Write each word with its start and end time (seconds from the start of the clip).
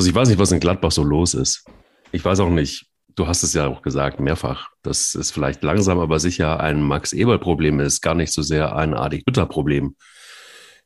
Also 0.00 0.08
ich 0.08 0.16
weiß 0.16 0.30
nicht, 0.30 0.38
was 0.38 0.50
in 0.50 0.60
Gladbach 0.60 0.92
so 0.92 1.04
los 1.04 1.34
ist. 1.34 1.62
Ich 2.10 2.24
weiß 2.24 2.40
auch 2.40 2.48
nicht, 2.48 2.86
du 3.16 3.26
hast 3.26 3.42
es 3.42 3.52
ja 3.52 3.66
auch 3.66 3.82
gesagt, 3.82 4.18
mehrfach, 4.18 4.70
dass 4.82 5.14
es 5.14 5.30
vielleicht 5.30 5.62
langsam, 5.62 5.98
aber 5.98 6.18
sicher 6.18 6.58
ein 6.58 6.80
Max-Eberl-Problem 6.80 7.80
ist, 7.80 8.00
gar 8.00 8.14
nicht 8.14 8.32
so 8.32 8.40
sehr 8.40 8.74
ein 8.74 8.94
Adik-Hütter-Problem. 8.94 9.96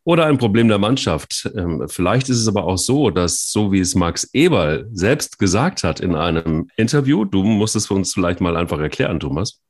Oder 0.02 0.26
ein 0.26 0.38
Problem 0.38 0.66
der 0.66 0.78
Mannschaft. 0.78 1.48
Ähm, 1.56 1.84
vielleicht 1.86 2.28
ist 2.28 2.40
es 2.40 2.48
aber 2.48 2.64
auch 2.64 2.76
so, 2.76 3.10
dass, 3.10 3.52
so 3.52 3.70
wie 3.70 3.78
es 3.78 3.94
Max 3.94 4.28
Eberl 4.32 4.88
selbst 4.90 5.38
gesagt 5.38 5.84
hat 5.84 6.00
in 6.00 6.16
einem 6.16 6.66
Interview, 6.76 7.24
du 7.24 7.44
musst 7.44 7.76
es 7.76 7.86
für 7.86 7.94
uns 7.94 8.12
vielleicht 8.12 8.40
mal 8.40 8.56
einfach 8.56 8.80
erklären, 8.80 9.20
Thomas. 9.20 9.60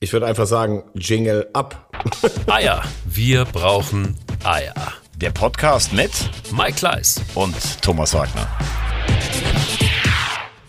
Ich 0.00 0.14
würde 0.14 0.24
einfach 0.24 0.46
sagen, 0.46 0.84
Jingle 0.94 1.50
ab. 1.52 1.94
Eier. 2.46 2.82
Wir 3.04 3.44
brauchen 3.44 4.16
Eier. 4.42 4.94
Der 5.20 5.30
Podcast 5.30 5.92
mit 5.92 6.10
Mike 6.50 6.72
Kleiss 6.72 7.20
und 7.34 7.54
Thomas 7.82 8.14
Wagner. 8.14 8.48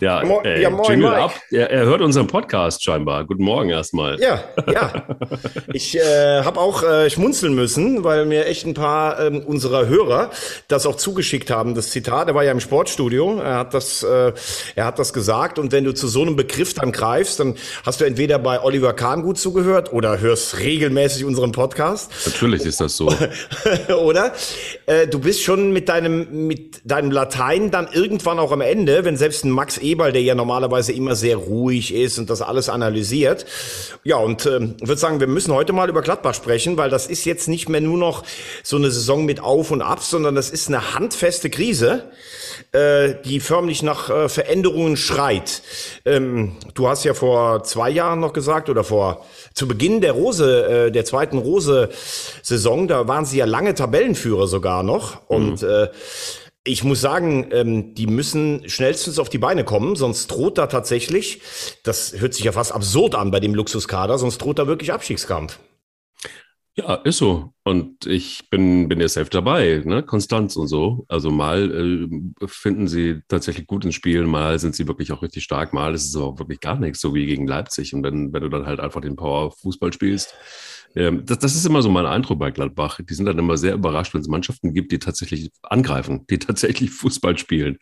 Ja, 0.01 0.23
Mo 0.25 0.41
äh, 0.43 0.59
ja 0.63 0.71
moin, 0.71 0.83
Jingle 0.89 1.11
Mike. 1.11 1.21
ab. 1.21 1.35
Er, 1.51 1.69
er, 1.69 1.85
hört 1.85 2.01
unseren 2.01 2.25
Podcast 2.25 2.83
scheinbar. 2.83 3.23
Guten 3.23 3.43
Morgen 3.43 3.69
erstmal. 3.69 4.19
Ja, 4.19 4.43
ja. 4.73 5.03
Ich 5.73 5.95
äh, 5.95 6.41
habe 6.43 6.59
auch 6.59 6.81
äh, 6.81 7.07
schmunzeln 7.11 7.53
müssen, 7.53 8.03
weil 8.03 8.25
mir 8.25 8.47
echt 8.47 8.65
ein 8.65 8.73
paar 8.73 9.19
ähm, 9.19 9.43
unserer 9.45 9.85
Hörer 9.85 10.31
das 10.67 10.87
auch 10.87 10.95
zugeschickt 10.95 11.51
haben. 11.51 11.75
Das 11.75 11.91
Zitat, 11.91 12.29
er 12.29 12.33
war 12.33 12.43
ja 12.43 12.51
im 12.51 12.59
Sportstudio, 12.59 13.41
er 13.41 13.59
hat 13.59 13.75
das, 13.75 14.01
äh, 14.01 14.33
er 14.75 14.85
hat 14.85 14.97
das 14.97 15.13
gesagt. 15.13 15.59
Und 15.59 15.71
wenn 15.71 15.83
du 15.83 15.93
zu 15.93 16.07
so 16.07 16.23
einem 16.23 16.35
Begriff 16.35 16.73
dann 16.73 16.91
greifst, 16.91 17.39
dann 17.39 17.53
hast 17.85 18.01
du 18.01 18.05
entweder 18.05 18.39
bei 18.39 18.59
Oliver 18.59 18.93
Kahn 18.93 19.21
gut 19.21 19.37
zugehört 19.37 19.93
oder 19.93 20.19
hörst 20.19 20.57
regelmäßig 20.57 21.25
unseren 21.25 21.51
Podcast. 21.51 22.11
Natürlich 22.25 22.65
ist 22.65 22.81
das 22.81 22.97
so. 22.97 23.13
oder? 24.01 24.33
Äh, 24.87 25.05
du 25.05 25.19
bist 25.19 25.43
schon 25.43 25.71
mit 25.73 25.89
deinem, 25.89 26.47
mit 26.47 26.81
deinem 26.85 27.11
Latein 27.11 27.69
dann 27.69 27.87
irgendwann 27.93 28.39
auch 28.39 28.51
am 28.51 28.61
Ende, 28.61 29.05
wenn 29.05 29.15
selbst 29.15 29.45
ein 29.45 29.51
Max 29.51 29.77
Eberl, 29.91 30.11
der 30.11 30.21
ja 30.21 30.35
normalerweise 30.35 30.93
immer 30.93 31.15
sehr 31.15 31.37
ruhig 31.37 31.93
ist 31.93 32.17
und 32.17 32.29
das 32.29 32.41
alles 32.41 32.69
analysiert. 32.69 33.45
Ja, 34.03 34.17
und 34.17 34.45
ähm, 34.45 34.75
würde 34.79 34.97
sagen, 34.97 35.19
wir 35.19 35.27
müssen 35.27 35.53
heute 35.53 35.73
mal 35.73 35.89
über 35.89 36.01
Gladbach 36.01 36.33
sprechen, 36.33 36.77
weil 36.77 36.89
das 36.89 37.07
ist 37.07 37.25
jetzt 37.25 37.47
nicht 37.47 37.69
mehr 37.69 37.81
nur 37.81 37.97
noch 37.97 38.23
so 38.63 38.77
eine 38.77 38.91
Saison 38.91 39.25
mit 39.25 39.41
Auf 39.41 39.71
und 39.71 39.81
Ab, 39.81 40.01
sondern 40.01 40.35
das 40.35 40.49
ist 40.49 40.67
eine 40.67 40.95
handfeste 40.95 41.49
Krise, 41.49 42.05
äh, 42.71 43.15
die 43.25 43.39
förmlich 43.39 43.83
nach 43.83 44.09
äh, 44.09 44.29
Veränderungen 44.29 44.97
schreit. 44.97 45.61
Ähm, 46.05 46.55
du 46.73 46.87
hast 46.87 47.03
ja 47.03 47.13
vor 47.13 47.63
zwei 47.63 47.89
Jahren 47.89 48.19
noch 48.19 48.33
gesagt 48.33 48.69
oder 48.69 48.83
vor 48.83 49.25
zu 49.53 49.67
Beginn 49.67 50.01
der 50.01 50.13
Rose, 50.13 50.87
äh, 50.87 50.91
der 50.91 51.05
zweiten 51.05 51.37
Rose-Saison, 51.37 52.87
da 52.87 53.07
waren 53.07 53.25
sie 53.25 53.37
ja 53.37 53.45
lange 53.45 53.75
Tabellenführer 53.75 54.47
sogar 54.47 54.83
noch. 54.83 55.27
Und 55.27 55.61
mhm. 55.61 55.67
äh, 55.69 55.87
ich 56.63 56.83
muss 56.83 57.01
sagen, 57.01 57.49
ähm, 57.51 57.95
die 57.95 58.07
müssen 58.07 58.67
schnellstens 58.69 59.19
auf 59.19 59.29
die 59.29 59.39
Beine 59.39 59.63
kommen, 59.63 59.95
sonst 59.95 60.27
droht 60.27 60.57
da 60.57 60.67
tatsächlich, 60.67 61.41
das 61.83 62.19
hört 62.19 62.33
sich 62.33 62.45
ja 62.45 62.51
fast 62.51 62.71
absurd 62.71 63.15
an 63.15 63.31
bei 63.31 63.39
dem 63.39 63.55
Luxuskader, 63.55 64.17
sonst 64.17 64.37
droht 64.39 64.59
da 64.59 64.67
wirklich 64.67 64.93
Abstiegskampf. 64.93 65.59
Ja, 66.77 66.95
ist 66.95 67.17
so. 67.17 67.53
Und 67.65 68.05
ich 68.05 68.49
bin, 68.49 68.87
bin 68.87 69.01
ja 69.01 69.07
safe 69.09 69.29
dabei, 69.29 69.81
ne? 69.83 70.03
Konstanz 70.03 70.55
und 70.55 70.67
so. 70.67 71.05
Also 71.09 71.29
mal 71.29 71.69
äh, 71.69 72.47
finden 72.47 72.87
sie 72.87 73.21
tatsächlich 73.27 73.67
gut 73.67 73.83
ins 73.83 73.95
Spiel, 73.95 74.25
mal 74.25 74.57
sind 74.57 74.73
sie 74.75 74.87
wirklich 74.87 75.11
auch 75.11 75.21
richtig 75.21 75.43
stark, 75.43 75.73
mal 75.73 75.93
ist 75.93 76.07
es 76.07 76.15
aber 76.15 76.27
auch 76.27 76.39
wirklich 76.39 76.61
gar 76.61 76.79
nichts, 76.79 77.01
so 77.01 77.13
wie 77.13 77.25
gegen 77.25 77.45
Leipzig. 77.45 77.93
Und 77.93 78.03
wenn, 78.03 78.31
wenn 78.31 78.41
du 78.41 78.49
dann 78.49 78.65
halt 78.65 78.79
einfach 78.79 79.01
den 79.01 79.17
Power-Fußball 79.17 79.91
spielst, 79.91 80.33
das, 80.93 81.39
das 81.39 81.55
ist 81.55 81.65
immer 81.65 81.81
so 81.81 81.89
mein 81.89 82.05
Eindruck 82.05 82.39
bei 82.39 82.51
Gladbach. 82.51 82.99
Die 83.01 83.13
sind 83.13 83.25
dann 83.25 83.39
immer 83.39 83.57
sehr 83.57 83.73
überrascht, 83.73 84.13
wenn 84.13 84.21
es 84.21 84.27
Mannschaften 84.27 84.73
gibt, 84.73 84.91
die 84.91 84.99
tatsächlich 84.99 85.51
angreifen, 85.63 86.25
die 86.29 86.39
tatsächlich 86.39 86.89
Fußball 86.91 87.37
spielen. 87.37 87.77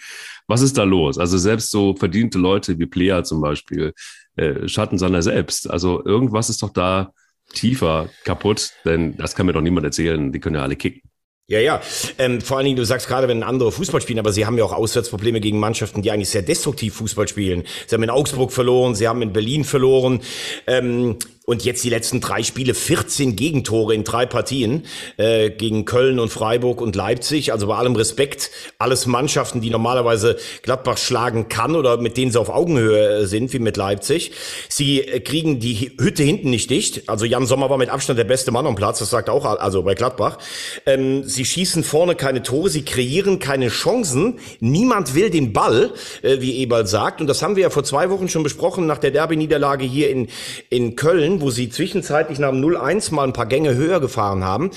Was 0.47 0.61
ist 0.61 0.77
da 0.77 0.83
los? 0.83 1.17
Also 1.17 1.37
selbst 1.37 1.71
so 1.71 1.95
verdiente 1.95 2.37
Leute 2.37 2.77
wie 2.79 2.85
Plea 2.85 3.23
zum 3.23 3.41
Beispiel 3.41 3.93
äh, 4.35 4.67
schatten 4.67 4.97
seiner 4.97 5.21
selbst. 5.21 5.69
Also 5.69 6.03
irgendwas 6.05 6.49
ist 6.49 6.61
doch 6.61 6.71
da 6.71 7.11
tiefer 7.53 8.09
kaputt, 8.25 8.71
denn 8.85 9.17
das 9.17 9.35
kann 9.35 9.45
mir 9.45 9.53
doch 9.53 9.61
niemand 9.61 9.85
erzählen. 9.85 10.31
Die 10.31 10.39
können 10.39 10.55
ja 10.55 10.63
alle 10.63 10.75
kicken. 10.75 11.01
Ja, 11.49 11.59
ja. 11.59 11.81
Ähm, 12.19 12.41
vor 12.41 12.57
allen 12.57 12.65
Dingen, 12.65 12.77
du 12.77 12.85
sagst 12.85 13.07
gerade, 13.07 13.27
wenn 13.27 13.41
andere 13.41 13.71
Fußball 13.71 14.01
spielen, 14.01 14.19
aber 14.19 14.31
sie 14.31 14.45
haben 14.45 14.55
ja 14.55 14.63
auch 14.63 14.71
Auswärtsprobleme 14.71 15.41
gegen 15.41 15.57
Mannschaften, 15.57 16.03
die 16.03 16.11
eigentlich 16.11 16.29
sehr 16.29 16.43
destruktiv 16.43 16.93
Fußball 16.93 17.27
spielen. 17.27 17.63
Sie 17.87 17.95
haben 17.95 18.03
in 18.03 18.11
Augsburg 18.11 18.51
verloren, 18.51 18.93
sie 18.93 19.07
haben 19.07 19.23
in 19.23 19.33
Berlin 19.33 19.63
verloren. 19.63 20.21
Ähm, 20.67 21.17
und 21.49 21.65
jetzt 21.65 21.83
die 21.83 21.89
letzten 21.89 22.21
drei 22.21 22.43
Spiele 22.43 22.75
14 22.75 23.35
Gegentore 23.35 23.95
in 23.95 24.03
drei 24.03 24.27
Partien 24.27 24.85
äh, 25.17 25.49
gegen 25.49 25.83
Köln 25.83 26.19
und 26.19 26.29
Freiburg 26.29 26.79
und 26.79 26.95
Leipzig. 26.95 27.51
Also 27.51 27.65
bei 27.65 27.75
allem 27.75 27.95
Respekt, 27.95 28.51
alles 28.77 29.07
Mannschaften, 29.07 29.59
die 29.59 29.71
normalerweise 29.71 30.37
Gladbach 30.61 30.99
schlagen 30.99 31.49
kann 31.49 31.75
oder 31.75 31.97
mit 31.97 32.17
denen 32.17 32.31
sie 32.31 32.39
auf 32.39 32.49
Augenhöhe 32.49 33.21
äh, 33.21 33.25
sind, 33.25 33.51
wie 33.51 33.57
mit 33.57 33.77
Leipzig. 33.77 34.31
Sie 34.69 35.01
äh, 35.01 35.21
kriegen 35.21 35.59
die 35.59 35.91
Hütte 35.99 36.21
hinten 36.21 36.51
nicht 36.51 36.69
dicht. 36.69 37.09
Also 37.09 37.25
Jan 37.25 37.47
Sommer 37.47 37.71
war 37.71 37.79
mit 37.79 37.89
Abstand 37.89 38.19
der 38.19 38.25
beste 38.25 38.51
Mann 38.51 38.67
am 38.67 38.75
Platz, 38.75 38.99
das 38.99 39.09
sagt 39.09 39.27
auch 39.27 39.43
also 39.43 39.81
bei 39.81 39.95
Gladbach. 39.95 40.37
Ähm, 40.85 41.23
sie 41.23 41.45
schießen 41.45 41.83
vorne 41.83 42.13
keine 42.13 42.43
Tore, 42.43 42.69
sie 42.69 42.85
kreieren 42.85 43.39
keine 43.39 43.69
Chancen. 43.69 44.37
Niemand 44.59 45.15
will 45.15 45.31
den 45.31 45.51
Ball, 45.51 45.93
äh, 46.21 46.41
wie 46.41 46.57
Eberl 46.57 46.85
sagt. 46.85 47.21
Und 47.21 47.27
das 47.27 47.41
haben 47.41 47.55
wir 47.55 47.63
ja 47.63 47.69
vor 47.71 47.83
zwei 47.83 48.11
Wochen 48.11 48.29
schon 48.29 48.43
besprochen 48.43 48.85
nach 48.85 48.99
der 48.99 49.09
Derby-Niederlage 49.09 49.85
hier 49.85 50.11
in, 50.11 50.27
in 50.69 50.95
Köln 50.95 51.38
wo 51.41 51.49
sie 51.49 51.69
zwischenzeitlich 51.69 52.39
nach 52.39 52.51
dem 52.51 52.63
0-1 52.63 53.13
mal 53.13 53.23
ein 53.23 53.33
paar 53.33 53.45
Gänge 53.45 53.75
höher 53.75 53.99
gefahren 53.99 54.43
haben. 54.43 54.71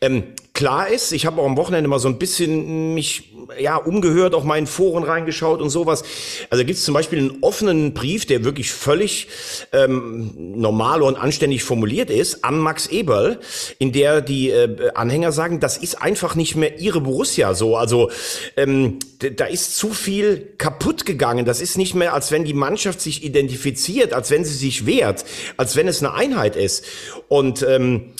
Ähm, 0.00 0.24
klar 0.58 0.88
ist, 0.88 1.12
ich 1.12 1.24
habe 1.24 1.40
auch 1.40 1.46
am 1.46 1.56
Wochenende 1.56 1.88
mal 1.88 2.00
so 2.00 2.08
ein 2.08 2.18
bisschen 2.18 2.92
mich 2.92 3.32
ja 3.60 3.76
umgehört, 3.76 4.34
auch 4.34 4.42
mal 4.42 4.58
in 4.58 4.66
Foren 4.66 5.04
reingeschaut 5.04 5.60
und 5.60 5.70
sowas. 5.70 6.02
Also 6.50 6.64
gibt 6.64 6.80
es 6.80 6.84
zum 6.84 6.94
Beispiel 6.94 7.20
einen 7.20 7.38
offenen 7.42 7.94
Brief, 7.94 8.26
der 8.26 8.42
wirklich 8.42 8.72
völlig 8.72 9.28
ähm, 9.72 10.32
normal 10.36 11.02
und 11.02 11.14
anständig 11.14 11.62
formuliert 11.62 12.10
ist, 12.10 12.44
an 12.44 12.58
Max 12.58 12.88
Eberl, 12.88 13.38
in 13.78 13.92
der 13.92 14.20
die 14.20 14.50
äh, 14.50 14.90
Anhänger 14.96 15.30
sagen, 15.30 15.60
das 15.60 15.76
ist 15.76 16.02
einfach 16.02 16.34
nicht 16.34 16.56
mehr 16.56 16.80
ihre 16.80 17.02
Borussia 17.02 17.54
so. 17.54 17.76
Also 17.76 18.10
ähm, 18.56 18.98
da 19.20 19.44
ist 19.44 19.76
zu 19.76 19.90
viel 19.90 20.54
kaputt 20.58 21.06
gegangen. 21.06 21.44
Das 21.44 21.60
ist 21.60 21.78
nicht 21.78 21.94
mehr, 21.94 22.14
als 22.14 22.32
wenn 22.32 22.44
die 22.44 22.52
Mannschaft 22.52 23.00
sich 23.00 23.22
identifiziert, 23.22 24.12
als 24.12 24.32
wenn 24.32 24.44
sie 24.44 24.54
sich 24.54 24.86
wehrt, 24.86 25.24
als 25.56 25.76
wenn 25.76 25.86
es 25.86 26.02
eine 26.02 26.14
Einheit 26.14 26.56
ist. 26.56 26.84
Und 27.28 27.62
ähm, 27.62 28.12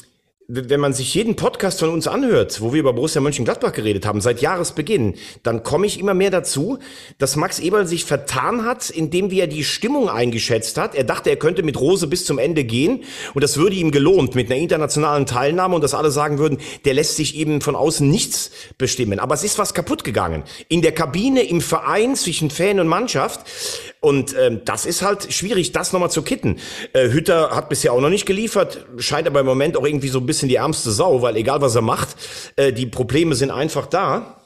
wenn 0.51 0.81
man 0.81 0.95
sich 0.95 1.15
jeden 1.15 1.37
Podcast 1.37 1.81
von 1.81 1.91
uns 1.91 2.09
anhört, 2.09 2.63
wo 2.63 2.73
wir 2.73 2.81
über 2.81 2.95
Borussia 2.95 3.21
Mönchengladbach 3.21 3.73
geredet 3.73 4.07
haben, 4.07 4.23
seit 4.23 4.41
Jahresbeginn, 4.41 5.17
dann 5.43 5.63
komme 5.63 5.87
ich 5.87 6.01
immer 6.01 6.15
mehr 6.15 6.31
dazu, 6.31 6.79
dass 7.19 7.37
Max 7.37 7.59
Eberl 7.59 7.87
sich 7.87 8.07
vertan 8.07 8.65
hat, 8.65 8.89
indem 8.89 9.31
wie 9.31 9.41
er 9.41 9.47
die 9.47 9.63
Stimmung 9.63 10.09
eingeschätzt 10.09 10.79
hat. 10.79 10.95
Er 10.95 11.05
dachte, 11.05 11.29
er 11.29 11.37
könnte 11.37 11.63
mit 11.63 11.79
Rose 11.79 12.07
bis 12.07 12.25
zum 12.25 12.39
Ende 12.39 12.65
gehen 12.65 13.05
und 13.35 13.45
das 13.45 13.59
würde 13.59 13.77
ihm 13.77 13.91
gelohnt 13.91 14.37
mit 14.37 14.51
einer 14.51 14.59
internationalen 14.59 15.27
Teilnahme 15.27 15.75
und 15.75 15.85
dass 15.85 15.93
alle 15.93 16.11
sagen 16.11 16.39
würden, 16.39 16.57
der 16.87 16.95
lässt 16.95 17.17
sich 17.17 17.37
eben 17.37 17.61
von 17.61 17.77
außen 17.77 18.09
nichts 18.09 18.51
bestimmen. 18.79 19.19
Aber 19.19 19.35
es 19.35 19.45
ist 19.45 19.59
was 19.59 19.75
kaputt 19.75 20.03
gegangen. 20.03 20.45
In 20.69 20.81
der 20.81 20.93
Kabine, 20.93 21.43
im 21.43 21.61
Verein, 21.61 22.17
zwischen 22.17 22.49
Fan 22.49 22.81
und 22.81 22.89
Mannschaft. 22.89 23.41
Und 24.01 24.35
ähm, 24.39 24.61
das 24.65 24.87
ist 24.87 25.03
halt 25.03 25.33
schwierig, 25.33 25.73
das 25.73 25.93
nochmal 25.93 26.11
zu 26.11 26.23
kitten. 26.23 26.59
Äh, 26.93 27.11
Hütter 27.11 27.51
hat 27.51 27.69
bisher 27.69 27.93
auch 27.93 28.01
noch 28.01 28.11
nicht 28.11 28.27
geliefert, 28.27 28.87
scheint 28.99 29.27
aber 29.27 29.41
im 29.41 29.47
Moment 29.47 29.77
auch 29.77 29.85
irgendwie 29.85 30.09
so 30.09 30.21
ein 30.21 30.27
bisschen 30.27 30.49
die 30.49 30.55
ärmste 30.55 30.91
Sau, 30.93 31.23
weil 31.23 31.37
egal 31.37 31.61
was 31.61 31.75
er 31.75 31.83
macht, 31.83 32.17
äh, 32.57 32.73
die 32.73 32.87
Probleme 32.87 33.35
sind 33.35 33.51
einfach 33.51 33.87
da. 33.87 34.41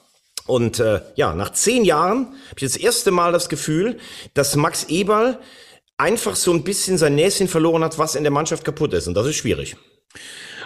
Und 0.46 0.80
äh, 0.80 1.00
ja, 1.16 1.34
nach 1.34 1.52
zehn 1.52 1.84
Jahren 1.84 2.26
habe 2.26 2.56
ich 2.56 2.62
das 2.62 2.76
erste 2.76 3.10
Mal 3.10 3.32
das 3.32 3.48
Gefühl, 3.48 3.98
dass 4.34 4.56
Max 4.56 4.84
Eberl 4.88 5.38
einfach 5.98 6.34
so 6.34 6.52
ein 6.52 6.64
bisschen 6.64 6.98
sein 6.98 7.14
Näschen 7.14 7.46
verloren 7.46 7.84
hat, 7.84 7.98
was 7.98 8.14
in 8.14 8.24
der 8.24 8.32
Mannschaft 8.32 8.64
kaputt 8.64 8.92
ist. 8.94 9.06
Und 9.06 9.14
das 9.14 9.26
ist 9.26 9.36
schwierig. 9.36 9.76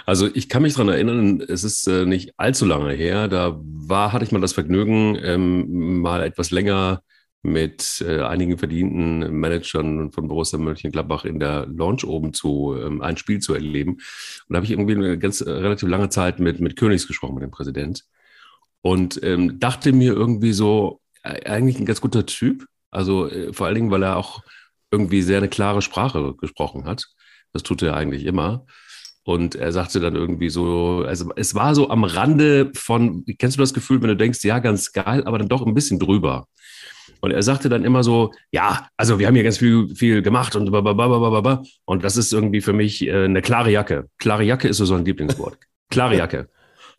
Also 0.07 0.29
ich 0.33 0.49
kann 0.49 0.63
mich 0.63 0.75
dran 0.75 0.89
erinnern, 0.89 1.43
es 1.47 1.65
ist 1.65 1.89
äh, 1.89 2.07
nicht 2.07 2.33
allzu 2.37 2.65
lange 2.65 2.93
her, 2.93 3.27
da 3.27 3.59
war, 3.61 4.13
hatte 4.13 4.25
ich 4.25 4.31
mal 4.31 4.41
das 4.41 4.53
Vergnügen, 4.53 5.19
ähm, 5.21 6.01
mal 6.01 6.23
etwas 6.23 6.53
länger 6.53 7.03
mit 7.43 8.05
äh, 8.07 8.23
einigen 8.23 8.59
verdienten 8.59 9.39
Managern 9.39 10.11
von 10.11 10.29
Borussia 10.29 10.59
Mönchengladbach 10.59 11.25
in 11.25 11.39
der 11.39 11.67
Launch 11.67 12.05
oben 12.05 12.33
zu 12.33 12.77
ähm, 12.77 13.03
ein 13.03 13.17
Spiel 13.17 13.39
zu 13.39 13.55
erleben. 13.55 13.93
Und 13.93 14.03
da 14.49 14.57
habe 14.57 14.65
ich 14.65 14.73
irgendwie 14.73 14.95
eine 14.95 15.19
ganz 15.19 15.41
äh, 15.41 15.51
relativ 15.51 15.89
lange 15.89 16.09
Zeit 16.09 16.41
mit, 16.41 16.61
mit 16.61 16.77
Königs 16.77 17.07
gesprochen, 17.07 17.35
mit 17.35 17.45
dem 17.45 17.51
Präsident. 17.53 18.05
Und 18.83 19.23
ähm, 19.23 19.59
dachte 19.61 19.93
mir 19.93 20.13
irgendwie 20.13 20.53
so, 20.53 21.01
äh, 21.23 21.49
eigentlich 21.49 21.79
ein 21.79 21.87
ganz 21.87 22.01
guter 22.01 22.27
Typ. 22.27 22.67
Also 22.91 23.29
äh, 23.29 23.53
vor 23.53 23.67
allen 23.67 23.77
Dingen, 23.77 23.91
weil 23.91 24.03
er 24.03 24.17
auch 24.17 24.43
irgendwie 24.91 25.23
sehr 25.23 25.39
eine 25.39 25.49
klare 25.49 25.83
Sprache 25.83 26.35
gesprochen 26.35 26.85
hat. 26.85 27.07
Das 27.53 27.63
tut 27.63 27.83
er 27.83 27.97
eigentlich 27.97 28.25
immer. 28.25 28.67
Und 29.25 29.57
er 29.57 29.73
sagte 29.73 29.99
dann 29.99 30.15
irgendwie 30.15 30.51
so, 30.51 31.05
also 31.05 31.33
es 31.35 31.55
war 31.57 31.75
so 31.75 31.91
am 31.91 32.05
Rande 32.05 32.71
von, 32.77 33.25
kennst 33.39 33.57
du 33.57 33.61
das 33.61 33.75
Gefühl, 33.75 34.01
wenn 34.01 34.09
du 34.09 34.17
denkst, 34.17 34.45
ja, 34.45 34.61
ganz 34.61 34.93
geil, 34.93 35.25
aber 35.27 35.39
dann 35.39 35.49
doch 35.49 35.67
ein 35.67 35.75
bisschen 35.75 35.99
drüber. 35.99 36.47
Und 37.21 37.31
er 37.31 37.43
sagte 37.43 37.69
dann 37.69 37.85
immer 37.85 38.03
so, 38.03 38.33
ja, 38.51 38.89
also 38.97 39.19
wir 39.19 39.27
haben 39.27 39.35
hier 39.35 39.45
ganz 39.45 39.59
viel, 39.59 39.89
viel 39.95 40.23
gemacht 40.23 40.57
und 40.57 40.71
blablabla. 40.71 41.63
Und 41.85 42.05
das 42.05 42.17
ist 42.17 42.33
irgendwie 42.33 42.61
für 42.61 42.73
mich 42.73 43.07
äh, 43.07 43.25
eine 43.25 43.43
klare 43.43 43.71
Jacke. 43.71 44.09
Klare 44.19 44.45
Jacke 44.45 44.69
ist 44.69 44.79
so 44.79 44.85
sein 44.85 45.05
Lieblingswort. 45.05 45.59
Klare 45.91 46.17
Jacke. 46.19 46.49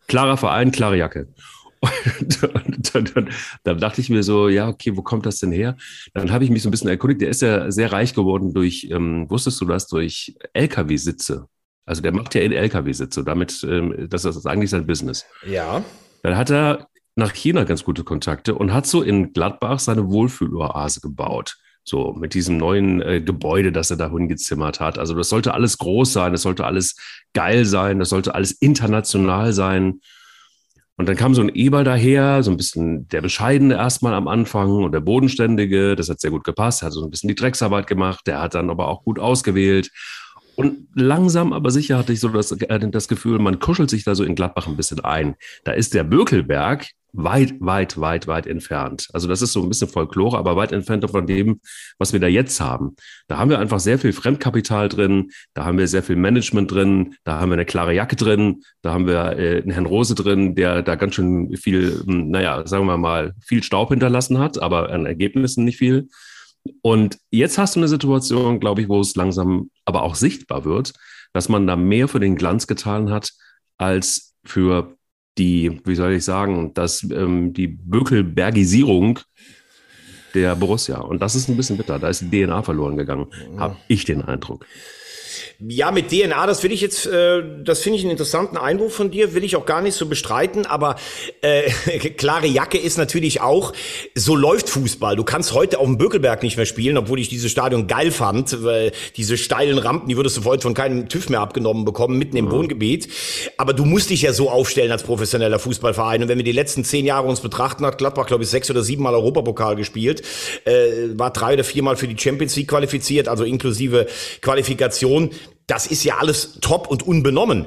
Klarer 0.06 0.36
Verein, 0.36 0.72
klare 0.72 0.96
Jacke. 0.96 1.28
Und, 1.80 2.42
und, 2.42 2.94
und, 2.96 3.16
und, 3.16 3.28
dann 3.62 3.78
dachte 3.78 4.00
ich 4.00 4.10
mir 4.10 4.24
so, 4.24 4.48
ja, 4.48 4.66
okay, 4.66 4.96
wo 4.96 5.02
kommt 5.02 5.26
das 5.26 5.38
denn 5.38 5.52
her? 5.52 5.76
Dann 6.12 6.32
habe 6.32 6.42
ich 6.42 6.50
mich 6.50 6.62
so 6.62 6.68
ein 6.68 6.72
bisschen 6.72 6.88
erkundigt. 6.88 7.20
Der 7.20 7.28
ist 7.28 7.40
ja 7.40 7.70
sehr 7.70 7.92
reich 7.92 8.14
geworden 8.14 8.52
durch, 8.52 8.88
ähm, 8.90 9.30
wusstest 9.30 9.60
du 9.60 9.64
das, 9.64 9.86
durch 9.86 10.34
LKW-Sitze. 10.54 11.46
Also 11.86 12.02
der 12.02 12.12
macht 12.12 12.34
ja 12.34 12.40
in 12.40 12.50
LKW-Sitze. 12.50 13.22
Damit, 13.22 13.64
ähm, 13.68 14.08
das 14.10 14.24
ist 14.24 14.44
eigentlich 14.44 14.70
sein 14.70 14.88
Business. 14.88 15.24
Ja. 15.46 15.84
Dann 16.24 16.36
hat 16.36 16.50
er 16.50 16.88
nach 17.18 17.34
China 17.34 17.64
ganz 17.64 17.84
gute 17.84 18.04
Kontakte 18.04 18.54
und 18.54 18.72
hat 18.72 18.86
so 18.86 19.02
in 19.02 19.32
Gladbach 19.32 19.80
seine 19.80 20.08
Wohlfühloase 20.08 21.00
gebaut. 21.00 21.56
So 21.84 22.12
mit 22.12 22.34
diesem 22.34 22.58
neuen 22.58 23.02
äh, 23.02 23.20
Gebäude, 23.20 23.72
das 23.72 23.90
er 23.90 23.96
da 23.96 24.10
hingezimmert 24.10 24.78
hat. 24.78 24.98
Also 24.98 25.14
das 25.14 25.28
sollte 25.28 25.54
alles 25.54 25.78
groß 25.78 26.12
sein, 26.12 26.32
das 26.32 26.42
sollte 26.42 26.64
alles 26.64 26.96
geil 27.34 27.64
sein, 27.64 27.98
das 27.98 28.10
sollte 28.10 28.34
alles 28.34 28.52
international 28.52 29.52
sein. 29.52 30.00
Und 30.96 31.08
dann 31.08 31.16
kam 31.16 31.34
so 31.34 31.42
ein 31.42 31.48
Eber 31.48 31.84
daher, 31.84 32.42
so 32.42 32.50
ein 32.50 32.56
bisschen 32.56 33.08
der 33.08 33.20
Bescheidene 33.20 33.74
erstmal 33.74 34.14
am 34.14 34.28
Anfang 34.28 34.70
und 34.70 34.92
der 34.92 35.00
Bodenständige. 35.00 35.96
Das 35.96 36.08
hat 36.08 36.20
sehr 36.20 36.30
gut 36.30 36.44
gepasst. 36.44 36.82
Er 36.82 36.86
hat 36.86 36.92
so 36.92 37.04
ein 37.04 37.10
bisschen 37.10 37.28
die 37.28 37.36
Drecksarbeit 37.36 37.86
gemacht. 37.86 38.26
Der 38.26 38.40
hat 38.40 38.54
dann 38.54 38.68
aber 38.68 38.88
auch 38.88 39.02
gut 39.04 39.18
ausgewählt. 39.18 39.90
Und 40.56 40.88
langsam, 40.94 41.52
aber 41.52 41.70
sicher 41.70 41.98
hatte 41.98 42.12
ich 42.12 42.20
so 42.20 42.28
das, 42.28 42.50
äh, 42.50 42.90
das 42.90 43.06
Gefühl, 43.06 43.38
man 43.38 43.60
kuschelt 43.60 43.90
sich 43.90 44.02
da 44.02 44.16
so 44.16 44.24
in 44.24 44.34
Gladbach 44.34 44.66
ein 44.66 44.76
bisschen 44.76 45.00
ein. 45.00 45.36
Da 45.62 45.72
ist 45.72 45.94
der 45.94 46.02
Bökelberg 46.02 46.88
weit, 47.12 47.54
weit, 47.60 47.98
weit, 48.00 48.26
weit 48.26 48.46
entfernt. 48.46 49.08
Also 49.12 49.28
das 49.28 49.42
ist 49.42 49.52
so 49.52 49.62
ein 49.62 49.68
bisschen 49.68 49.88
Folklore, 49.88 50.38
aber 50.38 50.56
weit 50.56 50.72
entfernt 50.72 51.08
von 51.10 51.26
dem, 51.26 51.60
was 51.98 52.12
wir 52.12 52.20
da 52.20 52.26
jetzt 52.26 52.60
haben. 52.60 52.96
Da 53.28 53.38
haben 53.38 53.50
wir 53.50 53.58
einfach 53.58 53.80
sehr 53.80 53.98
viel 53.98 54.12
Fremdkapital 54.12 54.88
drin, 54.88 55.30
da 55.54 55.64
haben 55.64 55.78
wir 55.78 55.88
sehr 55.88 56.02
viel 56.02 56.16
Management 56.16 56.70
drin, 56.70 57.14
da 57.24 57.40
haben 57.40 57.50
wir 57.50 57.54
eine 57.54 57.64
klare 57.64 57.94
Jacke 57.94 58.16
drin, 58.16 58.62
da 58.82 58.92
haben 58.92 59.06
wir 59.06 59.38
äh, 59.38 59.62
einen 59.62 59.70
Herrn 59.70 59.86
Rose 59.86 60.14
drin, 60.14 60.54
der 60.54 60.82
da 60.82 60.96
ganz 60.96 61.14
schön 61.14 61.56
viel, 61.56 62.02
hm, 62.04 62.30
naja, 62.30 62.66
sagen 62.66 62.86
wir 62.86 62.98
mal, 62.98 63.34
viel 63.40 63.62
Staub 63.62 63.88
hinterlassen 63.88 64.38
hat, 64.38 64.60
aber 64.60 64.90
an 64.90 65.06
Ergebnissen 65.06 65.64
nicht 65.64 65.78
viel. 65.78 66.08
Und 66.82 67.18
jetzt 67.30 67.56
hast 67.56 67.76
du 67.76 67.80
eine 67.80 67.88
Situation, 67.88 68.60
glaube 68.60 68.82
ich, 68.82 68.88
wo 68.88 69.00
es 69.00 69.16
langsam 69.16 69.70
aber 69.84 70.02
auch 70.02 70.14
sichtbar 70.14 70.64
wird, 70.64 70.92
dass 71.32 71.48
man 71.48 71.66
da 71.66 71.76
mehr 71.76 72.08
für 72.08 72.20
den 72.20 72.36
Glanz 72.36 72.66
getan 72.66 73.10
hat, 73.10 73.32
als 73.78 74.34
für 74.44 74.97
die, 75.38 75.80
wie 75.84 75.94
soll 75.94 76.12
ich 76.12 76.24
sagen, 76.24 76.74
dass 76.74 77.02
ähm, 77.10 77.52
die 77.52 77.68
Bökelbergisierung 77.68 79.20
der 80.34 80.54
Borussia. 80.56 80.98
Und 80.98 81.22
das 81.22 81.34
ist 81.34 81.48
ein 81.48 81.56
bisschen 81.56 81.76
bitter. 81.76 81.98
Da 81.98 82.08
ist 82.08 82.20
die 82.20 82.44
DNA 82.44 82.62
verloren 82.62 82.96
gegangen, 82.96 83.26
habe 83.56 83.76
ich 83.88 84.04
den 84.04 84.22
Eindruck. 84.22 84.66
Ja, 85.60 85.90
mit 85.90 86.10
DNA, 86.10 86.46
das 86.46 86.62
will 86.62 86.72
ich 86.72 86.80
jetzt, 86.80 87.06
äh, 87.06 87.42
das 87.62 87.80
finde 87.80 87.98
ich 87.98 88.04
einen 88.04 88.12
interessanten 88.12 88.56
Einwurf 88.56 88.94
von 88.94 89.10
dir, 89.10 89.34
will 89.34 89.44
ich 89.44 89.56
auch 89.56 89.66
gar 89.66 89.82
nicht 89.82 89.94
so 89.94 90.06
bestreiten, 90.06 90.66
aber 90.66 90.96
äh, 91.40 91.70
klare 92.16 92.46
Jacke 92.46 92.78
ist 92.78 92.98
natürlich 92.98 93.40
auch, 93.40 93.72
so 94.14 94.36
läuft 94.36 94.68
Fußball. 94.68 95.16
Du 95.16 95.24
kannst 95.24 95.52
heute 95.52 95.78
auf 95.78 95.86
dem 95.86 95.98
Bökelberg 95.98 96.42
nicht 96.42 96.56
mehr 96.56 96.66
spielen, 96.66 96.96
obwohl 96.96 97.18
ich 97.18 97.28
dieses 97.28 97.50
Stadion 97.50 97.86
geil 97.86 98.10
fand, 98.10 98.62
weil 98.64 98.92
diese 99.16 99.36
steilen 99.36 99.78
Rampen, 99.78 100.08
die 100.08 100.16
würdest 100.16 100.36
du 100.36 100.44
heute 100.44 100.62
von 100.62 100.74
keinem 100.74 101.08
TÜV 101.08 101.28
mehr 101.28 101.40
abgenommen 101.40 101.84
bekommen, 101.84 102.18
mitten 102.18 102.36
im 102.36 102.46
mhm. 102.46 102.50
Wohngebiet. 102.50 103.08
Aber 103.56 103.72
du 103.72 103.84
musst 103.84 104.10
dich 104.10 104.22
ja 104.22 104.32
so 104.32 104.50
aufstellen 104.50 104.92
als 104.92 105.02
professioneller 105.02 105.58
Fußballverein. 105.58 106.22
Und 106.22 106.28
wenn 106.28 106.38
wir 106.38 106.44
die 106.44 106.52
letzten 106.52 106.84
zehn 106.84 107.04
Jahre 107.04 107.26
uns 107.26 107.40
betrachten, 107.40 107.84
hat 107.84 107.98
Gladbach, 107.98 108.26
glaube 108.26 108.44
ich, 108.44 108.50
sechs 108.50 108.70
oder 108.70 108.82
sieben 108.82 109.02
Mal 109.02 109.14
Europapokal 109.14 109.76
gespielt, 109.76 110.22
äh, 110.64 111.08
war 111.14 111.32
drei 111.32 111.54
oder 111.54 111.64
viermal 111.64 111.96
für 111.96 112.08
die 112.08 112.18
Champions 112.18 112.56
League 112.56 112.68
qualifiziert, 112.68 113.28
also 113.28 113.44
inklusive 113.44 114.06
Qualifikation 114.40 115.30
das 115.68 115.86
ist 115.86 116.02
ja 116.02 116.16
alles 116.16 116.58
top 116.60 116.88
und 116.88 117.06
unbenommen. 117.06 117.66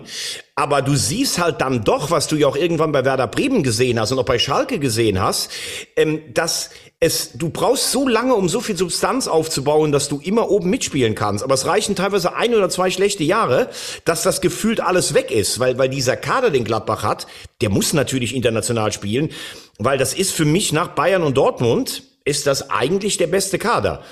Aber 0.56 0.82
du 0.82 0.96
siehst 0.96 1.40
halt 1.40 1.62
dann 1.62 1.84
doch, 1.84 2.12
was 2.12 2.28
du 2.28 2.36
ja 2.36 2.48
auch 2.48 2.56
irgendwann 2.56 2.92
bei 2.92 3.06
Werder 3.06 3.28
Bremen 3.28 3.64
gesehen 3.64 4.00
hast 4.00 4.12
und 4.12 4.20
auch 4.20 4.26
bei 4.26 4.40
Schalke 4.40 4.80
gesehen 4.80 5.22
hast, 5.22 5.52
ähm, 5.96 6.22
dass 6.34 6.72
es, 7.00 7.34
du 7.34 7.50
brauchst 7.50 7.92
so 7.92 8.08
lange, 8.08 8.36
um 8.36 8.50
so 8.50 8.60
viel 8.60 8.76
Substanz 8.76 9.28
aufzubauen, 9.28 9.92
dass 9.92 10.10
du 10.10 10.20
immer 10.20 10.50
oben 10.50 10.70
mitspielen 10.70 11.14
kannst. 11.14 11.44
Aber 11.44 11.54
es 11.54 11.66
reichen 11.68 11.96
teilweise 11.96 12.36
ein 12.36 12.54
oder 12.56 12.70
zwei 12.70 12.90
schlechte 12.90 13.24
Jahre, 13.24 13.70
dass 14.04 14.24
das 14.24 14.42
gefühlt 14.42 14.82
alles 14.82 15.14
weg 15.14 15.30
ist, 15.30 15.60
weil, 15.60 15.78
weil 15.78 15.90
dieser 15.90 16.18
Kader, 16.18 16.50
den 16.50 16.64
Gladbach 16.64 17.04
hat, 17.04 17.28
der 17.62 17.70
muss 17.70 17.94
natürlich 17.94 18.36
international 18.36 18.92
spielen, 18.92 19.30
weil 19.78 20.00
das 20.00 20.16
ist 20.16 20.32
für 20.32 20.46
mich 20.46 20.74
nach 20.74 20.90
Bayern 20.90 21.24
und 21.24 21.38
Dortmund, 21.38 22.04
ist 22.26 22.48
das 22.48 22.72
eigentlich 22.72 23.18
der 23.18 23.28
beste 23.28 23.60
Kader. 23.60 24.04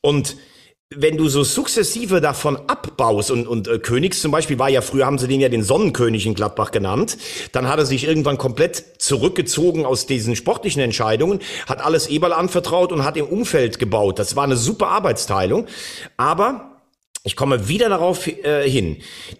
Und 0.00 0.36
wenn 0.94 1.16
du 1.16 1.28
so 1.28 1.42
sukzessive 1.42 2.20
davon 2.20 2.56
abbaust 2.68 3.32
und, 3.32 3.48
und 3.48 3.66
äh, 3.66 3.80
Königs 3.80 4.20
zum 4.20 4.30
Beispiel 4.30 4.60
war 4.60 4.68
ja 4.68 4.82
früher, 4.82 5.04
haben 5.04 5.18
sie 5.18 5.26
den 5.26 5.40
ja 5.40 5.48
den 5.48 5.64
Sonnenkönig 5.64 6.26
in 6.26 6.34
Gladbach 6.34 6.70
genannt, 6.70 7.18
dann 7.50 7.68
hat 7.68 7.80
er 7.80 7.86
sich 7.86 8.04
irgendwann 8.04 8.38
komplett 8.38 8.84
zurückgezogen 8.98 9.84
aus 9.84 10.06
diesen 10.06 10.36
sportlichen 10.36 10.80
Entscheidungen, 10.80 11.40
hat 11.66 11.84
alles 11.84 12.06
Eberl 12.06 12.32
anvertraut 12.32 12.92
und 12.92 13.04
hat 13.04 13.16
im 13.16 13.26
Umfeld 13.26 13.80
gebaut. 13.80 14.20
Das 14.20 14.36
war 14.36 14.44
eine 14.44 14.56
super 14.56 14.86
Arbeitsteilung, 14.88 15.66
aber 16.16 16.76
ich 17.24 17.34
komme 17.34 17.66
wieder 17.66 17.88
darauf 17.88 18.28
äh, 18.28 18.70
hin. 18.70 18.98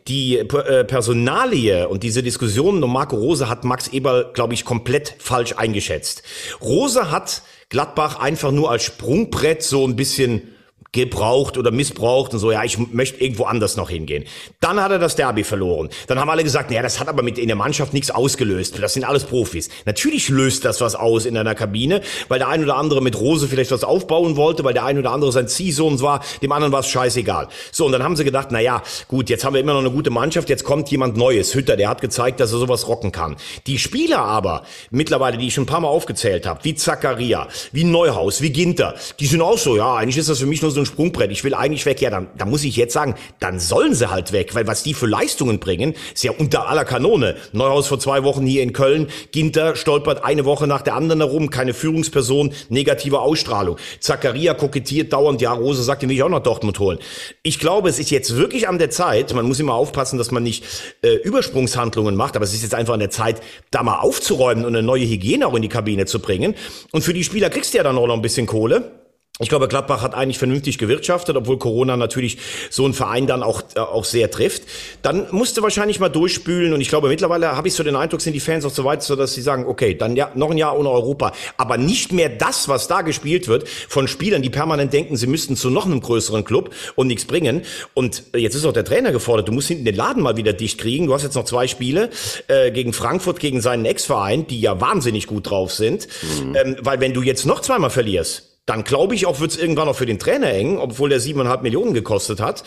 Die 0.08 0.38
äh, 0.38 0.84
Personalie 0.84 1.88
und 1.88 2.02
diese 2.02 2.24
Diskussion 2.24 2.82
um 2.82 2.92
Marco 2.92 3.14
Rose 3.14 3.48
hat 3.48 3.62
Max 3.62 3.86
Eberl, 3.86 4.32
glaube 4.34 4.54
ich, 4.54 4.64
komplett 4.64 5.14
falsch 5.20 5.54
eingeschätzt. 5.56 6.24
Rose 6.60 7.12
hat 7.12 7.42
Gladbach 7.68 8.18
einfach 8.18 8.50
nur 8.50 8.68
als 8.68 8.82
Sprungbrett 8.82 9.62
so 9.62 9.86
ein 9.86 9.94
bisschen 9.94 10.55
gebraucht 10.92 11.58
oder 11.58 11.70
missbraucht 11.70 12.32
und 12.32 12.38
so, 12.38 12.52
ja, 12.52 12.64
ich 12.64 12.78
möchte 12.78 13.20
irgendwo 13.22 13.44
anders 13.44 13.76
noch 13.76 13.90
hingehen. 13.90 14.24
Dann 14.60 14.80
hat 14.80 14.90
er 14.90 14.98
das 14.98 15.16
Derby 15.16 15.44
verloren. 15.44 15.90
Dann 16.06 16.18
haben 16.18 16.30
alle 16.30 16.44
gesagt, 16.44 16.70
ja, 16.70 16.82
das 16.82 17.00
hat 17.00 17.08
aber 17.08 17.22
mit 17.22 17.38
in 17.38 17.48
der 17.48 17.56
Mannschaft 17.56 17.92
nichts 17.92 18.10
ausgelöst. 18.10 18.80
Das 18.80 18.94
sind 18.94 19.04
alles 19.04 19.24
Profis. 19.24 19.68
Natürlich 19.84 20.28
löst 20.28 20.64
das 20.64 20.80
was 20.80 20.94
aus 20.94 21.26
in 21.26 21.36
einer 21.36 21.54
Kabine, 21.54 22.00
weil 22.28 22.38
der 22.38 22.48
ein 22.48 22.62
oder 22.62 22.76
andere 22.76 23.02
mit 23.02 23.18
Rose 23.18 23.48
vielleicht 23.48 23.70
was 23.70 23.84
aufbauen 23.84 24.36
wollte, 24.36 24.64
weil 24.64 24.74
der 24.74 24.84
ein 24.84 24.98
oder 24.98 25.10
andere 25.10 25.32
sein 25.32 25.48
Ziehsohn 25.48 26.00
war, 26.00 26.22
dem 26.42 26.52
anderen 26.52 26.72
war 26.72 26.80
es 26.80 26.88
scheißegal. 26.88 27.48
So, 27.72 27.86
und 27.86 27.92
dann 27.92 28.02
haben 28.02 28.16
sie 28.16 28.24
gedacht, 28.24 28.48
na 28.50 28.60
ja, 28.60 28.82
gut, 29.08 29.28
jetzt 29.28 29.44
haben 29.44 29.54
wir 29.54 29.60
immer 29.60 29.72
noch 29.72 29.80
eine 29.80 29.90
gute 29.90 30.10
Mannschaft, 30.10 30.48
jetzt 30.48 30.64
kommt 30.64 30.90
jemand 30.90 31.16
Neues. 31.16 31.54
Hütter, 31.54 31.76
der 31.76 31.88
hat 31.88 32.00
gezeigt, 32.00 32.40
dass 32.40 32.52
er 32.52 32.58
sowas 32.58 32.88
rocken 32.88 33.12
kann. 33.12 33.36
Die 33.66 33.78
Spieler 33.78 34.20
aber, 34.20 34.62
mittlerweile, 34.90 35.38
die 35.38 35.48
ich 35.48 35.54
schon 35.54 35.64
ein 35.64 35.68
paar 35.68 35.80
Mal 35.80 35.88
aufgezählt 35.88 36.46
habe, 36.46 36.64
wie 36.64 36.74
Zakaria, 36.74 37.48
wie 37.72 37.84
Neuhaus, 37.84 38.40
wie 38.40 38.50
Ginter, 38.50 38.94
die 39.20 39.26
sind 39.26 39.42
auch 39.42 39.58
so, 39.58 39.76
ja, 39.76 39.96
eigentlich 39.96 40.18
ist 40.18 40.28
das 40.28 40.38
für 40.38 40.46
mich 40.46 40.62
nur 40.62 40.70
so 40.70 40.75
ein 40.80 40.86
Sprungbrett, 40.86 41.30
ich 41.30 41.44
will 41.44 41.54
eigentlich 41.54 41.86
weg, 41.86 42.00
ja, 42.00 42.10
dann, 42.10 42.28
dann 42.36 42.50
muss 42.50 42.64
ich 42.64 42.76
jetzt 42.76 42.92
sagen, 42.92 43.14
dann 43.40 43.60
sollen 43.60 43.94
sie 43.94 44.10
halt 44.10 44.32
weg, 44.32 44.54
weil 44.54 44.66
was 44.66 44.82
die 44.82 44.94
für 44.94 45.06
Leistungen 45.06 45.58
bringen, 45.58 45.94
ist 46.14 46.24
ja 46.24 46.32
unter 46.32 46.68
aller 46.68 46.84
Kanone. 46.84 47.36
Neuhaus 47.52 47.86
vor 47.86 47.98
zwei 47.98 48.22
Wochen 48.24 48.46
hier 48.46 48.62
in 48.62 48.72
Köln, 48.72 49.08
Ginter 49.32 49.76
stolpert 49.76 50.24
eine 50.24 50.44
Woche 50.44 50.66
nach 50.66 50.82
der 50.82 50.94
anderen 50.94 51.20
herum, 51.20 51.50
keine 51.50 51.74
Führungsperson, 51.74 52.52
negative 52.68 53.20
Ausstrahlung. 53.20 53.76
Zakaria 54.00 54.54
kokettiert 54.54 55.12
dauernd, 55.12 55.40
ja, 55.40 55.52
Rose 55.52 55.82
sagt, 55.82 56.02
den 56.02 56.08
will 56.08 56.16
ich 56.16 56.22
auch 56.22 56.28
nach 56.28 56.42
Dortmund 56.42 56.78
holen. 56.78 56.98
Ich 57.42 57.58
glaube, 57.58 57.88
es 57.88 57.98
ist 57.98 58.10
jetzt 58.10 58.36
wirklich 58.36 58.68
an 58.68 58.78
der 58.78 58.90
Zeit, 58.90 59.34
man 59.34 59.46
muss 59.46 59.60
immer 59.60 59.74
aufpassen, 59.74 60.18
dass 60.18 60.30
man 60.30 60.42
nicht 60.42 60.64
äh, 61.02 61.14
Übersprungshandlungen 61.14 62.16
macht, 62.16 62.36
aber 62.36 62.44
es 62.44 62.54
ist 62.54 62.62
jetzt 62.62 62.74
einfach 62.74 62.94
an 62.94 63.00
der 63.00 63.10
Zeit, 63.10 63.40
da 63.70 63.82
mal 63.82 63.98
aufzuräumen 63.98 64.64
und 64.64 64.74
eine 64.74 64.86
neue 64.86 65.04
Hygiene 65.04 65.46
auch 65.46 65.54
in 65.54 65.62
die 65.62 65.68
Kabine 65.68 66.06
zu 66.06 66.20
bringen. 66.20 66.54
Und 66.92 67.02
für 67.02 67.12
die 67.12 67.24
Spieler 67.24 67.50
kriegst 67.50 67.74
du 67.74 67.78
ja 67.78 67.84
dann 67.84 67.98
auch 67.98 68.06
noch 68.06 68.14
ein 68.14 68.22
bisschen 68.22 68.46
Kohle. 68.46 69.05
Ich 69.38 69.50
glaube, 69.50 69.68
Gladbach 69.68 70.00
hat 70.00 70.14
eigentlich 70.14 70.38
vernünftig 70.38 70.78
gewirtschaftet, 70.78 71.36
obwohl 71.36 71.58
Corona 71.58 71.98
natürlich 71.98 72.38
so 72.70 72.86
einen 72.86 72.94
Verein 72.94 73.26
dann 73.26 73.42
auch, 73.42 73.62
äh, 73.74 73.80
auch 73.80 74.06
sehr 74.06 74.30
trifft. 74.30 74.62
Dann 75.02 75.26
musste 75.30 75.60
wahrscheinlich 75.60 76.00
mal 76.00 76.08
durchspülen 76.08 76.72
und 76.72 76.80
ich 76.80 76.88
glaube, 76.88 77.08
mittlerweile 77.08 77.54
habe 77.54 77.68
ich 77.68 77.74
so 77.74 77.82
den 77.82 77.96
Eindruck, 77.96 78.22
sind 78.22 78.32
die 78.32 78.40
Fans 78.40 78.64
auch 78.64 78.70
so 78.70 78.84
weit, 78.84 79.02
so 79.02 79.14
dass 79.14 79.34
sie 79.34 79.42
sagen, 79.42 79.66
okay, 79.66 79.94
dann 79.94 80.16
ja, 80.16 80.30
noch 80.34 80.50
ein 80.50 80.56
Jahr 80.56 80.78
ohne 80.78 80.90
Europa. 80.90 81.32
Aber 81.58 81.76
nicht 81.76 82.12
mehr 82.12 82.30
das, 82.30 82.68
was 82.68 82.88
da 82.88 83.02
gespielt 83.02 83.46
wird 83.46 83.68
von 83.68 84.08
Spielern, 84.08 84.40
die 84.40 84.48
permanent 84.48 84.94
denken, 84.94 85.18
sie 85.18 85.26
müssten 85.26 85.54
zu 85.54 85.68
noch 85.68 85.84
einem 85.84 86.00
größeren 86.00 86.42
Club 86.42 86.70
und 86.94 87.06
nichts 87.06 87.26
bringen. 87.26 87.60
Und 87.92 88.22
jetzt 88.34 88.54
ist 88.54 88.64
auch 88.64 88.72
der 88.72 88.86
Trainer 88.86 89.12
gefordert, 89.12 89.48
du 89.48 89.52
musst 89.52 89.68
hinten 89.68 89.84
den 89.84 89.96
Laden 89.96 90.22
mal 90.22 90.38
wieder 90.38 90.54
dicht 90.54 90.80
kriegen. 90.80 91.08
Du 91.08 91.12
hast 91.12 91.24
jetzt 91.24 91.34
noch 91.34 91.44
zwei 91.44 91.68
Spiele 91.68 92.08
äh, 92.48 92.70
gegen 92.70 92.94
Frankfurt, 92.94 93.38
gegen 93.38 93.60
seinen 93.60 93.84
Ex-Verein, 93.84 94.46
die 94.46 94.62
ja 94.62 94.80
wahnsinnig 94.80 95.26
gut 95.26 95.50
drauf 95.50 95.74
sind. 95.74 96.08
Mhm. 96.40 96.56
Ähm, 96.56 96.76
weil 96.80 97.00
wenn 97.00 97.12
du 97.12 97.20
jetzt 97.20 97.44
noch 97.44 97.60
zweimal 97.60 97.90
verlierst, 97.90 98.55
dann 98.66 98.84
glaube 98.84 99.14
ich 99.14 99.26
auch, 99.26 99.40
wird 99.40 99.52
es 99.52 99.56
irgendwann 99.56 99.88
auch 99.88 99.96
für 99.96 100.06
den 100.06 100.18
Trainer 100.18 100.52
eng, 100.52 100.78
obwohl 100.78 101.08
der 101.08 101.20
siebeneinhalb 101.20 101.62
Millionen 101.62 101.94
gekostet 101.94 102.40
hat. 102.40 102.64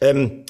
Ähm, 0.00 0.44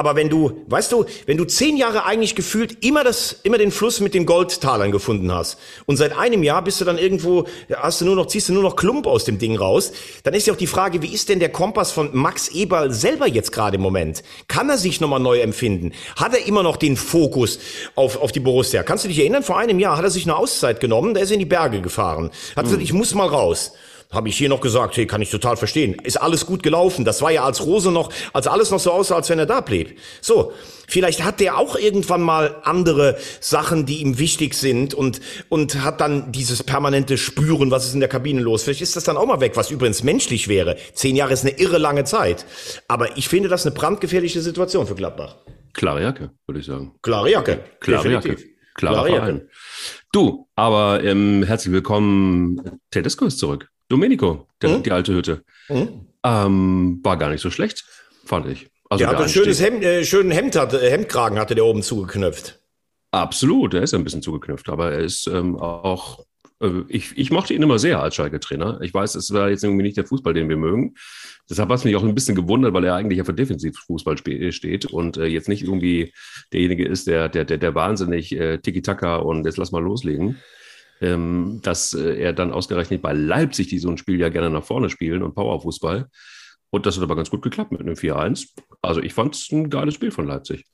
aber 0.00 0.14
wenn 0.14 0.28
du, 0.28 0.62
weißt 0.68 0.92
du, 0.92 1.04
wenn 1.26 1.36
du 1.36 1.44
zehn 1.44 1.76
Jahre 1.76 2.04
eigentlich 2.04 2.36
gefühlt 2.36 2.84
immer 2.84 3.02
das, 3.02 3.32
immer 3.42 3.58
den 3.58 3.72
Fluss 3.72 3.98
mit 3.98 4.14
den 4.14 4.24
Goldtalern 4.24 4.92
gefunden 4.92 5.32
hast 5.32 5.58
und 5.84 5.96
seit 5.96 6.16
einem 6.16 6.44
Jahr 6.44 6.62
bist 6.62 6.80
du 6.80 6.84
dann 6.84 6.96
irgendwo, 6.96 7.44
hast 7.76 8.00
du 8.00 8.04
nur 8.04 8.14
noch, 8.14 8.26
ziehst 8.26 8.48
du 8.48 8.52
nur 8.52 8.62
noch 8.62 8.76
Klump 8.76 9.08
aus 9.08 9.24
dem 9.24 9.38
Ding 9.38 9.58
raus, 9.58 9.92
dann 10.22 10.32
ist 10.32 10.46
ja 10.46 10.54
auch 10.54 10.58
die 10.58 10.68
Frage, 10.68 11.02
wie 11.02 11.12
ist 11.12 11.28
denn 11.28 11.40
der 11.40 11.50
Kompass 11.50 11.90
von 11.90 12.16
Max 12.16 12.48
Eberl 12.48 12.92
selber 12.92 13.26
jetzt 13.26 13.50
gerade 13.50 13.76
im 13.76 13.82
Moment? 13.82 14.22
Kann 14.46 14.70
er 14.70 14.78
sich 14.78 15.00
nochmal 15.00 15.20
neu 15.20 15.40
empfinden? 15.40 15.92
Hat 16.14 16.34
er 16.34 16.46
immer 16.46 16.62
noch 16.62 16.76
den 16.76 16.96
Fokus 16.96 17.58
auf, 17.96 18.16
auf 18.16 18.30
die 18.30 18.40
Borussia? 18.40 18.84
Kannst 18.84 19.04
du 19.04 19.08
dich 19.08 19.18
erinnern, 19.18 19.42
vor 19.42 19.58
einem 19.58 19.80
Jahr 19.80 19.96
hat 19.96 20.04
er 20.04 20.10
sich 20.10 20.24
eine 20.24 20.36
Auszeit 20.36 20.78
genommen, 20.78 21.14
da 21.14 21.20
ist 21.20 21.30
er 21.30 21.34
in 21.34 21.40
die 21.40 21.46
Berge 21.46 21.82
gefahren, 21.82 22.30
hat 22.54 22.64
gesagt, 22.64 22.80
hm. 22.80 22.84
ich 22.84 22.92
muss 22.92 23.14
mal 23.14 23.26
raus. 23.26 23.72
Habe 24.10 24.28
ich 24.28 24.36
hier 24.36 24.48
noch 24.48 24.60
gesagt, 24.60 24.96
hey, 24.96 25.06
kann 25.06 25.22
ich 25.22 25.30
total 25.30 25.56
verstehen. 25.56 25.94
Ist 26.02 26.20
alles 26.20 26.44
gut 26.44 26.64
gelaufen. 26.64 27.04
Das 27.04 27.22
war 27.22 27.30
ja 27.30 27.44
als 27.44 27.64
Rose 27.64 27.92
noch, 27.92 28.12
als 28.32 28.48
alles 28.48 28.72
noch 28.72 28.80
so 28.80 28.90
aussah, 28.90 29.14
als 29.14 29.30
wenn 29.30 29.38
er 29.38 29.46
da 29.46 29.60
blieb. 29.60 30.00
So, 30.20 30.52
vielleicht 30.88 31.22
hat 31.22 31.38
der 31.38 31.56
auch 31.56 31.76
irgendwann 31.76 32.20
mal 32.20 32.56
andere 32.64 33.16
Sachen, 33.38 33.86
die 33.86 33.98
ihm 33.98 34.18
wichtig 34.18 34.54
sind 34.54 34.94
und, 34.94 35.20
und 35.48 35.84
hat 35.84 36.00
dann 36.00 36.32
dieses 36.32 36.64
permanente 36.64 37.18
Spüren, 37.18 37.70
was 37.70 37.86
ist 37.86 37.94
in 37.94 38.00
der 38.00 38.08
Kabine 38.08 38.40
los. 38.40 38.64
Vielleicht 38.64 38.82
ist 38.82 38.96
das 38.96 39.04
dann 39.04 39.16
auch 39.16 39.26
mal 39.26 39.40
weg, 39.40 39.52
was 39.54 39.70
übrigens 39.70 40.02
menschlich 40.02 40.48
wäre. 40.48 40.76
Zehn 40.92 41.14
Jahre 41.14 41.32
ist 41.32 41.44
eine 41.44 41.56
irre 41.60 41.78
lange 41.78 42.02
Zeit. 42.02 42.46
Aber 42.88 43.16
ich 43.16 43.28
finde 43.28 43.48
das 43.48 43.64
eine 43.64 43.76
brandgefährliche 43.76 44.40
Situation 44.40 44.88
für 44.88 44.96
Gladbach. 44.96 45.36
Klare 45.72 46.02
Jacke, 46.02 46.30
würde 46.48 46.58
ich 46.58 46.66
sagen. 46.66 46.96
Klare 47.00 47.30
Jacke. 47.30 47.60
Klare 47.78 48.02
definitiv. 48.02 48.40
Jacke. 48.40 48.54
Klarer 48.74 49.06
Klare 49.06 49.10
Jacke. 49.10 49.48
Du, 50.12 50.48
aber 50.56 51.04
ähm, 51.04 51.44
herzlich 51.44 51.72
willkommen. 51.72 52.80
Tedesco 52.90 53.26
ist 53.26 53.38
zurück. 53.38 53.69
Domenico, 53.90 54.46
der, 54.62 54.70
Mhm. 54.78 54.82
die 54.84 54.92
alte 54.92 55.12
Hütte. 55.12 55.42
Mhm. 55.68 56.06
Ähm, 56.24 57.00
war 57.02 57.16
gar 57.18 57.28
nicht 57.30 57.42
so 57.42 57.50
schlecht, 57.50 57.84
fand 58.24 58.46
ich. 58.46 58.68
Also 58.88 59.00
Der 59.02 59.08
hat 59.08 59.18
der 59.18 59.26
ein 59.26 59.30
schönes 59.30 59.60
Hemd, 59.62 59.84
äh, 59.84 60.04
schönen 60.04 60.30
Hemd 60.30 60.56
hatte, 60.56 60.80
äh, 60.80 60.90
Hemdkragen 60.90 61.38
hatte 61.38 61.54
der 61.54 61.64
oben 61.64 61.82
zugeknöpft. 61.82 62.60
Absolut, 63.12 63.74
er 63.74 63.82
ist 63.82 63.92
ein 63.94 64.04
bisschen 64.04 64.22
zugeknüpft, 64.22 64.68
aber 64.68 64.92
er 64.92 65.00
ist 65.00 65.26
ähm, 65.26 65.56
auch. 65.58 66.24
äh, 66.62 66.82
Ich, 66.88 67.16
ich 67.16 67.30
mochte 67.30 67.54
ihn 67.54 67.62
immer 67.62 67.78
sehr 67.78 68.00
als 68.00 68.14
Schalke-Trainer. 68.14 68.80
Ich 68.82 68.92
weiß, 68.94 69.14
es 69.16 69.32
war 69.32 69.50
jetzt 69.50 69.64
irgendwie 69.64 69.82
nicht 69.82 69.96
der 69.96 70.06
Fußball, 70.06 70.34
den 70.34 70.48
wir 70.48 70.56
mögen. 70.56 70.94
Deshalb 71.48 71.68
hat 71.70 71.78
es 71.78 71.84
mich 71.84 71.96
auch 71.96 72.04
ein 72.04 72.14
bisschen 72.14 72.36
gewundert, 72.36 72.72
weil 72.74 72.84
er 72.84 72.94
eigentlich 72.94 73.18
ja 73.18 73.24
für 73.24 73.34
Defensivfußball 73.34 74.16
spe- 74.18 74.52
steht 74.52 74.86
und 74.86 75.16
äh, 75.16 75.24
jetzt 75.26 75.48
nicht 75.48 75.62
irgendwie 75.64 76.12
derjenige 76.52 76.84
ist, 76.86 77.06
der, 77.08 77.28
der, 77.28 77.44
der, 77.44 77.58
der 77.58 77.74
wahnsinnig 77.74 78.32
äh, 78.32 78.58
Tiki-Taka 78.58 79.16
und 79.16 79.44
jetzt 79.44 79.56
lass 79.56 79.72
mal 79.72 79.82
loslegen. 79.82 80.36
Ähm, 81.00 81.60
dass 81.62 81.94
äh, 81.94 82.16
er 82.20 82.32
dann 82.32 82.52
ausgerechnet 82.52 83.00
bei 83.00 83.12
Leipzig, 83.12 83.68
die 83.68 83.78
so 83.78 83.88
ein 83.88 83.96
Spiel 83.96 84.20
ja 84.20 84.28
gerne 84.28 84.50
nach 84.50 84.64
vorne 84.64 84.90
spielen 84.90 85.22
und 85.22 85.34
Powerfußball. 85.34 86.08
Und 86.70 86.86
das 86.86 86.96
hat 86.96 87.02
aber 87.02 87.16
ganz 87.16 87.30
gut 87.30 87.42
geklappt 87.42 87.72
mit 87.72 87.80
einem 87.80 87.94
4-1. 87.94 88.48
Also 88.82 89.00
ich 89.00 89.14
fand 89.14 89.34
es 89.34 89.50
ein 89.50 89.70
geiles 89.70 89.94
Spiel 89.94 90.10
von 90.10 90.26
Leipzig. 90.26 90.64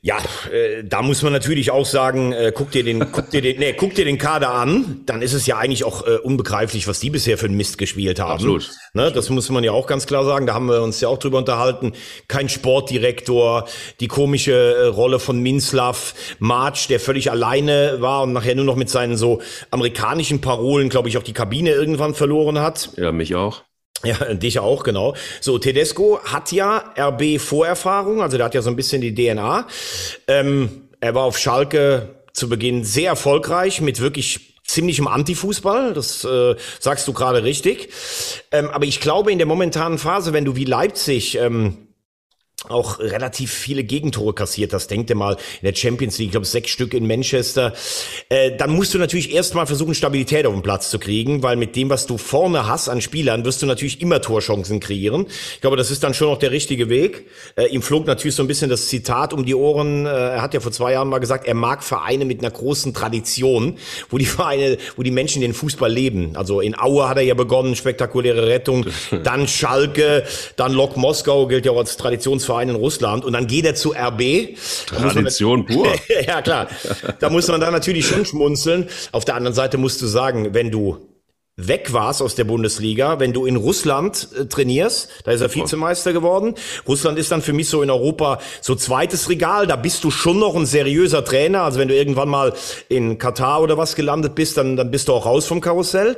Ja, 0.00 0.18
äh, 0.52 0.84
da 0.84 1.02
muss 1.02 1.22
man 1.22 1.32
natürlich 1.32 1.72
auch 1.72 1.84
sagen, 1.84 2.32
äh, 2.32 2.52
guck 2.54 2.70
dir 2.70 2.84
den, 2.84 3.10
guck 3.10 3.30
dir 3.30 3.42
den, 3.42 3.58
nee, 3.58 3.72
guck 3.72 3.94
dir 3.94 4.04
den 4.04 4.18
Kader 4.18 4.54
an, 4.54 5.00
dann 5.06 5.22
ist 5.22 5.32
es 5.32 5.46
ja 5.46 5.58
eigentlich 5.58 5.82
auch 5.82 6.06
äh, 6.06 6.18
unbegreiflich, 6.18 6.86
was 6.86 7.00
die 7.00 7.10
bisher 7.10 7.36
für 7.36 7.46
einen 7.46 7.56
Mist 7.56 7.78
gespielt 7.78 8.20
haben. 8.20 8.32
Absolut. 8.32 8.70
Ne, 8.94 9.10
das 9.10 9.28
muss 9.28 9.50
man 9.50 9.64
ja 9.64 9.72
auch 9.72 9.88
ganz 9.88 10.06
klar 10.06 10.24
sagen. 10.24 10.46
Da 10.46 10.54
haben 10.54 10.66
wir 10.66 10.82
uns 10.82 11.00
ja 11.00 11.08
auch 11.08 11.18
drüber 11.18 11.38
unterhalten. 11.38 11.94
Kein 12.28 12.48
Sportdirektor, 12.48 13.66
die 13.98 14.08
komische 14.08 14.52
äh, 14.52 14.86
Rolle 14.86 15.18
von 15.18 15.40
Minslav, 15.40 16.14
March, 16.38 16.86
der 16.86 17.00
völlig 17.00 17.30
alleine 17.30 17.96
war 18.00 18.22
und 18.22 18.32
nachher 18.32 18.54
nur 18.54 18.64
noch 18.64 18.76
mit 18.76 18.90
seinen 18.90 19.16
so 19.16 19.42
amerikanischen 19.70 20.40
Parolen, 20.40 20.90
glaube 20.90 21.08
ich, 21.08 21.18
auch 21.18 21.24
die 21.24 21.32
Kabine 21.32 21.70
irgendwann 21.70 22.14
verloren 22.14 22.60
hat. 22.60 22.90
Ja, 22.96 23.10
mich 23.10 23.34
auch. 23.34 23.64
Ja, 24.04 24.34
dich 24.34 24.60
auch, 24.60 24.84
genau. 24.84 25.14
So, 25.40 25.58
Tedesco 25.58 26.20
hat 26.24 26.52
ja 26.52 26.94
RB-Vorerfahrung, 26.96 28.22
also 28.22 28.36
der 28.36 28.46
hat 28.46 28.54
ja 28.54 28.62
so 28.62 28.70
ein 28.70 28.76
bisschen 28.76 29.00
die 29.00 29.14
DNA. 29.14 29.66
Ähm, 30.28 30.88
er 31.00 31.14
war 31.14 31.24
auf 31.24 31.38
Schalke 31.38 32.14
zu 32.32 32.48
Beginn 32.48 32.84
sehr 32.84 33.08
erfolgreich 33.10 33.80
mit 33.80 34.00
wirklich 34.00 34.54
ziemlichem 34.64 35.08
Antifußball, 35.08 35.94
das 35.94 36.24
äh, 36.24 36.54
sagst 36.78 37.08
du 37.08 37.12
gerade 37.12 37.42
richtig. 37.42 37.88
Ähm, 38.52 38.68
aber 38.70 38.84
ich 38.84 39.00
glaube, 39.00 39.32
in 39.32 39.38
der 39.38 39.46
momentanen 39.46 39.98
Phase, 39.98 40.32
wenn 40.32 40.44
du 40.44 40.54
wie 40.54 40.64
Leipzig 40.64 41.36
ähm, 41.38 41.87
auch 42.66 42.98
relativ 42.98 43.52
viele 43.52 43.84
Gegentore 43.84 44.34
kassiert 44.34 44.72
hast. 44.72 44.88
Denk 44.88 45.06
dir 45.06 45.14
mal 45.14 45.34
in 45.62 45.72
der 45.72 45.74
Champions 45.74 46.18
League, 46.18 46.28
ich 46.28 46.32
glaube 46.32 46.46
sechs 46.46 46.70
Stück 46.70 46.92
in 46.92 47.06
Manchester. 47.06 47.72
Äh, 48.28 48.56
dann 48.56 48.70
musst 48.70 48.92
du 48.94 48.98
natürlich 48.98 49.32
erstmal 49.32 49.66
versuchen, 49.66 49.94
Stabilität 49.94 50.44
auf 50.44 50.52
den 50.52 50.62
Platz 50.62 50.90
zu 50.90 50.98
kriegen, 50.98 51.44
weil 51.44 51.56
mit 51.56 51.76
dem, 51.76 51.88
was 51.88 52.06
du 52.06 52.18
vorne 52.18 52.66
hast 52.66 52.88
an 52.88 53.00
Spielern, 53.00 53.44
wirst 53.44 53.62
du 53.62 53.66
natürlich 53.66 54.00
immer 54.00 54.20
Torchancen 54.20 54.80
kreieren. 54.80 55.26
Ich 55.54 55.60
glaube, 55.60 55.76
das 55.76 55.92
ist 55.92 56.02
dann 56.02 56.14
schon 56.14 56.28
noch 56.28 56.38
der 56.38 56.50
richtige 56.50 56.88
Weg. 56.88 57.26
Äh, 57.54 57.66
ihm 57.66 57.80
flog 57.80 58.06
natürlich 58.06 58.34
so 58.34 58.42
ein 58.42 58.48
bisschen 58.48 58.68
das 58.68 58.88
Zitat 58.88 59.32
um 59.32 59.46
die 59.46 59.54
Ohren. 59.54 60.06
Äh, 60.06 60.08
er 60.08 60.42
hat 60.42 60.52
ja 60.52 60.58
vor 60.58 60.72
zwei 60.72 60.92
Jahren 60.92 61.08
mal 61.08 61.20
gesagt, 61.20 61.46
er 61.46 61.54
mag 61.54 61.84
Vereine 61.84 62.24
mit 62.24 62.40
einer 62.40 62.50
großen 62.50 62.92
Tradition, 62.92 63.78
wo 64.10 64.18
die 64.18 64.26
Vereine, 64.26 64.78
wo 64.96 65.04
die 65.04 65.12
Menschen 65.12 65.42
den 65.42 65.54
Fußball 65.54 65.92
leben. 65.92 66.36
Also 66.36 66.60
in 66.60 66.76
Aue 66.76 67.08
hat 67.08 67.18
er 67.18 67.22
ja 67.22 67.34
begonnen, 67.34 67.76
spektakuläre 67.76 68.48
Rettung. 68.48 68.84
Dann 69.22 69.46
Schalke, 69.46 70.24
dann 70.56 70.72
Lok 70.72 70.96
Moskau 70.96 71.46
gilt 71.46 71.66
ja 71.66 71.72
auch 71.72 71.78
als 71.78 71.96
Traditionsverein 72.48 72.68
in 72.70 72.74
Russland. 72.76 73.24
Und 73.24 73.32
dann 73.34 73.46
geht 73.46 73.64
er 73.64 73.74
zu 73.74 73.92
RB. 73.92 74.56
Man- 74.98 75.10
Tradition 75.10 75.66
pur. 75.66 75.88
ja, 76.26 76.42
klar. 76.42 76.68
Da 77.20 77.30
muss 77.30 77.48
man 77.48 77.60
dann 77.60 77.72
natürlich 77.72 78.06
schon 78.06 78.24
schmunzeln. 78.24 78.88
Auf 79.12 79.24
der 79.24 79.34
anderen 79.34 79.54
Seite 79.54 79.78
musst 79.78 80.00
du 80.02 80.06
sagen, 80.06 80.54
wenn 80.54 80.70
du 80.70 80.98
weg 81.60 81.92
warst 81.92 82.22
aus 82.22 82.36
der 82.36 82.44
Bundesliga, 82.44 83.18
wenn 83.18 83.32
du 83.32 83.44
in 83.44 83.56
Russland 83.56 84.28
äh, 84.38 84.46
trainierst, 84.46 85.08
da 85.24 85.32
ist 85.32 85.40
er 85.40 85.52
Vizemeister 85.52 86.12
geworden. 86.12 86.54
Russland 86.86 87.18
ist 87.18 87.32
dann 87.32 87.42
für 87.42 87.52
mich 87.52 87.68
so 87.68 87.82
in 87.82 87.90
Europa 87.90 88.38
so 88.60 88.76
zweites 88.76 89.28
Regal, 89.28 89.66
da 89.66 89.74
bist 89.74 90.04
du 90.04 90.12
schon 90.12 90.38
noch 90.38 90.54
ein 90.54 90.66
seriöser 90.66 91.24
Trainer. 91.24 91.62
Also 91.62 91.80
wenn 91.80 91.88
du 91.88 91.96
irgendwann 91.96 92.28
mal 92.28 92.52
in 92.88 93.18
Katar 93.18 93.60
oder 93.60 93.76
was 93.76 93.96
gelandet 93.96 94.36
bist, 94.36 94.56
dann, 94.56 94.76
dann 94.76 94.92
bist 94.92 95.08
du 95.08 95.12
auch 95.14 95.26
raus 95.26 95.46
vom 95.46 95.60
Karussell. 95.60 96.16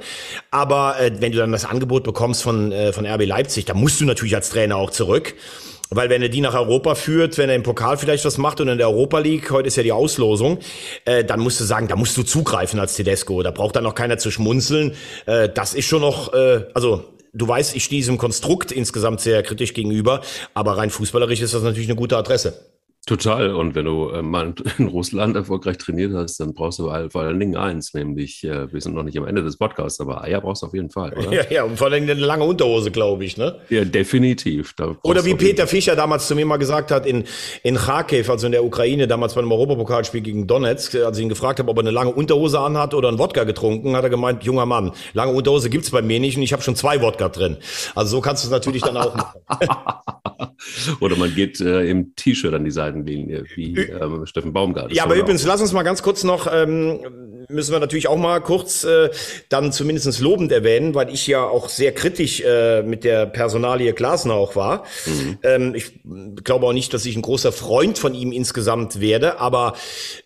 Aber 0.51 1.01
äh, 1.01 1.11
wenn 1.21 1.33
du 1.33 1.39
dann 1.39 1.53
das 1.53 1.65
Angebot 1.65 2.05
bekommst 2.05 2.43
von, 2.43 2.71
äh, 2.71 2.93
von 2.93 3.07
RB 3.07 3.25
Leipzig, 3.25 3.65
dann 3.65 3.79
musst 3.79 3.99
du 3.99 4.05
natürlich 4.05 4.35
als 4.35 4.51
Trainer 4.51 4.77
auch 4.77 4.91
zurück. 4.91 5.35
Weil 5.91 6.09
wenn 6.09 6.23
er 6.23 6.29
die 6.29 6.41
nach 6.41 6.55
Europa 6.55 6.95
führt, 6.95 7.37
wenn 7.37 7.49
er 7.49 7.57
im 7.57 7.65
Pokal 7.65 7.99
vielleicht 7.99 8.25
was 8.25 8.39
macht 8.39 8.61
und 8.61 8.69
in 8.69 8.79
der 8.79 8.89
Europa 8.89 9.19
League, 9.19 9.51
heute 9.51 9.67
ist 9.67 9.77
ja 9.77 9.83
die 9.83 9.91
Auslosung, 9.93 10.59
äh, 11.05 11.25
dann 11.25 11.41
musst 11.41 11.59
du 11.59 11.65
sagen, 11.65 11.89
da 11.89 11.97
musst 11.97 12.17
du 12.17 12.23
zugreifen 12.23 12.79
als 12.79 12.95
Tedesco. 12.95 13.43
Da 13.43 13.51
braucht 13.51 13.75
dann 13.75 13.85
noch 13.85 13.97
keiner 13.97 14.17
zu 14.17 14.31
schmunzeln. 14.31 14.95
Äh, 15.27 15.49
das 15.49 15.75
ist 15.75 15.87
schon 15.87 16.03
noch, 16.03 16.33
äh, 16.33 16.65
also 16.75 17.05
du 17.33 17.49
weißt, 17.49 17.75
ich 17.75 17.85
stehe 17.85 18.01
diesem 18.01 18.19
Konstrukt 18.19 18.71
insgesamt 18.71 19.21
sehr 19.21 19.43
kritisch 19.43 19.75
gegenüber, 19.75 20.21
aber 20.55 20.79
rein 20.79 20.91
fußballerisch 20.91 21.41
ist 21.41 21.55
das 21.55 21.63
natürlich 21.63 21.89
eine 21.89 21.97
gute 21.97 22.17
Adresse. 22.17 22.70
Total. 23.07 23.54
Und 23.54 23.75
wenn 23.75 23.87
du 23.87 24.11
äh, 24.11 24.23
mal 24.23 24.54
in 24.78 24.88
Russland 24.88 25.35
erfolgreich 25.35 25.78
trainiert 25.78 26.12
hast, 26.14 26.38
dann 26.38 26.54
brauchst 26.54 26.78
du 26.78 26.90
vor 27.11 27.23
allen 27.23 27.40
Dingen 27.40 27.57
eins, 27.57 27.95
nämlich, 27.95 28.45
äh, 28.45 28.73
wir 28.73 28.80
sind 28.80 28.95
noch 28.95 29.02
nicht 29.02 29.19
am 29.19 29.26
Ende 29.26 29.42
des 29.42 29.57
Podcasts, 29.57 30.00
aber 30.00 30.23
Eier 30.23 30.40
brauchst 30.40 30.62
du 30.62 30.66
auf 30.66 30.75
jeden 30.75 30.90
Fall, 30.90 31.12
oder? 31.14 31.30
Ja, 31.40 31.45
ja, 31.50 31.64
und 31.64 31.78
vor 31.78 31.87
allem 31.87 32.02
eine 32.02 32.14
lange 32.14 32.45
Unterhose, 32.45 32.90
glaube 32.90 33.25
ich, 33.25 33.37
ne? 33.37 33.57
Ja, 33.71 33.85
definitiv. 33.85 34.75
Oder 35.02 35.25
wie 35.25 35.35
Peter 35.35 35.66
Fischer 35.66 35.97
damals 35.97 36.26
zu 36.26 36.35
mir 36.35 36.45
mal 36.45 36.59
gesagt 36.59 36.90
hat, 36.90 37.07
in, 37.07 37.25
in 37.62 37.76
Kharkiv, 37.76 38.28
also 38.28 38.47
in 38.47 38.52
der 38.52 38.64
Ukraine, 38.64 39.07
damals 39.09 39.35
bei 39.35 39.40
einem 39.40 39.52
Europapokalspiel 39.52 40.21
gegen 40.21 40.47
Donetsk, 40.47 40.97
als 40.97 41.16
ich 41.19 41.23
ihn 41.23 41.28
gefragt 41.28 41.59
habe, 41.59 41.71
ob 41.71 41.78
er 41.78 41.80
eine 41.80 41.90
lange 41.90 42.12
Unterhose 42.12 42.61
anhat 42.61 42.95
oder 42.95 43.09
einen 43.09 43.19
Wodka 43.19 43.45
getrunken, 43.45 43.97
hat 43.97 44.04
er 44.04 44.11
gemeint, 44.11 44.45
junger 44.45 44.66
Mann, 44.66 44.92
lange 45.14 45.33
Unterhose 45.33 45.71
gibt's 45.71 45.90
bei 45.90 46.02
mir 46.02 46.21
nicht 46.21 46.37
und 46.37 46.42
ich 46.42 46.52
habe 46.52 46.62
schon 46.62 46.76
zwei 46.76 47.00
Wodka 47.00 47.28
drin. 47.28 47.57
Also 47.95 48.16
so 48.16 48.21
kannst 48.21 48.45
du 48.45 48.49
es 48.49 48.52
natürlich 48.52 48.83
dann 48.83 48.97
auch 48.97 49.14
machen. 49.49 50.21
Oder 51.00 51.16
man 51.16 51.35
geht 51.35 51.61
äh, 51.61 51.85
im 51.85 52.14
T-Shirt 52.14 52.52
an 52.54 52.64
die 52.64 52.71
Seitenlinie, 52.91 53.45
wie 53.55 53.77
ähm, 53.77 54.27
Steffen 54.27 54.53
Baumgart. 54.53 54.93
Ja, 54.93 55.05
aber 55.05 55.15
übrigens, 55.15 55.45
lass 55.47 55.61
uns 55.61 55.73
mal 55.73 55.83
ganz 55.83 56.03
kurz 56.03 56.25
noch, 56.25 56.49
ähm, 56.53 57.47
müssen 57.49 57.73
wir 57.73 57.79
natürlich 57.79 58.09
auch 58.09 58.17
mal 58.17 58.41
kurz 58.41 58.85
äh, 58.85 59.11
dann 59.49 59.73
zumindest 59.73 60.21
lobend 60.21 60.53
erwähnen, 60.53 60.95
weil 60.95 61.11
ich 61.11 61.27
ja 61.27 61.45
auch 61.45 61.69
sehr 61.69 61.93
kritisch 61.93 62.41
äh, 62.41 62.83
mit 62.83 63.05
der 63.05 63.27
Personalie 63.27 63.93
Glasner 63.93 64.35
auch 64.35 64.57
war. 64.57 64.85
Ähm, 65.43 65.75
ich 65.75 66.01
glaube 66.45 66.67
auch 66.67 66.73
nicht, 66.73 66.93
dass 66.95 67.07
ich 67.07 67.17
ein 67.17 67.23
großer 67.23 67.53
Freund 67.53 67.99
von 67.99 68.15
ihm 68.15 68.33
insgesamt 68.33 69.01
werde, 69.01 69.41
aber 69.41 69.75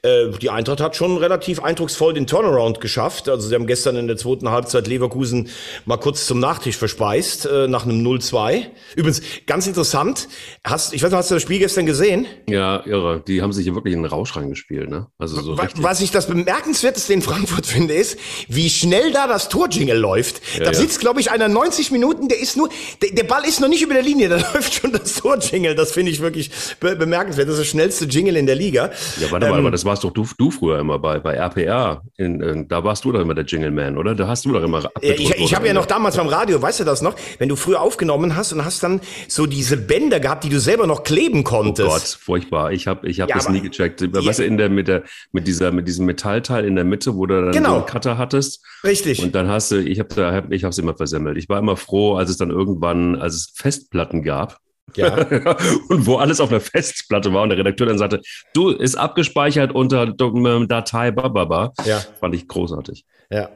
äh, 0.02 0.28
die 0.40 0.50
Eintracht 0.50 0.80
hat 0.80 0.96
schon 0.96 1.16
relativ 1.16 1.62
eindrucksvoll 1.62 2.14
den 2.14 2.26
Turnaround 2.26 2.80
geschafft. 2.80 3.28
Also 3.28 3.48
sie 3.48 3.54
haben 3.54 3.66
gestern 3.66 3.96
in 3.96 4.06
der 4.06 4.16
zweiten 4.16 4.50
Halbzeit 4.50 4.86
Leverkusen 4.86 5.48
mal 5.84 5.98
kurz 5.98 6.26
zum 6.26 6.40
Nachtisch 6.40 6.76
verspeist, 6.76 7.46
äh, 7.46 7.68
nach 7.68 7.84
einem 7.84 8.04
0-2. 8.06 8.66
Übrigens, 8.96 9.22
ganz 9.46 9.66
interessant, 9.66 10.28
hast, 10.64 10.94
ich 10.94 11.02
weiß 11.02 11.10
nicht, 11.10 11.18
hast 11.18 11.30
du 11.30 11.34
das 11.34 11.42
Spiel 11.42 11.58
gestern 11.58 11.86
gesehen? 11.86 12.26
Ja, 12.48 12.53
irre. 12.54 13.22
Die 13.26 13.42
haben 13.42 13.52
sich 13.52 13.64
hier 13.64 13.74
wirklich 13.74 13.94
in 13.94 14.02
den 14.02 14.10
Rausch 14.10 14.36
reingespielt, 14.36 14.90
ne? 14.90 15.06
Also 15.18 15.40
so 15.40 15.56
Wa- 15.58 15.62
richtig. 15.62 15.82
Was 15.82 16.00
ich 16.00 16.10
das 16.10 16.26
bemerkenswerteste 16.26 17.12
in 17.12 17.22
Frankfurt 17.22 17.66
finde, 17.74 17.94
ist, 17.94 18.18
wie 18.48 18.70
schnell 18.70 19.12
da 19.12 19.26
das 19.26 19.48
Torjingle 19.48 19.96
läuft. 19.96 20.40
da 20.58 20.64
ja. 20.64 20.74
sitzt, 20.74 21.00
glaube 21.00 21.20
ich, 21.20 21.30
einer 21.30 21.48
90 21.48 21.90
Minuten, 21.90 22.28
der 22.28 22.38
ist 22.40 22.56
nur, 22.56 22.68
der, 23.02 23.10
der 23.12 23.24
Ball 23.24 23.44
ist 23.44 23.60
noch 23.60 23.68
nicht 23.68 23.82
über 23.82 23.94
der 23.94 24.02
Linie, 24.02 24.28
da 24.30 24.36
läuft 24.36 24.74
schon 24.74 24.92
das 24.92 25.14
Torjingle. 25.16 25.74
Das 25.74 25.92
finde 25.92 26.10
ich 26.12 26.20
wirklich 26.20 26.50
be 26.80 26.96
bemerkenswert. 26.96 27.48
Das 27.48 27.54
ist 27.54 27.60
das 27.60 27.68
schnellste 27.68 28.04
Jingle 28.06 28.36
in 28.36 28.46
der 28.46 28.56
Liga. 28.56 28.90
Ja, 29.20 29.30
warte 29.30 29.46
mal, 29.48 29.54
Ähm, 29.54 29.60
aber 29.60 29.70
das 29.70 29.84
warst 29.84 30.04
doch 30.04 30.12
du, 30.12 30.26
du 30.38 30.50
früher 30.50 30.78
immer 30.78 30.98
bei, 30.98 31.18
bei 31.18 31.34
RPR. 31.34 32.02
In, 32.16 32.40
in, 32.40 32.68
da 32.68 32.84
warst 32.84 33.04
du 33.04 33.12
doch 33.12 33.20
immer 33.20 33.34
der 33.34 33.44
Jingle 33.44 33.70
Man, 33.70 33.98
oder? 33.98 34.14
Da 34.14 34.26
hast 34.28 34.44
du 34.44 34.52
doch 34.52 34.62
immer. 34.62 34.82
Ja, 35.02 35.14
ich 35.14 35.30
ich 35.34 35.54
habe 35.54 35.66
ja 35.66 35.72
noch 35.72 35.86
damals 35.86 36.16
beim 36.16 36.28
Radio, 36.28 36.60
weißt 36.60 36.80
du 36.80 36.84
das 36.84 37.02
noch, 37.02 37.14
wenn 37.38 37.48
du 37.48 37.56
früher 37.56 37.80
aufgenommen 37.80 38.36
hast 38.36 38.52
und 38.52 38.64
hast 38.64 38.82
dann 38.82 39.00
so 39.28 39.46
diese 39.46 39.76
Bänder 39.76 40.20
gehabt, 40.20 40.44
die 40.44 40.48
du 40.48 40.60
selber 40.60 40.86
noch 40.86 41.02
kleben 41.02 41.40
Oh 41.40 41.42
konntest. 41.42 41.88
Gott, 41.88 42.18
furchtbar. 42.20 42.43
Ich 42.72 42.86
habe 42.86 43.08
ich 43.08 43.20
hab 43.20 43.28
Ja, 43.28 43.36
das 43.36 43.48
nie 43.48 43.60
gecheckt. 43.60 44.00
Weißt 44.02 44.38
du, 44.38 44.44
in 44.44 44.56
der, 44.58 44.68
mit, 44.68 44.88
der, 44.88 45.02
mit, 45.32 45.46
dieser, 45.46 45.70
mit 45.72 45.86
diesem 45.88 46.06
Metallteil 46.06 46.64
in 46.64 46.74
der 46.76 46.84
Mitte, 46.84 47.14
wo 47.16 47.26
du 47.26 47.40
dann 47.42 47.52
Genau. 47.52 47.70
so 47.70 47.76
einen 47.76 47.86
Cutter 47.86 48.18
hattest. 48.18 48.64
Richtig. 48.84 49.22
Und 49.22 49.34
dann 49.34 49.48
hast 49.48 49.70
du, 49.70 49.76
ich 49.80 49.98
habe 49.98 50.14
da, 50.14 50.44
ich 50.50 50.64
habe 50.64 50.70
es 50.70 50.78
immer 50.78 50.94
versemmelt. 50.94 51.36
Ich 51.38 51.48
war 51.48 51.58
immer 51.58 51.76
froh, 51.76 52.14
als 52.16 52.30
es 52.30 52.36
dann 52.36 52.50
irgendwann, 52.50 53.16
als 53.16 53.34
es 53.34 53.52
Festplatten 53.54 54.22
gab, 54.22 54.58
Ja. 54.96 55.14
und 55.88 56.06
wo 56.06 56.16
alles 56.16 56.40
auf 56.40 56.50
einer 56.50 56.60
Festplatte 56.60 57.32
war 57.32 57.42
und 57.42 57.48
der 57.50 57.58
Redakteur 57.58 57.86
dann 57.86 57.98
sagte, 57.98 58.20
du, 58.52 58.70
ist 58.70 58.94
abgespeichert 58.96 59.72
unter 59.74 60.06
Datei 60.06 61.10
bababa. 61.10 61.72
Ja. 61.84 62.00
Fand 62.20 62.34
ich 62.34 62.46
großartig. 62.48 63.04
Ja, 63.30 63.50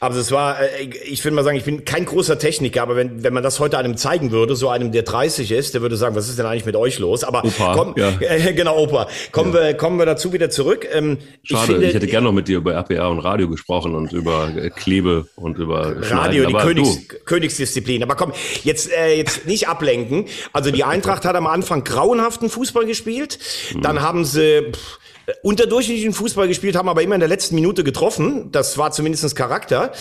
aber 0.00 0.16
es 0.16 0.32
war, 0.32 0.60
äh, 0.60 0.84
ich 1.04 1.22
würde 1.24 1.34
mal 1.34 1.44
sagen, 1.44 1.56
ich 1.56 1.64
bin 1.64 1.84
kein 1.84 2.06
großer 2.06 2.38
Techniker, 2.38 2.82
aber 2.82 2.96
wenn, 2.96 3.22
wenn 3.22 3.34
man 3.34 3.42
das 3.42 3.60
heute 3.60 3.76
einem 3.76 3.96
zeigen 3.96 4.30
würde, 4.30 4.56
so 4.56 4.70
einem, 4.70 4.92
der 4.92 5.02
30 5.02 5.52
ist, 5.52 5.74
der 5.74 5.82
würde 5.82 5.96
sagen, 5.96 6.16
was 6.16 6.28
ist 6.28 6.38
denn 6.38 6.46
eigentlich 6.46 6.64
mit 6.64 6.74
euch 6.74 6.98
los? 6.98 7.22
Aber 7.22 7.44
Opa, 7.44 7.74
komm, 7.74 7.94
ja. 7.96 8.12
äh, 8.20 8.52
genau, 8.54 8.78
Opa. 8.78 9.08
Kommen, 9.30 9.52
ja. 9.52 9.60
wir, 9.60 9.74
kommen 9.74 9.98
wir 9.98 10.06
dazu 10.06 10.32
wieder 10.32 10.48
zurück. 10.48 10.88
Ähm, 10.92 11.18
Schade, 11.42 11.62
ich, 11.62 11.70
finde, 11.70 11.86
ich 11.86 11.94
hätte 11.94 12.06
gerne 12.06 12.26
noch 12.26 12.32
mit 12.32 12.48
dir 12.48 12.58
über 12.58 12.74
RPA 12.74 13.08
und 13.08 13.18
Radio 13.18 13.48
gesprochen 13.48 13.94
und 13.94 14.12
über 14.12 14.50
äh, 14.56 14.70
Klebe 14.70 15.28
und 15.36 15.58
über 15.58 15.96
Radio, 16.10 16.46
die 16.46 16.54
Königs, 16.54 16.98
Königsdisziplin. 17.26 18.02
Aber 18.02 18.16
komm, 18.16 18.32
jetzt, 18.64 18.90
äh, 18.90 19.16
jetzt 19.16 19.46
nicht 19.46 19.68
ablenken. 19.68 20.26
Also 20.52 20.70
die 20.70 20.84
Eintracht 20.90 21.26
hat 21.26 21.36
am 21.36 21.46
Anfang 21.46 21.84
grauenhaften 21.84 22.48
Fußball 22.48 22.86
gespielt. 22.86 23.38
Dann 23.82 23.96
hm. 23.96 24.02
haben 24.02 24.24
sie... 24.24 24.72
Pff, 24.72 24.99
unterdurchschnittlichen 25.42 26.12
Fußball 26.12 26.48
gespielt, 26.48 26.76
haben 26.76 26.88
aber 26.88 27.02
immer 27.02 27.14
in 27.14 27.20
der 27.20 27.28
letzten 27.28 27.54
Minute 27.54 27.84
getroffen. 27.84 28.50
Das 28.52 28.78
war 28.78 28.90
zumindestens 28.90 29.34
Charakter. 29.34 29.92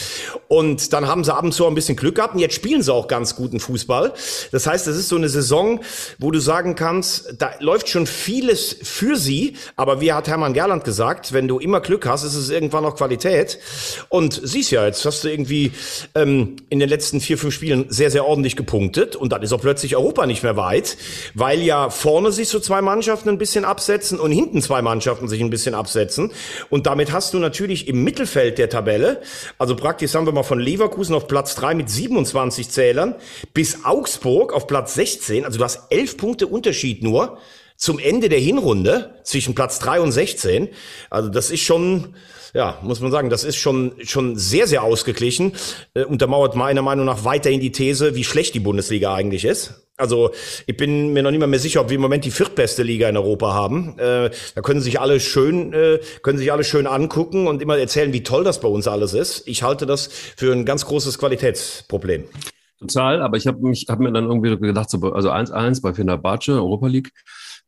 Und 0.47 0.93
dann 0.93 1.07
haben 1.07 1.23
sie 1.23 1.33
ab 1.33 1.43
und 1.43 1.53
zu 1.53 1.65
ein 1.67 1.75
bisschen 1.75 1.95
Glück 1.95 2.15
gehabt. 2.15 2.33
Und 2.33 2.39
jetzt 2.39 2.55
spielen 2.55 2.81
sie 2.81 2.93
auch 2.93 3.07
ganz 3.07 3.35
guten 3.35 3.59
Fußball. 3.59 4.13
Das 4.51 4.67
heißt, 4.67 4.87
das 4.87 4.97
ist 4.97 5.09
so 5.09 5.15
eine 5.15 5.29
Saison, 5.29 5.81
wo 6.17 6.31
du 6.31 6.39
sagen 6.39 6.75
kannst, 6.75 7.35
da 7.37 7.51
läuft 7.59 7.89
schon 7.89 8.07
vieles 8.07 8.75
für 8.81 9.15
sie. 9.15 9.55
Aber 9.75 10.01
wie 10.01 10.13
hat 10.13 10.27
Hermann 10.27 10.53
Gerland 10.53 10.83
gesagt, 10.83 11.33
wenn 11.33 11.47
du 11.47 11.59
immer 11.59 11.81
Glück 11.81 12.07
hast, 12.07 12.23
ist 12.23 12.35
es 12.35 12.49
irgendwann 12.49 12.83
noch 12.83 12.95
Qualität. 12.95 13.59
Und 14.09 14.39
siehst 14.43 14.71
ja, 14.71 14.85
jetzt 14.85 15.05
hast 15.05 15.23
du 15.23 15.29
irgendwie 15.29 15.71
ähm, 16.15 16.57
in 16.69 16.79
den 16.79 16.89
letzten 16.89 17.21
vier, 17.21 17.37
fünf 17.37 17.53
Spielen 17.53 17.85
sehr, 17.89 18.11
sehr 18.11 18.25
ordentlich 18.25 18.55
gepunktet. 18.55 19.15
Und 19.15 19.31
dann 19.31 19.43
ist 19.43 19.53
auch 19.53 19.61
plötzlich 19.61 19.95
Europa 19.95 20.25
nicht 20.25 20.43
mehr 20.43 20.57
weit, 20.57 20.97
weil 21.33 21.61
ja 21.61 21.89
vorne 21.89 22.31
sich 22.31 22.47
so 22.47 22.59
zwei 22.59 22.81
Mannschaften 22.81 23.29
ein 23.29 23.37
bisschen 23.37 23.65
absetzen 23.65 24.19
und 24.19 24.31
hinten 24.31 24.61
zwei 24.61 24.81
Mannschaften 24.81 25.08
Mannschaften 25.09 25.27
sich 25.27 25.41
ein 25.41 25.49
bisschen 25.49 25.73
absetzen. 25.73 26.31
Und 26.69 26.85
damit 26.85 27.11
hast 27.11 27.33
du 27.33 27.39
natürlich 27.39 27.87
im 27.87 28.03
Mittelfeld 28.03 28.59
der 28.59 28.69
Tabelle, 28.69 29.21
also 29.57 29.75
praktisch 29.75 30.11
sagen 30.11 30.27
wir 30.27 30.33
mal 30.33 30.43
von 30.43 30.59
Leverkusen 30.59 31.15
auf 31.15 31.27
Platz 31.27 31.55
3 31.55 31.73
mit 31.73 31.89
27 31.89 32.69
Zählern 32.69 33.15
bis 33.53 33.85
Augsburg 33.85 34.53
auf 34.53 34.67
Platz 34.67 34.93
16, 34.93 35.45
also 35.45 35.57
du 35.57 35.63
hast 35.63 35.81
elf 35.89 36.17
Punkte 36.17 36.45
Unterschied 36.45 37.01
nur 37.01 37.39
zum 37.75 37.97
Ende 37.97 38.29
der 38.29 38.39
Hinrunde 38.39 39.15
zwischen 39.23 39.55
Platz 39.55 39.79
3 39.79 40.01
und 40.01 40.11
16. 40.11 40.69
Also 41.09 41.29
das 41.29 41.49
ist 41.49 41.61
schon, 41.61 42.13
ja, 42.53 42.77
muss 42.81 42.99
man 42.99 43.11
sagen, 43.11 43.29
das 43.29 43.43
ist 43.43 43.57
schon, 43.57 43.93
schon 44.03 44.35
sehr, 44.35 44.67
sehr 44.67 44.83
ausgeglichen. 44.83 45.53
Äh, 45.93 46.03
untermauert 46.03 46.55
meiner 46.55 46.81
Meinung 46.81 47.05
nach 47.05 47.23
weiterhin 47.25 47.59
die 47.59 47.71
These, 47.71 48.15
wie 48.15 48.23
schlecht 48.23 48.55
die 48.55 48.59
Bundesliga 48.59 49.13
eigentlich 49.13 49.45
ist. 49.45 49.85
Also 49.97 50.31
ich 50.65 50.77
bin 50.77 51.11
mir 51.11 51.23
noch 51.23 51.31
nicht 51.31 51.41
mal 51.41 51.47
mehr 51.47 51.59
sicher, 51.59 51.81
ob 51.81 51.89
wir 51.89 51.95
im 51.95 52.01
Moment 52.01 52.23
die 52.23 52.31
viertbeste 52.31 52.83
Liga 52.83 53.09
in 53.09 53.17
Europa 53.17 53.53
haben. 53.53 53.99
Äh, 53.99 54.31
da 54.55 54.61
können 54.61 54.81
sich 54.81 54.99
alle 54.99 55.19
schön, 55.19 55.73
äh, 55.73 55.99
können 56.23 56.37
sich 56.37 56.51
alle 56.51 56.63
schön 56.63 56.87
angucken 56.87 57.47
und 57.47 57.61
immer 57.61 57.77
erzählen, 57.77 58.13
wie 58.13 58.23
toll 58.23 58.43
das 58.43 58.61
bei 58.61 58.69
uns 58.69 58.87
alles 58.87 59.13
ist. 59.13 59.47
Ich 59.47 59.61
halte 59.61 59.85
das 59.85 60.07
für 60.07 60.53
ein 60.53 60.65
ganz 60.65 60.85
großes 60.85 61.19
Qualitätsproblem. 61.19 62.23
Total, 62.79 63.21
aber 63.21 63.35
ich 63.35 63.45
habe 63.45 63.59
mich, 63.59 63.87
habe 63.89 64.03
mir 64.03 64.13
dann 64.13 64.25
irgendwie 64.25 64.55
gedacht, 64.57 64.89
so, 64.89 64.99
also 65.11 65.31
1-1 65.31 65.81
bei 65.81 65.93
Fenerbahce, 65.93 66.53
Europa 66.53 66.87
League. 66.87 67.11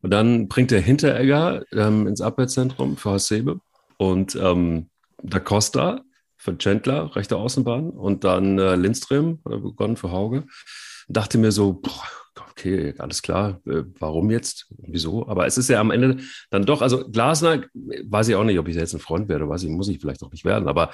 Und 0.00 0.10
dann 0.10 0.48
bringt 0.48 0.70
der 0.70 0.80
Hinteregger 0.80 1.64
ähm, 1.70 2.06
ins 2.06 2.22
Abwehrzentrum 2.22 2.96
für 2.96 3.10
Hasebe 3.10 3.60
und 4.02 4.34
ähm, 4.34 4.88
Da 5.22 5.38
Costa 5.38 6.00
für 6.36 6.58
Chandler, 6.58 7.14
rechte 7.14 7.36
Außenbahn 7.36 7.90
und 7.90 8.24
dann 8.24 8.58
äh, 8.58 8.74
Lindström, 8.74 9.38
hat 9.44 9.52
er 9.52 9.58
begonnen 9.60 9.96
für 9.96 10.10
Hauge. 10.10 10.44
Dachte 11.08 11.38
mir 11.38 11.52
so, 11.52 11.80
okay, 12.50 12.94
alles 12.98 13.22
klar, 13.22 13.60
äh, 13.64 13.84
warum 14.00 14.32
jetzt, 14.32 14.66
wieso? 14.78 15.28
Aber 15.28 15.46
es 15.46 15.56
ist 15.56 15.70
ja 15.70 15.80
am 15.80 15.92
Ende 15.92 16.16
dann 16.50 16.66
doch, 16.66 16.82
also 16.82 17.08
Glasner, 17.08 17.62
weiß 17.74 18.26
ich 18.28 18.34
auch 18.34 18.42
nicht, 18.42 18.58
ob 18.58 18.66
ich 18.66 18.74
jetzt 18.74 18.92
ein 18.92 18.98
Freund 18.98 19.28
werde, 19.28 19.48
weiß 19.48 19.62
ich, 19.62 19.70
muss 19.70 19.88
ich 19.88 20.00
vielleicht 20.00 20.24
auch 20.24 20.32
nicht 20.32 20.44
werden, 20.44 20.66
aber 20.66 20.90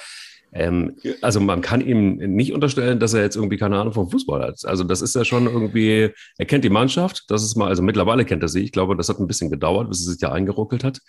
ähm, 0.53 0.97
also 1.23 1.41
man 1.41 1.63
kann 1.63 1.81
ihm 1.81 2.17
nicht 2.17 2.53
unterstellen, 2.53 3.01
dass 3.01 3.15
er 3.15 3.23
jetzt 3.23 3.37
irgendwie 3.37 3.57
keine 3.57 3.79
Ahnung 3.79 3.95
vom 3.95 4.11
Fußball 4.11 4.43
hat. 4.43 4.65
Also 4.65 4.85
das 4.85 5.01
ist 5.01 5.15
ja 5.15 5.25
schon 5.25 5.47
irgendwie, 5.47 6.11
er 6.37 6.47
kennt 6.47 6.65
die 6.65 6.71
Mannschaft, 6.71 7.25
das 7.29 7.43
ist 7.43 7.57
mal, 7.57 7.69
also 7.69 7.83
mittlerweile 7.83 8.27
kennt 8.27 8.43
er 8.43 8.49
sie. 8.49 8.63
Ich 8.63 8.73
glaube, 8.73 8.97
das 8.97 9.09
hat 9.09 9.19
ein 9.19 9.27
bisschen 9.27 9.51
gedauert, 9.51 9.89
bis 9.89 10.07
er 10.07 10.13
sich 10.13 10.21
ja 10.21 10.31
eingeruckelt 10.33 10.85
hat. 10.85 11.01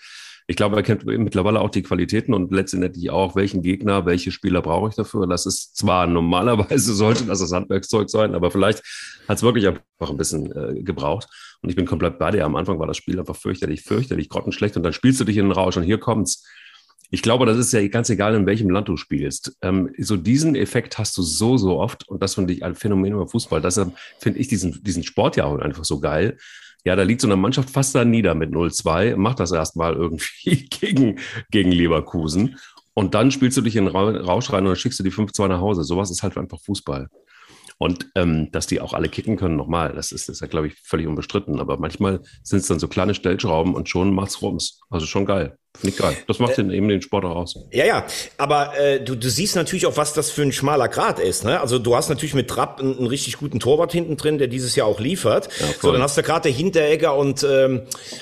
Ich 0.49 0.55
glaube, 0.55 0.75
er 0.77 0.81
kennt 0.81 1.05
mittlerweile 1.05 1.61
auch 1.61 1.69
die 1.69 1.83
Qualitäten 1.83 2.33
und 2.33 2.51
letztendlich 2.51 3.11
auch, 3.11 3.35
welchen 3.35 3.61
Gegner, 3.61 4.07
welche 4.07 4.31
Spieler 4.31 4.63
brauche 4.63 4.89
ich 4.89 4.95
dafür. 4.95 5.27
Das 5.27 5.45
ist 5.45 5.77
zwar 5.77 6.07
normalerweise 6.07 6.91
sollte 6.95 7.25
das 7.25 7.37
das 7.37 7.51
Handwerkszeug 7.51 8.09
sein, 8.09 8.33
aber 8.33 8.49
vielleicht 8.49 8.79
hat 9.27 9.37
es 9.37 9.43
wirklich 9.43 9.67
einfach 9.67 10.09
ein 10.09 10.17
bisschen 10.17 10.51
äh, 10.51 10.81
gebraucht. 10.81 11.27
Und 11.61 11.69
ich 11.69 11.75
bin 11.75 11.85
komplett 11.85 12.17
bei 12.17 12.31
dir. 12.31 12.45
Am 12.45 12.55
Anfang 12.55 12.79
war 12.79 12.87
das 12.87 12.97
Spiel 12.97 13.19
einfach 13.19 13.35
fürchterlich, 13.35 13.83
fürchterlich, 13.83 14.27
grottenschlecht 14.27 14.75
und 14.75 14.81
dann 14.81 14.91
spielst 14.91 15.19
du 15.19 15.23
dich 15.23 15.37
in 15.37 15.45
den 15.45 15.51
Rausch 15.51 15.77
und 15.77 15.83
hier 15.83 15.99
kommt's. 15.99 16.43
Ich 17.11 17.21
glaube, 17.21 17.45
das 17.45 17.57
ist 17.59 17.71
ja 17.71 17.87
ganz 17.87 18.09
egal, 18.09 18.33
in 18.33 18.47
welchem 18.47 18.71
Land 18.71 18.87
du 18.87 18.97
spielst. 18.97 19.55
Ähm, 19.61 19.93
so 19.99 20.17
diesen 20.17 20.55
Effekt 20.55 20.97
hast 20.97 21.15
du 21.15 21.21
so, 21.21 21.57
so 21.57 21.77
oft 21.77 22.09
und 22.09 22.23
das 22.23 22.33
finde 22.33 22.53
ich 22.53 22.63
ein 22.63 22.73
Phänomen 22.73 23.13
über 23.13 23.27
Fußball. 23.27 23.61
Deshalb 23.61 23.93
finde 24.17 24.39
ich 24.39 24.47
diesen, 24.47 24.83
diesen 24.83 25.03
Sport 25.03 25.35
ja 25.35 25.45
auch 25.45 25.59
einfach 25.59 25.85
so 25.85 25.99
geil 25.99 26.39
ja, 26.85 26.95
da 26.95 27.03
liegt 27.03 27.21
so 27.21 27.27
eine 27.27 27.35
Mannschaft 27.35 27.69
fast 27.69 27.93
da 27.95 28.05
nieder 28.05 28.35
mit 28.35 28.51
0-2, 28.51 29.15
macht 29.15 29.39
das 29.39 29.51
erstmal 29.51 29.93
irgendwie 29.93 30.67
gegen, 30.69 31.19
gegen 31.51 31.71
Leverkusen. 31.71 32.57
Und 32.93 33.13
dann 33.13 33.31
spielst 33.31 33.57
du 33.57 33.61
dich 33.61 33.75
in 33.75 33.85
den 33.85 33.95
Rausch 33.95 34.51
rein 34.51 34.63
und 34.63 34.69
dann 34.69 34.75
schickst 34.75 34.99
du 34.99 35.03
die 35.03 35.11
5-2 35.11 35.47
nach 35.47 35.61
Hause. 35.61 35.83
Sowas 35.83 36.11
ist 36.11 36.23
halt 36.23 36.37
einfach 36.37 36.59
Fußball. 36.61 37.07
Und 37.77 38.09
ähm, 38.15 38.51
dass 38.51 38.67
die 38.67 38.81
auch 38.81 38.93
alle 38.93 39.07
kicken 39.07 39.37
können, 39.37 39.55
nochmal, 39.55 39.93
das 39.93 40.11
ist, 40.11 40.27
das 40.27 40.35
ist 40.35 40.41
ja, 40.41 40.47
glaube 40.47 40.67
ich, 40.67 40.75
völlig 40.83 41.07
unbestritten. 41.07 41.61
Aber 41.61 41.77
manchmal 41.77 42.19
sind 42.43 42.59
es 42.59 42.67
dann 42.67 42.79
so 42.79 42.89
kleine 42.89 43.13
Stellschrauben 43.13 43.73
und 43.73 43.87
schon 43.87 44.13
macht's 44.13 44.41
rums. 44.41 44.81
Also 44.89 45.05
schon 45.05 45.25
geil. 45.25 45.57
Geil. 45.97 46.17
Das 46.27 46.39
macht 46.39 46.53
äh, 46.53 46.55
den, 46.55 46.71
eben 46.71 46.89
den 46.89 47.01
Sport 47.01 47.25
auch 47.25 47.35
aus. 47.35 47.57
Ja, 47.71 47.85
ja. 47.85 48.05
Aber 48.37 48.77
äh, 48.77 48.99
du, 48.99 49.15
du 49.15 49.29
siehst 49.29 49.55
natürlich 49.55 49.85
auch, 49.85 49.95
was 49.97 50.13
das 50.13 50.29
für 50.29 50.41
ein 50.41 50.51
schmaler 50.51 50.89
Grad 50.89 51.19
ist. 51.19 51.45
Ne? 51.45 51.59
Also 51.59 51.79
du 51.79 51.95
hast 51.95 52.09
natürlich 52.09 52.33
mit 52.33 52.49
Trapp 52.49 52.79
einen, 52.79 52.97
einen 52.97 53.07
richtig 53.07 53.37
guten 53.37 53.59
Torwart 53.59 53.91
hinten 53.91 54.17
drin, 54.17 54.37
der 54.37 54.47
dieses 54.47 54.75
Jahr 54.75 54.87
auch 54.87 54.99
liefert. 54.99 55.47
Ja, 55.59 55.67
so, 55.81 55.91
dann 55.91 56.01
hast 56.01 56.17
du 56.17 56.23
gerade 56.23 56.43
der 56.43 56.51
Hinteregger 56.51 57.15
und 57.15 57.45
ähm, 57.49 57.81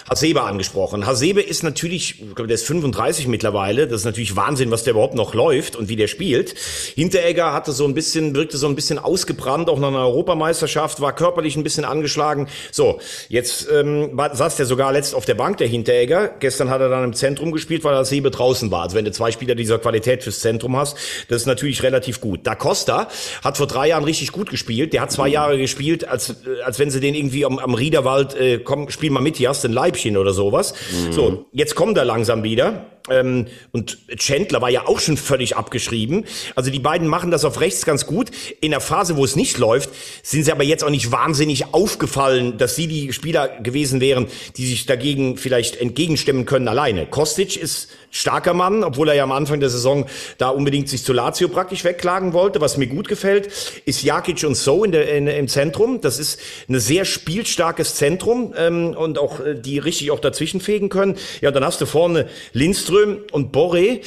Hasebe 0.09 0.43
angesprochen. 0.43 1.05
Hasebe 1.07 1.41
ist 1.41 1.63
natürlich, 1.63 2.21
ich 2.21 2.35
glaube, 2.35 2.47
der 2.47 2.55
ist 2.55 2.67
35 2.67 3.27
mittlerweile. 3.27 3.87
Das 3.87 4.01
ist 4.01 4.05
natürlich 4.05 4.35
Wahnsinn, 4.35 4.69
was 4.69 4.83
der 4.83 4.91
überhaupt 4.91 5.15
noch 5.15 5.33
läuft 5.33 5.75
und 5.75 5.89
wie 5.89 5.95
der 5.95 6.07
spielt. 6.07 6.53
Hinteregger 6.95 7.53
hatte 7.53 7.71
so 7.71 7.85
ein 7.85 7.93
bisschen, 7.95 8.35
wirkte 8.35 8.57
so 8.57 8.67
ein 8.67 8.75
bisschen 8.75 8.99
ausgebrannt, 8.99 9.69
auch 9.69 9.79
nach 9.79 9.87
einer 9.87 10.05
Europameisterschaft, 10.05 11.01
war 11.01 11.15
körperlich 11.15 11.55
ein 11.55 11.63
bisschen 11.63 11.85
angeschlagen. 11.85 12.47
So, 12.71 12.99
jetzt 13.29 13.67
ähm, 13.71 14.19
saß 14.33 14.57
der 14.57 14.67
sogar 14.67 14.91
letzt 14.91 15.15
auf 15.15 15.25
der 15.25 15.35
Bank, 15.35 15.57
der 15.57 15.67
Hinteregger. 15.67 16.29
Gestern 16.39 16.69
hat 16.69 16.81
er 16.81 16.89
dann 16.89 17.03
im 17.03 17.13
Zentrum 17.13 17.46
Zentrum 17.47 17.51
gespielt, 17.51 17.83
weil 17.83 17.93
das 17.93 18.12
Hebe 18.12 18.31
draußen 18.31 18.71
war. 18.71 18.83
Also 18.83 18.95
wenn 18.95 19.05
du 19.05 19.12
zwei 19.12 19.31
Spieler 19.31 19.55
dieser 19.55 19.79
Qualität 19.79 20.23
fürs 20.23 20.39
Zentrum 20.39 20.75
hast, 20.75 20.97
das 21.29 21.41
ist 21.41 21.47
natürlich 21.47 21.83
relativ 21.83 22.21
gut. 22.21 22.41
Da 22.43 22.55
Costa 22.55 23.07
hat 23.43 23.57
vor 23.57 23.67
drei 23.67 23.89
Jahren 23.89 24.03
richtig 24.03 24.31
gut 24.31 24.49
gespielt. 24.49 24.93
Der 24.93 25.01
hat 25.01 25.12
zwei 25.12 25.29
Jahre 25.29 25.57
gespielt, 25.57 26.07
als, 26.07 26.36
als 26.63 26.79
wenn 26.79 26.91
sie 26.91 26.99
den 26.99 27.15
irgendwie 27.15 27.45
am, 27.45 27.60
am 27.60 27.73
Riederwald, 27.73 28.36
äh, 28.36 28.60
komm, 28.60 28.89
spiel 28.89 29.12
mal 29.12 29.21
mit, 29.21 29.38
hier 29.38 29.49
hast 29.49 29.63
du 29.63 29.69
ein 29.69 29.73
Leibchen 29.73 30.17
oder 30.17 30.33
sowas. 30.33 30.73
Mhm. 30.91 31.13
So, 31.13 31.45
jetzt 31.51 31.75
kommt 31.75 31.97
er 31.97 32.05
langsam 32.05 32.43
wieder. 32.43 32.86
Ähm, 33.10 33.47
und 33.71 33.97
Chandler 34.17 34.62
war 34.62 34.69
ja 34.69 34.86
auch 34.86 34.99
schon 34.99 35.17
völlig 35.17 35.55
abgeschrieben. 35.55 36.25
Also 36.55 36.71
die 36.71 36.79
beiden 36.79 37.07
machen 37.07 37.31
das 37.31 37.45
auf 37.45 37.62
rechts 37.62 37.86
ganz 37.86 38.05
gut. 38.05 38.31
In 38.62 38.71
der 38.71 38.81
Phase, 38.81 39.17
wo 39.17 39.23
es 39.23 39.36
nicht 39.36 39.57
läuft, 39.57 39.89
sind 40.23 40.43
sie 40.43 40.51
aber 40.51 40.63
jetzt 40.63 40.83
auch 40.83 40.89
nicht 40.89 41.12
wahnsinnig 41.12 41.73
aufgefallen, 41.73 42.57
dass 42.57 42.75
sie 42.75 42.88
die 42.88 43.13
Spieler 43.13 43.47
gewesen 43.47 44.01
wären, 44.01 44.27
die 44.57 44.65
sich 44.65 44.86
dagegen 44.86 45.38
vielleicht 45.38 45.77
entgegenstimmen 45.77 46.45
können 46.45 46.67
alleine. 46.67 47.05
Kostic 47.27 47.57
ist 47.57 47.89
starker 48.09 48.53
Mann, 48.53 48.85
obwohl 48.85 49.09
er 49.09 49.15
ja 49.15 49.23
am 49.23 49.33
Anfang 49.33 49.59
der 49.59 49.69
Saison 49.69 50.05
da 50.37 50.47
unbedingt 50.47 50.87
sich 50.87 51.03
zu 51.03 51.11
Lazio 51.11 51.49
praktisch 51.49 51.83
wegklagen 51.83 52.31
wollte. 52.31 52.61
Was 52.61 52.77
mir 52.77 52.87
gut 52.87 53.09
gefällt, 53.09 53.49
ist 53.83 54.01
Jakic 54.01 54.45
und 54.45 54.55
So 54.55 54.85
in 54.85 54.93
der, 54.93 55.13
in, 55.13 55.27
im 55.27 55.49
Zentrum. 55.49 55.99
Das 55.99 56.19
ist 56.19 56.39
ein 56.69 56.79
sehr 56.79 57.03
spielstarkes 57.03 57.95
Zentrum 57.95 58.53
ähm, 58.57 58.95
und 58.97 59.17
auch 59.17 59.41
äh, 59.41 59.55
die 59.55 59.77
richtig 59.77 60.11
auch 60.11 60.21
dazwischen 60.21 60.61
fegen 60.61 60.87
können. 60.87 61.17
Ja, 61.41 61.51
dann 61.51 61.65
hast 61.65 61.81
du 61.81 61.85
vorne 61.85 62.29
Lindström 62.53 63.17
und 63.33 63.51
Borre, 63.51 63.81
äh, 63.81 63.99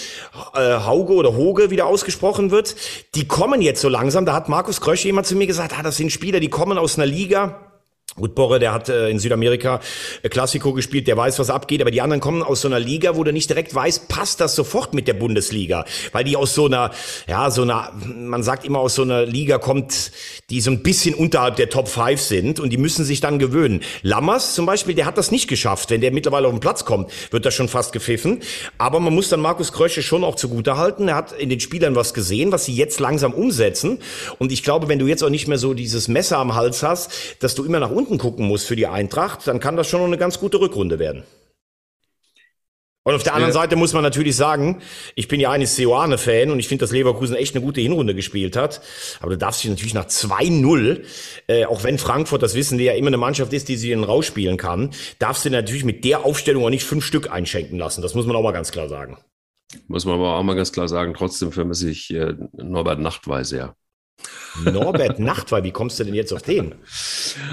Hauge 0.55 1.13
oder 1.13 1.37
Hoge, 1.37 1.71
wie 1.71 1.77
der 1.77 1.87
ausgesprochen 1.87 2.51
wird. 2.51 2.77
Die 3.15 3.29
kommen 3.29 3.61
jetzt 3.61 3.83
so 3.83 3.91
langsam. 3.91 4.25
Da 4.25 4.33
hat 4.33 4.49
Markus 4.49 4.81
Krösche 4.81 5.11
immer 5.11 5.25
zu 5.25 5.37
mir 5.37 5.47
gesagt, 5.47 5.75
ah, 5.79 5.83
das 5.83 5.99
sind 5.99 6.11
Spieler, 6.11 6.41
die 6.41 6.49
kommen 6.49 6.79
aus 6.79 6.97
einer 6.97 7.05
Liga, 7.05 7.70
Gut, 8.17 8.35
Borre, 8.35 8.59
der 8.59 8.73
hat 8.73 8.89
äh, 8.89 9.09
in 9.09 9.21
Südamerika 9.21 9.81
äh, 10.23 10.29
Klassiko 10.29 10.73
gespielt, 10.73 11.07
der 11.07 11.17
weiß, 11.17 11.39
was 11.39 11.49
abgeht, 11.49 11.81
aber 11.81 11.93
die 11.93 12.01
anderen 12.01 12.21
kommen 12.21 12.43
aus 12.43 12.63
so 12.63 12.69
einer 12.69 12.81
Liga, 12.81 13.15
wo 13.15 13.23
du 13.23 13.33
nicht 13.33 13.49
direkt 13.49 13.73
weißt, 13.73 14.09
passt 14.09 14.41
das 14.41 14.57
sofort 14.57 14.95
mit 14.95 15.07
der 15.07 15.15
Bundesliga, 15.15 15.85
weil 16.11 16.25
die 16.25 16.37
aus 16.37 16.55
so 16.55 16.67
einer, 16.67 16.91
ja, 17.29 17.51
so 17.53 17.63
einer, 17.63 17.93
man 18.17 18.43
sagt 18.43 18.65
immer 18.65 18.81
aus 18.81 18.97
so 18.97 19.03
einer 19.03 19.25
Liga 19.27 19.59
kommt, 19.59 20.11
die 20.51 20.61
so 20.61 20.73
ein 20.73 20.83
bisschen 20.83 21.15
unterhalb 21.15 21.55
der 21.57 21.71
Top 21.71 21.87
5 21.87 22.21
sind 22.21 22.59
und 22.59 22.71
die 22.71 22.79
müssen 22.79 23.05
sich 23.05 23.21
dann 23.21 23.39
gewöhnen. 23.39 23.81
Lammers 24.03 24.55
zum 24.55 24.67
Beispiel, 24.67 24.95
der 24.95 25.07
hat 25.07 25.17
das 25.17 25.31
nicht 25.31 25.49
geschafft. 25.49 25.91
Wenn 25.91 26.01
der 26.01 26.11
mittlerweile 26.11 26.49
auf 26.49 26.53
den 26.53 26.61
Platz 26.61 26.85
kommt, 26.85 27.13
wird 27.31 27.47
das 27.47 27.55
schon 27.55 27.69
fast 27.69 27.93
gepfiffen. 27.93 28.41
Aber 28.77 28.99
man 28.99 29.15
muss 29.15 29.29
dann 29.29 29.41
Markus 29.41 29.73
Krösche 29.73 30.03
schon 30.03 30.25
auch 30.25 30.35
zugute 30.35 30.77
halten. 30.77 31.07
Er 31.07 31.15
hat 31.15 31.33
in 31.33 31.49
den 31.49 31.61
Spielern 31.61 31.95
was 31.95 32.13
gesehen, 32.15 32.51
was 32.51 32.65
sie 32.65 32.75
jetzt 32.75 32.99
langsam 32.99 33.33
umsetzen. 33.33 33.99
Und 34.39 34.51
ich 34.51 34.65
glaube, 34.65 34.89
wenn 34.89 34.99
du 34.99 35.07
jetzt 35.07 35.23
auch 35.23 35.31
nicht 35.31 35.47
mehr 35.47 35.59
so 35.59 35.75
dieses 35.75 36.09
Messer 36.09 36.39
am 36.39 36.57
Hals 36.57 36.83
hast, 36.83 37.13
dass 37.39 37.55
du 37.55 37.65
immer 37.65 37.79
nach 37.79 37.91
unten 38.01 38.19
gucken 38.19 38.47
muss 38.47 38.65
für 38.65 38.77
die 38.77 38.87
Eintracht, 38.87 39.47
dann 39.47 39.61
kann 39.61 39.77
das 39.77 39.89
schon 39.89 40.01
eine 40.01 40.19
ganz 40.19 40.41
gute 40.41 40.61
Rückrunde 40.61 40.99
werden. 40.99 41.25
Und 43.03 43.15
auf 43.15 43.23
der 43.23 43.35
anderen 43.35 43.53
Seite 43.55 43.77
muss 43.77 43.95
man 43.95 44.03
natürlich 44.03 44.37
sagen, 44.37 44.83
ich 45.15 45.27
bin 45.27 45.41
ja 45.41 45.51
eigentlich 45.51 45.71
Seoane-Fan 45.71 46.51
und 46.51 46.61
ich 46.61 46.69
finde, 46.69 46.83
dass 46.83 46.93
Leverkusen 46.93 47.35
echt 47.35 47.55
eine 47.55 47.65
gute 47.65 47.81
Hinrunde 47.81 48.15
gespielt 48.15 48.57
hat. 48.57 48.83
Aber 49.21 49.31
du 49.31 49.39
darfst 49.39 49.63
dich 49.63 49.71
natürlich 49.71 49.95
nach 49.95 50.07
2-0, 50.07 51.01
äh, 51.47 51.65
auch 51.65 51.83
wenn 51.83 51.97
Frankfurt, 51.97 52.43
das 52.43 52.55
wissen 52.55 52.79
wir 52.79 52.87
ja, 52.87 52.93
immer 52.93 53.09
eine 53.09 53.17
Mannschaft 53.17 53.55
ist, 53.55 53.69
die 53.69 53.77
sie 53.77 53.93
in 53.93 54.05
rausspielen 54.05 54.59
kann, 54.59 54.91
darfst 55.19 55.47
du 55.47 55.51
natürlich 55.51 55.85
mit 55.85 56.05
der 56.05 56.27
Aufstellung 56.27 56.65
auch 56.65 56.71
nicht 56.71 56.85
fünf 56.85 57.05
Stück 57.05 57.31
einschenken 57.31 57.79
lassen. 57.79 58.03
Das 58.03 58.15
muss 58.15 58.27
man 58.27 58.37
auch 58.37 58.43
mal 58.43 58.53
ganz 58.53 58.71
klar 58.71 58.89
sagen. 58.89 59.17
Muss 59.89 60.05
man 60.05 60.17
aber 60.17 60.37
auch 60.37 60.43
mal 60.43 60.55
ganz 60.57 60.71
klar 60.71 60.89
sagen, 60.89 61.15
trotzdem 61.15 61.53
vermisse 61.53 61.91
ich 61.91 62.13
äh, 62.13 62.35
Norbert 62.53 63.01
Nachtwey 63.01 63.45
sehr. 63.45 63.77
Norbert 64.65 65.19
Nachtwey, 65.19 65.63
wie 65.63 65.71
kommst 65.71 65.99
du 66.01 66.05
denn 66.05 66.15
jetzt 66.15 66.33
auf 66.33 66.43
den? 66.43 66.75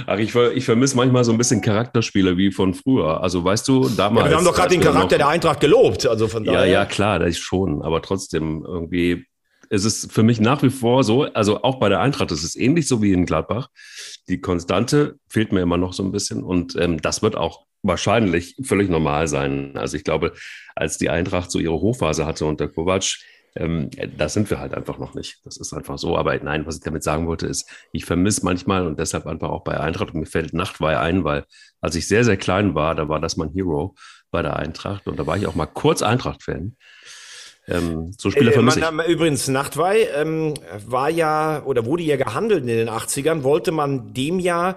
Ach, 0.06 0.18
ich, 0.18 0.36
ich 0.36 0.66
vermisse 0.66 0.96
manchmal 0.96 1.24
so 1.24 1.32
ein 1.32 1.38
bisschen 1.38 1.62
Charakterspieler 1.62 2.38
wie 2.38 2.52
von 2.52 2.74
früher. 2.74 3.22
Also 3.22 3.44
weißt 3.44 3.68
du, 3.68 3.90
damals. 3.90 4.26
Ja, 4.26 4.32
wir 4.32 4.38
haben 4.38 4.46
doch 4.46 4.56
gerade 4.56 4.70
den 4.70 4.82
Charakter 4.82 5.18
der 5.18 5.28
Eintracht 5.28 5.60
gelobt. 5.60 6.06
Also 6.06 6.28
von 6.28 6.44
daher. 6.44 6.66
Ja, 6.66 6.80
ja, 6.80 6.86
klar, 6.86 7.20
das 7.20 7.30
ist 7.30 7.40
schon. 7.40 7.82
Aber 7.82 8.02
trotzdem 8.02 8.64
irgendwie 8.66 9.26
es 9.70 9.86
ist 9.86 10.12
für 10.12 10.24
mich 10.24 10.40
nach 10.40 10.64
wie 10.64 10.70
vor 10.70 11.04
so, 11.04 11.24
also 11.24 11.64
auch 11.64 11.80
bei 11.80 11.90
der 11.90 12.00
Eintracht, 12.00 12.32
es 12.32 12.44
ist 12.44 12.56
ähnlich 12.56 12.88
so 12.88 13.02
wie 13.02 13.12
in 13.12 13.26
Gladbach. 13.26 13.70
Die 14.30 14.40
Konstante 14.40 15.20
fehlt 15.30 15.52
mir 15.52 15.62
immer 15.62 15.78
noch 15.78 15.94
so 15.94 16.04
ein 16.04 16.12
bisschen 16.12 16.44
und 16.44 16.76
ähm, 16.76 17.02
das 17.02 17.22
wird 17.22 17.36
auch 17.36 17.66
wahrscheinlich 17.84 18.56
völlig 18.64 18.90
normal 18.90 19.28
sein. 19.28 19.78
Also 19.78 19.98
ich 19.98 20.04
glaube, 20.04 20.34
als 20.76 20.98
die 20.98 21.10
Eintracht 21.10 21.52
so 21.52 21.60
ihre 21.60 21.80
Hochphase 21.80 22.26
hatte 22.26 22.46
unter 22.46 22.68
Kovac, 22.68 23.18
ähm, 23.60 23.90
da 24.18 24.30
sind 24.30 24.50
wir 24.50 24.60
halt 24.60 24.74
einfach 24.74 24.98
noch 24.98 25.14
nicht. 25.14 25.40
Das 25.44 25.58
ist 25.58 25.74
einfach 25.74 25.98
so. 25.98 26.18
Aber 26.18 26.36
nein, 26.38 26.66
was 26.66 26.78
ich 26.78 26.84
damit 26.84 27.04
sagen 27.04 27.28
wollte, 27.28 27.48
ist, 27.48 27.70
ich 27.92 28.06
vermisse 28.06 28.44
manchmal 28.46 28.86
und 28.86 29.00
deshalb 29.00 29.26
einfach 29.26 29.50
auch 29.50 29.64
bei 29.64 29.80
Eintracht, 29.80 30.14
und 30.14 30.20
mir 30.20 30.26
fällt 30.26 30.54
Nachtweih 30.54 31.00
ein, 31.00 31.24
weil 31.24 31.46
als 31.82 31.96
ich 31.96 32.08
sehr, 32.08 32.24
sehr 32.24 32.38
klein 32.38 32.76
war, 32.76 32.96
da 32.96 33.10
war 33.10 33.20
das 33.20 33.38
mein 33.38 33.50
Hero 33.50 33.96
bei 34.32 34.42
der 34.42 34.56
Eintracht 34.58 35.08
und 35.08 35.18
da 35.18 35.26
war 35.26 35.38
ich 35.38 35.48
auch 35.48 35.56
mal 35.56 35.66
kurz 35.66 36.02
Eintracht-Fan. 36.02 36.76
Ähm, 37.70 38.14
so 38.18 38.32
Spieler 38.32 38.56
äh, 38.56 38.62
man, 38.62 39.02
ich. 39.02 39.08
Übrigens, 39.08 39.48
Nachtwey 39.50 40.08
ähm, 40.16 40.54
war 40.88 41.10
ja 41.10 41.64
oder 41.66 41.86
wurde 41.86 42.04
ja 42.04 42.16
gehandelt 42.16 42.62
in 42.62 42.68
den 42.68 42.90
80ern. 42.90 43.44
Wollte 43.44 43.72
man 43.72 44.14
dem 44.14 44.40
ja 44.40 44.76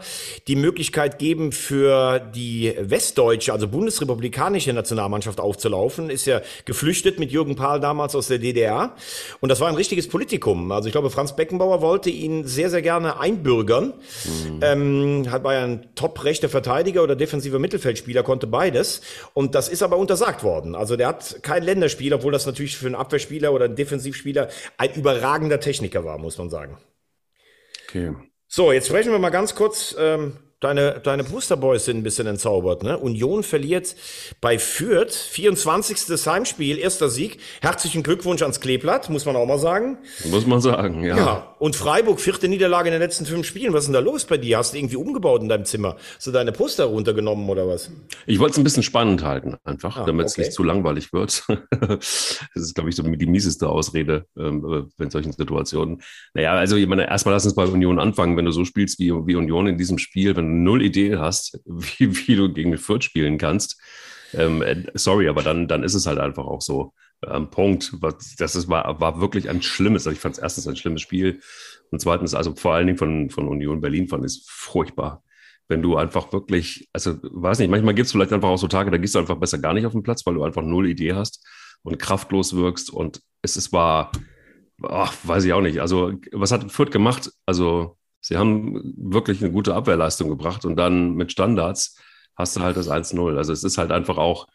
die 0.48 0.56
Möglichkeit 0.56 1.18
geben, 1.18 1.52
für 1.52 2.18
die 2.18 2.74
westdeutsche, 2.80 3.52
also 3.52 3.68
bundesrepublikanische 3.68 4.72
Nationalmannschaft 4.72 5.40
aufzulaufen. 5.40 6.10
Ist 6.10 6.26
ja 6.26 6.40
geflüchtet 6.64 7.20
mit 7.20 7.30
Jürgen 7.30 7.54
Pahl 7.54 7.78
damals 7.80 8.16
aus 8.16 8.26
der 8.26 8.38
DDR. 8.38 8.94
Und 9.40 9.50
das 9.50 9.60
war 9.60 9.68
ein 9.68 9.76
richtiges 9.76 10.08
Politikum. 10.08 10.72
Also 10.72 10.88
ich 10.88 10.92
glaube, 10.92 11.10
Franz 11.10 11.36
Beckenbauer 11.36 11.82
wollte 11.82 12.10
ihn 12.10 12.44
sehr, 12.46 12.70
sehr 12.70 12.82
gerne 12.82 13.20
einbürgern. 13.20 13.94
Mhm. 14.24 14.60
Ähm, 14.62 15.26
hat 15.30 15.44
war 15.44 15.54
ja 15.54 15.64
ein 15.64 15.86
top-rechter 15.94 16.48
Verteidiger 16.48 17.02
oder 17.02 17.14
defensiver 17.16 17.58
Mittelfeldspieler, 17.58 18.22
konnte 18.22 18.46
beides. 18.46 19.00
Und 19.32 19.54
das 19.54 19.68
ist 19.68 19.82
aber 19.82 19.96
untersagt 19.96 20.42
worden. 20.42 20.74
Also 20.74 20.96
der 20.96 21.08
hat 21.08 21.42
kein 21.42 21.62
Länderspiel, 21.62 22.12
obwohl 22.12 22.32
das 22.32 22.46
natürlich 22.46 22.79
für 22.80 22.86
einen 22.86 22.94
Abwehrspieler 22.94 23.52
oder 23.52 23.66
einen 23.66 23.76
Defensivspieler 23.76 24.48
ein 24.76 24.94
überragender 24.94 25.60
Techniker 25.60 26.04
war, 26.04 26.18
muss 26.18 26.38
man 26.38 26.50
sagen. 26.50 26.78
Okay. 27.88 28.14
So, 28.46 28.72
jetzt 28.72 28.88
sprechen 28.88 29.12
wir 29.12 29.18
mal 29.18 29.30
ganz 29.30 29.54
kurz 29.54 29.94
ähm, 29.98 30.36
Deine, 30.60 31.00
deine 31.02 31.24
Boosterboys 31.24 31.86
sind 31.86 31.96
ein 31.96 32.02
bisschen 32.02 32.26
entzaubert, 32.26 32.82
ne? 32.82 32.98
Union 32.98 33.42
verliert 33.42 33.96
bei 34.42 34.58
Fürth, 34.58 35.14
24. 35.14 36.26
Heimspiel, 36.26 36.78
erster 36.78 37.08
Sieg. 37.08 37.38
Herzlichen 37.62 38.02
Glückwunsch 38.02 38.42
ans 38.42 38.60
Kleeblatt, 38.60 39.08
muss 39.08 39.24
man 39.24 39.36
auch 39.36 39.46
mal 39.46 39.58
sagen. 39.58 39.96
Muss 40.30 40.46
man 40.46 40.60
sagen, 40.60 41.02
ja. 41.02 41.16
Ja, 41.16 41.56
und 41.60 41.76
Freiburg, 41.76 42.20
vierte 42.20 42.46
Niederlage 42.46 42.88
in 42.88 42.92
den 42.92 43.00
letzten 43.00 43.24
fünf 43.24 43.46
Spielen. 43.46 43.72
Was 43.72 43.84
ist 43.84 43.86
denn 43.86 43.94
da 43.94 44.00
los 44.00 44.26
bei 44.26 44.36
dir? 44.36 44.58
Hast 44.58 44.74
du 44.74 44.78
irgendwie 44.78 44.96
umgebaut 44.96 45.40
in 45.40 45.48
deinem 45.48 45.64
Zimmer? 45.64 45.96
Hast 46.16 46.26
du 46.26 46.30
deine 46.30 46.52
Poster 46.52 46.84
runtergenommen 46.84 47.48
oder 47.48 47.66
was? 47.66 47.90
Ich 48.26 48.38
wollte 48.38 48.52
es 48.52 48.58
ein 48.58 48.64
bisschen 48.64 48.82
spannend 48.82 49.24
halten, 49.24 49.56
einfach, 49.64 49.96
ah, 49.96 50.04
damit 50.04 50.26
es 50.26 50.34
okay. 50.34 50.42
nicht 50.42 50.52
zu 50.52 50.62
langweilig 50.62 51.14
wird. 51.14 51.42
das 51.80 52.36
ist, 52.54 52.74
glaube 52.74 52.90
ich, 52.90 52.96
so 52.96 53.02
die 53.02 53.26
mieseste 53.26 53.66
Ausrede 53.66 54.26
ähm, 54.36 54.90
in 54.98 55.10
solchen 55.10 55.32
Situationen. 55.32 56.02
Naja, 56.34 56.52
also 56.52 56.76
ich 56.76 56.86
meine, 56.86 57.08
erstmal 57.08 57.32
lass 57.32 57.46
uns 57.46 57.54
bei 57.54 57.64
Union 57.64 57.98
anfangen. 57.98 58.36
Wenn 58.36 58.44
du 58.44 58.52
so 58.52 58.66
spielst 58.66 58.98
wie, 58.98 59.10
wie 59.10 59.36
Union 59.36 59.66
in 59.66 59.78
diesem 59.78 59.96
Spiel, 59.96 60.36
wenn 60.36 60.49
null 60.50 60.82
Idee 60.82 61.16
hast, 61.16 61.60
wie, 61.66 62.16
wie 62.26 62.36
du 62.36 62.52
gegen 62.52 62.76
Fürth 62.78 63.04
spielen 63.04 63.38
kannst, 63.38 63.80
ähm, 64.32 64.62
äh, 64.62 64.84
sorry, 64.94 65.28
aber 65.28 65.42
dann, 65.42 65.68
dann 65.68 65.82
ist 65.82 65.94
es 65.94 66.06
halt 66.06 66.18
einfach 66.18 66.44
auch 66.44 66.60
so. 66.60 66.92
Ähm, 67.26 67.50
Punkt. 67.50 67.92
Das 68.38 68.56
ist, 68.56 68.68
war, 68.68 68.98
war 69.00 69.20
wirklich 69.20 69.50
ein 69.50 69.60
schlimmes, 69.62 70.06
also 70.06 70.14
ich 70.14 70.20
fand 70.20 70.36
es 70.36 70.42
erstens 70.42 70.66
ein 70.66 70.76
schlimmes 70.76 71.02
Spiel 71.02 71.40
und 71.90 72.00
zweitens, 72.00 72.34
also 72.34 72.54
vor 72.54 72.74
allen 72.74 72.86
Dingen 72.86 72.98
von, 72.98 73.30
von 73.30 73.46
Union 73.46 73.80
Berlin 73.80 74.08
fand 74.08 74.24
ich 74.24 74.32
es 74.32 74.46
furchtbar. 74.48 75.22
Wenn 75.68 75.82
du 75.82 75.96
einfach 75.96 76.32
wirklich, 76.32 76.88
also 76.92 77.18
weiß 77.22 77.58
nicht, 77.58 77.70
manchmal 77.70 77.94
gibt 77.94 78.06
es 78.06 78.12
vielleicht 78.12 78.32
einfach 78.32 78.48
auch 78.48 78.56
so 78.56 78.68
Tage, 78.68 78.90
da 78.90 78.96
gehst 78.96 79.14
du 79.14 79.18
einfach 79.18 79.36
besser 79.36 79.58
gar 79.58 79.74
nicht 79.74 79.86
auf 79.86 79.92
den 79.92 80.02
Platz, 80.02 80.24
weil 80.24 80.34
du 80.34 80.44
einfach 80.44 80.62
null 80.62 80.88
Idee 80.88 81.12
hast 81.12 81.46
und 81.82 81.98
kraftlos 81.98 82.56
wirkst 82.56 82.90
und 82.90 83.20
es 83.42 83.56
ist, 83.56 83.72
war, 83.72 84.10
ach, 84.82 85.14
weiß 85.22 85.44
ich 85.44 85.52
auch 85.52 85.60
nicht. 85.60 85.80
Also, 85.80 86.12
was 86.32 86.52
hat 86.52 86.72
Fürth 86.72 86.90
gemacht? 86.90 87.30
Also, 87.46 87.96
sie 88.20 88.36
haben 88.36 88.94
wirklich 88.96 89.42
eine 89.42 89.52
gute 89.52 89.74
Abwehrleistung 89.74 90.28
gebracht 90.28 90.64
und 90.64 90.76
dann 90.76 91.14
mit 91.14 91.32
Standards 91.32 91.98
hast 92.36 92.56
du 92.56 92.60
halt 92.60 92.76
das 92.76 92.90
1-0. 92.90 93.36
Also 93.36 93.52
es 93.52 93.64
ist 93.64 93.78
halt 93.78 93.90
einfach 93.90 94.18
auch, 94.18 94.46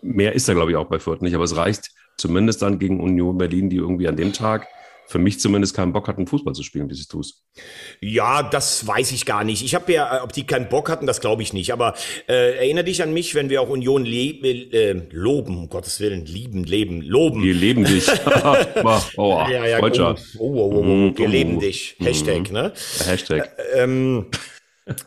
mehr 0.00 0.34
ist 0.34 0.48
da 0.48 0.54
glaube 0.54 0.70
ich 0.70 0.76
auch 0.76 0.88
bei 0.88 0.98
Fürth 0.98 1.22
nicht, 1.22 1.34
aber 1.34 1.44
es 1.44 1.56
reicht 1.56 1.90
zumindest 2.16 2.62
dann 2.62 2.78
gegen 2.78 3.00
Union 3.00 3.38
Berlin, 3.38 3.70
die 3.70 3.76
irgendwie 3.76 4.08
an 4.08 4.16
dem 4.16 4.32
Tag 4.32 4.66
für 5.12 5.18
mich 5.18 5.38
zumindest 5.38 5.76
keinen 5.76 5.92
Bock 5.92 6.08
hatten, 6.08 6.26
Fußball 6.26 6.54
zu 6.54 6.62
spielen, 6.62 6.88
wie 6.88 6.94
sie 6.94 7.02
es 7.02 7.08
tust. 7.08 7.42
Ja, 8.00 8.42
das 8.42 8.86
weiß 8.86 9.12
ich 9.12 9.26
gar 9.26 9.44
nicht. 9.44 9.62
Ich 9.62 9.74
habe 9.74 9.92
ja, 9.92 10.18
äh, 10.18 10.20
ob 10.22 10.32
die 10.32 10.44
keinen 10.44 10.68
Bock 10.70 10.88
hatten, 10.88 11.06
das 11.06 11.20
glaube 11.20 11.42
ich 11.42 11.52
nicht. 11.52 11.72
Aber 11.72 11.94
äh, 12.28 12.56
erinnere 12.56 12.84
dich 12.84 13.02
an 13.02 13.12
mich, 13.12 13.34
wenn 13.34 13.50
wir 13.50 13.60
auch 13.60 13.68
Union 13.68 14.06
äh, 14.06 15.02
loben, 15.10 15.58
um 15.58 15.68
Gottes 15.68 16.00
Willen, 16.00 16.24
lieben, 16.24 16.64
leben, 16.64 17.02
loben. 17.02 17.42
Wir 17.42 17.54
leben 17.54 17.84
dich. 17.84 18.08
oh, 19.16 19.44
ja, 19.50 19.66
ja, 19.66 19.80
oh, 19.82 19.90
oh, 19.90 20.16
oh, 20.38 20.82
oh, 20.82 21.12
wir 21.14 21.28
leben 21.28 21.60
dich. 21.60 21.96
Hashtag, 22.00 22.50
mm. 22.50 22.54
ne? 22.54 22.72
Hashtag. 23.04 23.52
Äh, 23.74 23.82
ähm, 23.82 24.26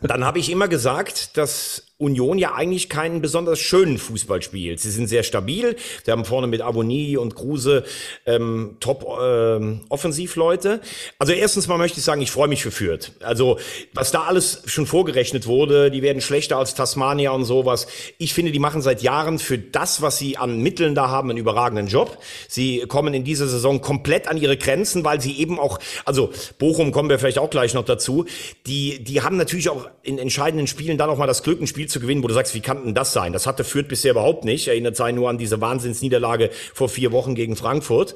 dann 0.02 0.24
habe 0.24 0.38
ich 0.38 0.50
immer 0.50 0.68
gesagt, 0.68 1.36
dass 1.36 1.85
Union 1.98 2.36
ja 2.36 2.54
eigentlich 2.54 2.90
keinen 2.90 3.22
besonders 3.22 3.58
schönen 3.58 3.96
Fußball 3.96 4.42
spielt. 4.42 4.80
Sie 4.80 4.90
sind 4.90 5.06
sehr 5.06 5.22
stabil. 5.22 5.76
Sie 6.04 6.10
haben 6.12 6.26
vorne 6.26 6.46
mit 6.46 6.60
Aboni 6.60 7.16
und 7.16 7.34
Kruse 7.34 7.84
ähm, 8.26 8.76
Top-Offensivleute. 8.80 10.68
Ähm, 10.68 10.80
also 11.18 11.32
erstens 11.32 11.68
mal 11.68 11.78
möchte 11.78 11.98
ich 11.98 12.04
sagen, 12.04 12.20
ich 12.20 12.30
freue 12.30 12.48
mich 12.48 12.62
für 12.62 12.70
Fürth. 12.70 13.12
Also 13.20 13.58
was 13.94 14.10
da 14.10 14.24
alles 14.24 14.62
schon 14.66 14.84
vorgerechnet 14.84 15.46
wurde, 15.46 15.90
die 15.90 16.02
werden 16.02 16.20
schlechter 16.20 16.58
als 16.58 16.74
Tasmania 16.74 17.30
und 17.30 17.46
sowas. 17.46 17.86
Ich 18.18 18.34
finde, 18.34 18.52
die 18.52 18.58
machen 18.58 18.82
seit 18.82 19.00
Jahren 19.00 19.38
für 19.38 19.56
das, 19.56 20.02
was 20.02 20.18
sie 20.18 20.36
an 20.36 20.60
Mitteln 20.60 20.94
da 20.94 21.08
haben, 21.08 21.30
einen 21.30 21.38
überragenden 21.38 21.86
Job. 21.86 22.18
Sie 22.46 22.80
kommen 22.80 23.14
in 23.14 23.24
dieser 23.24 23.48
Saison 23.48 23.80
komplett 23.80 24.28
an 24.28 24.36
ihre 24.36 24.58
Grenzen, 24.58 25.02
weil 25.02 25.22
sie 25.22 25.38
eben 25.38 25.58
auch, 25.58 25.78
also 26.04 26.30
Bochum 26.58 26.92
kommen 26.92 27.08
wir 27.08 27.18
vielleicht 27.18 27.38
auch 27.38 27.48
gleich 27.48 27.72
noch 27.72 27.86
dazu, 27.86 28.26
die, 28.66 29.02
die 29.02 29.22
haben 29.22 29.38
natürlich 29.38 29.70
auch 29.70 29.88
in 30.02 30.18
entscheidenden 30.18 30.66
Spielen 30.66 30.98
dann 30.98 31.08
auch 31.08 31.16
mal 31.16 31.26
das 31.26 31.42
Glück, 31.42 31.58
ein 31.62 31.66
Spiel 31.66 31.85
Spiel 31.86 31.88
zu 31.88 32.00
gewinnen, 32.00 32.22
wo 32.22 32.28
du 32.28 32.34
sagst, 32.34 32.54
wie 32.54 32.60
kann 32.60 32.84
denn 32.84 32.94
das 32.94 33.12
sein? 33.12 33.32
Das 33.32 33.46
hatte 33.46 33.64
Fürth 33.64 33.88
bisher 33.88 34.12
überhaupt 34.12 34.44
nicht. 34.44 34.68
Erinnert 34.68 34.96
sei 34.96 35.12
nur 35.12 35.28
an 35.28 35.38
diese 35.38 35.60
Wahnsinnsniederlage 35.60 36.50
vor 36.74 36.88
vier 36.88 37.12
Wochen 37.12 37.34
gegen 37.34 37.56
Frankfurt. 37.56 38.14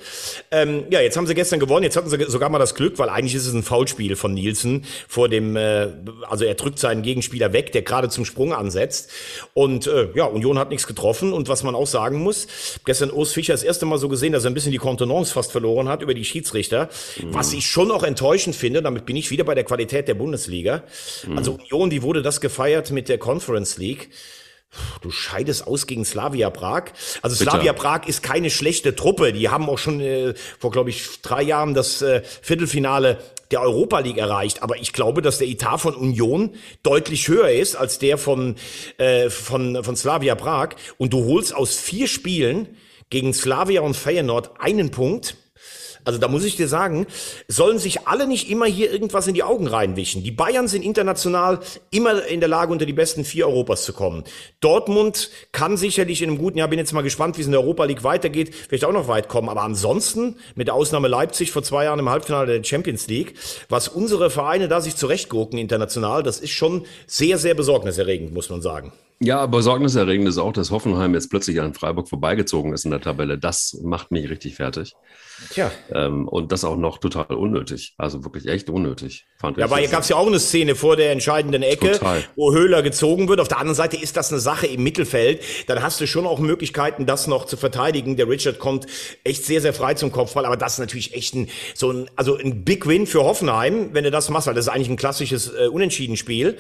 Ähm, 0.50 0.84
ja, 0.90 1.00
jetzt 1.00 1.16
haben 1.16 1.26
sie 1.26 1.34
gestern 1.34 1.60
gewonnen. 1.60 1.84
Jetzt 1.84 1.96
hatten 1.96 2.08
sie 2.08 2.18
sogar 2.26 2.48
mal 2.50 2.58
das 2.58 2.74
Glück, 2.74 2.98
weil 2.98 3.08
eigentlich 3.08 3.34
ist 3.34 3.46
es 3.46 3.54
ein 3.54 3.62
Foulspiel 3.62 4.16
von 4.16 4.34
Nielsen 4.34 4.84
vor 5.08 5.28
dem, 5.28 5.56
äh, 5.56 5.88
also 6.28 6.44
er 6.44 6.54
drückt 6.54 6.78
seinen 6.78 7.02
Gegenspieler 7.02 7.52
weg, 7.52 7.72
der 7.72 7.82
gerade 7.82 8.08
zum 8.08 8.24
Sprung 8.24 8.52
ansetzt. 8.52 9.10
Und 9.54 9.86
äh, 9.86 10.08
ja, 10.14 10.24
Union 10.24 10.58
hat 10.58 10.70
nichts 10.70 10.86
getroffen. 10.86 11.32
Und 11.32 11.48
was 11.48 11.62
man 11.62 11.74
auch 11.74 11.86
sagen 11.86 12.18
muss, 12.18 12.48
gestern 12.84 13.10
Urs 13.10 13.32
Fischer 13.32 13.52
das 13.52 13.62
erste 13.62 13.86
Mal 13.86 13.98
so 13.98 14.08
gesehen, 14.08 14.32
dass 14.32 14.44
er 14.44 14.50
ein 14.50 14.54
bisschen 14.54 14.72
die 14.72 14.78
Kontenance 14.78 15.32
fast 15.32 15.52
verloren 15.52 15.88
hat 15.88 16.02
über 16.02 16.14
die 16.14 16.24
Schiedsrichter. 16.24 16.88
Mhm. 17.20 17.34
Was 17.34 17.52
ich 17.52 17.66
schon 17.66 17.90
auch 17.90 18.02
enttäuschend 18.02 18.56
finde, 18.56 18.82
damit 18.82 19.06
bin 19.06 19.16
ich 19.16 19.30
wieder 19.30 19.44
bei 19.44 19.54
der 19.54 19.64
Qualität 19.64 20.08
der 20.08 20.14
Bundesliga. 20.14 20.82
Mhm. 21.26 21.38
Also 21.38 21.52
Union, 21.52 21.90
wie 21.90 22.02
wurde 22.02 22.22
das 22.22 22.40
gefeiert 22.40 22.90
mit 22.90 23.08
der 23.08 23.18
Conference 23.18 23.59
Conference 23.60 23.78
League. 23.78 24.10
Du 25.00 25.10
scheidest 25.10 25.66
aus 25.66 25.88
gegen 25.88 26.04
Slavia 26.04 26.48
Prag. 26.48 26.92
Also 27.22 27.36
Bitte. 27.36 27.50
Slavia 27.50 27.72
Prag 27.72 28.06
ist 28.06 28.22
keine 28.22 28.50
schlechte 28.50 28.94
Truppe. 28.94 29.32
Die 29.32 29.48
haben 29.48 29.68
auch 29.68 29.78
schon 29.78 30.00
äh, 30.00 30.34
vor, 30.60 30.70
glaube 30.70 30.90
ich, 30.90 31.20
drei 31.22 31.42
Jahren 31.42 31.74
das 31.74 32.02
äh, 32.02 32.22
Viertelfinale 32.40 33.18
der 33.50 33.62
Europa 33.62 33.98
League 33.98 34.18
erreicht. 34.18 34.62
Aber 34.62 34.76
ich 34.76 34.92
glaube, 34.92 35.22
dass 35.22 35.38
der 35.38 35.48
Etat 35.48 35.78
von 35.78 35.96
Union 35.96 36.54
deutlich 36.84 37.26
höher 37.26 37.50
ist 37.50 37.74
als 37.74 37.98
der 37.98 38.16
von, 38.16 38.54
äh, 38.98 39.28
von, 39.28 39.82
von 39.82 39.96
Slavia 39.96 40.36
Prag. 40.36 40.76
Und 40.98 41.12
du 41.12 41.24
holst 41.24 41.52
aus 41.52 41.76
vier 41.76 42.06
Spielen 42.06 42.68
gegen 43.10 43.34
Slavia 43.34 43.80
und 43.80 43.96
Feyenoord 43.96 44.52
einen 44.60 44.92
Punkt. 44.92 45.36
Also 46.04 46.18
da 46.18 46.28
muss 46.28 46.44
ich 46.44 46.56
dir 46.56 46.68
sagen, 46.68 47.06
sollen 47.48 47.78
sich 47.78 48.06
alle 48.06 48.26
nicht 48.26 48.50
immer 48.50 48.66
hier 48.66 48.92
irgendwas 48.92 49.26
in 49.26 49.34
die 49.34 49.42
Augen 49.42 49.66
reinwischen. 49.66 50.22
Die 50.22 50.30
Bayern 50.30 50.68
sind 50.68 50.82
international 50.82 51.60
immer 51.90 52.24
in 52.26 52.40
der 52.40 52.48
Lage, 52.48 52.72
unter 52.72 52.86
die 52.86 52.92
besten 52.92 53.24
vier 53.24 53.46
Europas 53.46 53.84
zu 53.84 53.92
kommen. 53.92 54.24
Dortmund 54.60 55.30
kann 55.52 55.76
sicherlich 55.76 56.22
in 56.22 56.30
einem 56.30 56.38
guten 56.38 56.58
Jahr, 56.58 56.68
bin 56.68 56.78
jetzt 56.78 56.92
mal 56.92 57.02
gespannt, 57.02 57.36
wie 57.36 57.42
es 57.42 57.46
in 57.46 57.52
der 57.52 57.60
Europa 57.60 57.84
League 57.84 58.04
weitergeht, 58.04 58.54
vielleicht 58.54 58.84
auch 58.84 58.92
noch 58.92 59.08
weit 59.08 59.28
kommen. 59.28 59.48
Aber 59.48 59.62
ansonsten, 59.62 60.36
mit 60.54 60.70
Ausnahme 60.70 61.08
Leipzig 61.08 61.50
vor 61.52 61.62
zwei 61.62 61.84
Jahren 61.84 61.98
im 61.98 62.08
Halbfinale 62.08 62.58
der 62.58 62.64
Champions 62.64 63.06
League, 63.08 63.34
was 63.68 63.88
unsere 63.88 64.30
Vereine 64.30 64.68
da 64.68 64.80
sich 64.80 64.96
zurechtgurken 64.96 65.58
international, 65.58 66.22
das 66.22 66.40
ist 66.40 66.50
schon 66.50 66.86
sehr, 67.06 67.38
sehr 67.38 67.54
besorgniserregend, 67.54 68.32
muss 68.32 68.50
man 68.50 68.62
sagen. 68.62 68.92
Ja, 69.22 69.44
besorgniserregend 69.44 70.26
ist 70.28 70.38
auch, 70.38 70.54
dass 70.54 70.70
Hoffenheim 70.70 71.12
jetzt 71.12 71.28
plötzlich 71.28 71.60
an 71.60 71.74
Freiburg 71.74 72.08
vorbeigezogen 72.08 72.72
ist 72.72 72.86
in 72.86 72.90
der 72.90 73.02
Tabelle. 73.02 73.36
Das 73.36 73.78
macht 73.82 74.10
mich 74.10 74.30
richtig 74.30 74.54
fertig. 74.54 74.94
Tja. 75.50 75.70
Ähm, 75.92 76.26
und 76.26 76.52
das 76.52 76.64
auch 76.64 76.76
noch 76.76 76.96
total 76.96 77.34
unnötig. 77.34 77.94
Also 77.98 78.24
wirklich 78.24 78.46
echt 78.46 78.70
unnötig. 78.70 79.26
Fand 79.38 79.58
ja, 79.58 79.66
aber 79.66 79.76
hier 79.76 79.88
gab 79.88 80.02
es 80.02 80.08
ja 80.08 80.16
auch 80.16 80.26
eine 80.26 80.40
Szene 80.40 80.74
vor 80.74 80.96
der 80.96 81.12
entscheidenden 81.12 81.62
Ecke, 81.62 81.92
total. 81.92 82.24
wo 82.34 82.52
Höhler 82.52 82.82
gezogen 82.82 83.28
wird. 83.28 83.40
Auf 83.40 83.48
der 83.48 83.58
anderen 83.58 83.74
Seite 83.74 83.98
ist 83.98 84.16
das 84.16 84.30
eine 84.30 84.40
Sache 84.40 84.66
im 84.66 84.82
Mittelfeld. 84.82 85.42
Dann 85.66 85.82
hast 85.82 86.00
du 86.00 86.06
schon 86.06 86.26
auch 86.26 86.38
Möglichkeiten, 86.38 87.04
das 87.04 87.26
noch 87.26 87.44
zu 87.44 87.58
verteidigen. 87.58 88.16
Der 88.16 88.28
Richard 88.28 88.58
kommt 88.58 88.86
echt 89.24 89.44
sehr, 89.44 89.60
sehr 89.60 89.74
frei 89.74 89.94
zum 89.94 90.12
Kopfball. 90.12 90.46
Aber 90.46 90.56
das 90.56 90.74
ist 90.74 90.78
natürlich 90.78 91.14
echt 91.14 91.34
ein, 91.34 91.48
so 91.74 91.90
ein, 91.90 92.10
also 92.16 92.36
ein 92.36 92.64
Big 92.64 92.86
Win 92.86 93.06
für 93.06 93.22
Hoffenheim, 93.24 93.90
wenn 93.92 94.04
du 94.04 94.10
das 94.10 94.30
machst, 94.30 94.46
weil 94.46 94.54
das 94.54 94.66
ist 94.66 94.72
eigentlich 94.72 94.88
ein 94.88 94.96
klassisches 94.96 95.52
äh, 95.52 95.68
Unentschieden-Spiel. 95.68 96.56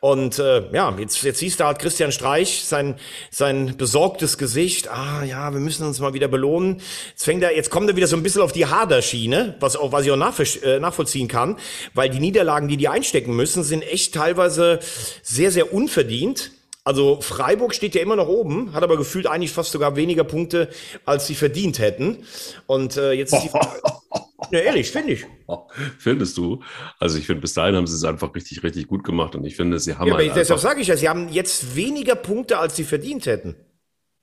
Und 0.00 0.40
äh, 0.40 0.72
ja, 0.72 0.96
jetzt, 0.98 1.22
jetzt 1.22 1.38
siehst 1.38 1.60
du 1.60 1.64
halt 1.64 1.78
Christian 1.78 1.99
Streich, 2.10 2.64
sein, 2.64 2.96
sein 3.30 3.76
besorgtes 3.76 4.38
Gesicht. 4.38 4.88
Ah 4.88 5.22
ja, 5.24 5.52
wir 5.52 5.60
müssen 5.60 5.86
uns 5.86 6.00
mal 6.00 6.14
wieder 6.14 6.28
belohnen. 6.28 6.80
Jetzt 7.10 7.24
fängt 7.24 7.42
er, 7.42 7.54
jetzt 7.54 7.70
kommt 7.70 7.90
er 7.90 7.96
wieder 7.96 8.06
so 8.06 8.16
ein 8.16 8.22
bisschen 8.22 8.42
auf 8.42 8.52
die 8.52 8.66
Haderschiene, 8.66 9.56
was 9.60 9.76
auch, 9.76 9.92
was 9.92 10.06
ich 10.06 10.10
auch 10.10 10.62
äh, 10.62 10.80
nachvollziehen 10.80 11.28
kann, 11.28 11.56
weil 11.94 12.08
die 12.10 12.20
Niederlagen, 12.20 12.68
die 12.68 12.76
die 12.76 12.88
einstecken 12.88 13.36
müssen, 13.36 13.62
sind 13.62 13.82
echt 13.82 14.14
teilweise 14.14 14.80
sehr, 15.22 15.50
sehr 15.50 15.72
unverdient. 15.72 16.52
Also 16.82 17.20
Freiburg 17.20 17.74
steht 17.74 17.94
ja 17.94 18.00
immer 18.00 18.16
noch 18.16 18.28
oben, 18.28 18.72
hat 18.72 18.82
aber 18.82 18.96
gefühlt 18.96 19.26
eigentlich 19.26 19.52
fast 19.52 19.72
sogar 19.72 19.96
weniger 19.96 20.24
Punkte, 20.24 20.70
als 21.04 21.26
sie 21.26 21.34
verdient 21.34 21.78
hätten. 21.78 22.24
Und 22.66 22.96
äh, 22.96 23.12
jetzt 23.12 23.34
ist 23.34 23.44
die 23.44 23.50
Ja, 24.50 24.58
ehrlich, 24.60 24.90
finde 24.90 25.12
ich. 25.12 25.26
Findest 25.98 26.36
du? 26.36 26.62
Also 26.98 27.18
ich 27.18 27.26
finde, 27.26 27.42
bis 27.42 27.54
dahin 27.54 27.76
haben 27.76 27.86
sie 27.86 27.94
es 27.94 28.04
einfach 28.04 28.34
richtig, 28.34 28.62
richtig 28.62 28.86
gut 28.88 29.04
gemacht 29.04 29.34
und 29.34 29.44
ich 29.44 29.56
finde, 29.56 29.78
sie 29.78 29.94
haben. 29.96 30.08
Ja, 30.08 30.14
aber 30.14 30.22
halt 30.24 30.36
deshalb 30.36 30.60
sage 30.60 30.80
ich 30.80 30.88
ja, 30.88 30.96
sie 30.96 31.08
haben 31.08 31.28
jetzt 31.28 31.76
weniger 31.76 32.14
Punkte, 32.14 32.58
als 32.58 32.76
sie 32.76 32.84
verdient 32.84 33.26
hätten. 33.26 33.56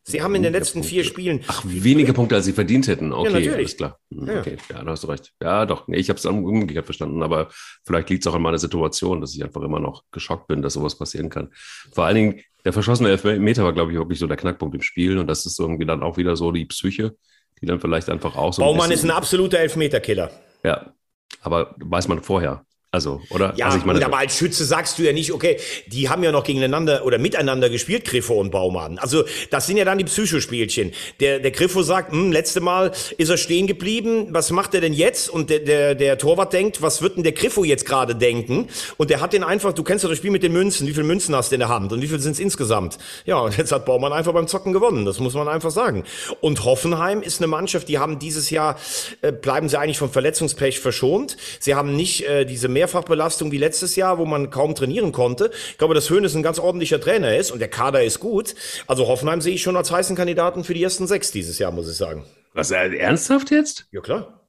Sie 0.10 0.22
haben 0.22 0.34
in 0.36 0.44
den 0.44 0.54
letzten 0.54 0.80
Punkte. 0.80 0.90
vier 0.90 1.04
Spielen. 1.04 1.42
Ach, 1.48 1.64
weniger 1.66 2.14
Punkte, 2.14 2.36
als 2.36 2.46
sie 2.46 2.54
verdient 2.54 2.88
hätten. 2.88 3.12
Okay, 3.12 3.26
Ja, 3.26 3.30
natürlich. 3.34 3.54
alles 3.58 3.76
klar. 3.78 4.00
Hm, 4.10 4.30
Okay, 4.40 4.58
ja, 4.72 4.82
da 4.82 4.92
hast 4.92 5.04
du 5.04 5.08
recht. 5.08 5.34
Ja, 5.42 5.66
doch. 5.66 5.90
Nee, 5.90 5.98
ich 5.98 6.08
habe 6.08 6.18
es 6.18 6.26
umgekehrt 6.26 6.86
verstanden, 6.86 7.22
aber 7.22 7.50
vielleicht 7.86 8.10
liegt 8.10 8.24
es 8.26 8.28
auch 8.32 8.36
an 8.36 8.42
meiner 8.42 8.58
Situation, 8.58 9.20
dass 9.20 9.36
ich 9.36 9.44
einfach 9.44 9.62
immer 9.64 9.82
noch 9.82 10.04
geschockt 10.12 10.48
bin, 10.48 10.62
dass 10.62 10.74
sowas 10.76 10.98
passieren 10.98 11.30
kann. 11.30 11.50
Vor 11.92 12.06
allen 12.06 12.16
Dingen, 12.16 12.42
der 12.64 12.72
verschossene 12.72 13.10
Elfmeter 13.10 13.66
war, 13.66 13.74
glaube 13.74 13.92
ich, 13.92 13.98
wirklich 13.98 14.18
so 14.20 14.28
der 14.28 14.38
Knackpunkt 14.38 14.76
im 14.76 14.82
Spiel 14.82 15.18
und 15.18 15.28
das 15.28 15.46
ist 15.46 15.60
irgendwie 15.60 15.86
dann 15.86 16.02
auch 16.04 16.16
wieder 16.16 16.38
so 16.38 16.54
die 16.54 16.66
Psyche, 16.66 17.18
die 17.62 17.66
dann 17.66 17.80
vielleicht 17.80 18.10
einfach 18.10 18.36
auch 18.36 18.54
so. 18.54 18.62
Baumann 18.62 18.92
ist 18.92 19.02
bisschen, 19.02 19.12
ein 19.12 19.18
absoluter 19.18 19.60
Elfmeterkiller. 19.60 20.32
Ja, 20.64 20.94
aber 21.42 21.76
weiß 21.78 22.08
man 22.08 22.22
vorher. 22.22 22.66
Also, 22.90 23.20
oder? 23.32 23.54
Ja, 23.58 23.66
also 23.66 23.80
ich 23.80 23.84
meine, 23.84 24.00
gut, 24.00 24.08
aber 24.08 24.20
als 24.20 24.38
Schütze 24.38 24.64
sagst 24.64 24.98
du 24.98 25.04
ja 25.04 25.12
nicht, 25.12 25.34
okay, 25.34 25.58
die 25.88 26.08
haben 26.08 26.24
ja 26.24 26.32
noch 26.32 26.46
gegeneinander 26.46 27.06
oder 27.06 27.18
miteinander 27.18 27.70
gespielt, 27.70 28.06
Griffo 28.06 28.36
und 28.36 28.50
Baumann. 28.50 28.98
Also 28.98 29.26
das 29.52 29.68
sind 29.68 29.76
ja 29.76 29.84
dann 29.84 29.98
die 29.98 30.06
Psychospielchen. 30.06 30.94
Der, 31.20 31.40
der 31.40 31.52
Griffo 31.52 31.84
sagt, 31.84 32.14
hm, 32.14 32.32
letzte 32.32 32.62
Mal 32.62 32.94
ist 33.18 33.28
er 33.28 33.36
stehen 33.36 33.68
geblieben, 33.68 34.30
was 34.32 34.52
macht 34.52 34.74
er 34.74 34.80
denn 34.80 34.94
jetzt? 34.94 35.30
Und 35.30 35.50
der, 35.50 35.60
der, 35.60 35.96
der 35.96 36.18
Torwart 36.18 36.54
denkt, 36.54 36.82
was 36.82 37.02
wird 37.02 37.18
denn 37.18 37.24
der 37.24 37.34
Griffo 37.34 37.66
jetzt 37.66 37.86
gerade 37.86 38.16
denken? 38.16 38.70
Und 38.96 39.10
der 39.10 39.20
hat 39.20 39.34
den 39.34 39.44
einfach, 39.44 39.74
du 39.74 39.84
kennst 39.84 40.06
doch 40.06 40.10
das 40.10 40.18
Spiel 40.18 40.32
mit 40.32 40.42
den 40.42 40.54
Münzen, 40.54 40.88
wie 40.88 40.94
viele 40.94 41.06
Münzen 41.06 41.36
hast 41.36 41.52
du 41.52 41.56
in 41.56 41.60
der 41.60 41.70
Hand 41.70 41.92
und 41.92 42.02
wie 42.02 42.08
viel 42.08 42.22
sind 42.22 42.32
es 42.32 42.40
insgesamt? 42.40 42.98
Ja, 43.26 43.40
und 43.40 43.58
jetzt 43.58 43.74
hat 43.74 43.86
Baumann 43.86 44.14
einfach 44.14 44.32
beim 44.32 44.48
Zocken 44.48 44.72
gewonnen, 44.72 45.04
das 45.04 45.20
muss 45.20 45.34
man 45.34 45.50
einfach 45.50 45.72
sagen. 45.72 46.06
Und 46.40 46.64
Hoffenheim 46.64 47.22
ist 47.22 47.42
eine 47.42 47.48
Mannschaft, 47.48 47.90
die 47.90 48.00
haben 48.00 48.18
dieses 48.18 48.50
Jahr, 48.50 48.80
äh, 49.22 49.34
bleiben 49.34 49.68
sie 49.68 49.78
eigentlich 49.78 49.98
vom 49.98 50.10
Verletzungspech 50.10 50.80
verschont. 50.80 51.36
Sie 51.60 51.76
haben 51.76 51.94
nicht 51.94 52.26
äh, 52.26 52.46
diese 52.46 52.77
Mehrfachbelastung 52.78 53.52
wie 53.52 53.58
letztes 53.58 53.96
Jahr, 53.96 54.20
wo 54.20 54.26
man 54.26 54.52
kaum 54.52 54.76
trainieren 54.76 55.12
konnte. 55.12 55.50
Ich 55.72 55.80
glaube, 55.80 55.96
dass 55.96 56.12
Hönes 56.12 56.36
ein 56.36 56.44
ganz 56.44 56.60
ordentlicher 56.60 57.02
Trainer 57.02 57.36
ist 57.36 57.50
und 57.50 57.58
der 57.58 57.70
Kader 57.70 58.04
ist 58.04 58.20
gut. 58.20 58.54
Also 58.86 59.08
Hoffenheim 59.08 59.42
sehe 59.42 59.56
ich 59.56 59.64
schon 59.64 59.76
als 59.76 59.92
heißen 59.92 60.16
Kandidaten 60.16 60.64
für 60.64 60.76
die 60.76 60.84
ersten 60.84 61.08
sechs 61.08 61.32
dieses 61.32 61.58
Jahr, 61.58 61.72
muss 61.72 61.90
ich 61.90 61.98
sagen. 61.98 62.24
was, 62.54 62.70
äh, 62.70 62.96
ernsthaft 62.98 63.50
jetzt? 63.50 63.88
Ja, 63.92 64.02
klar. 64.02 64.48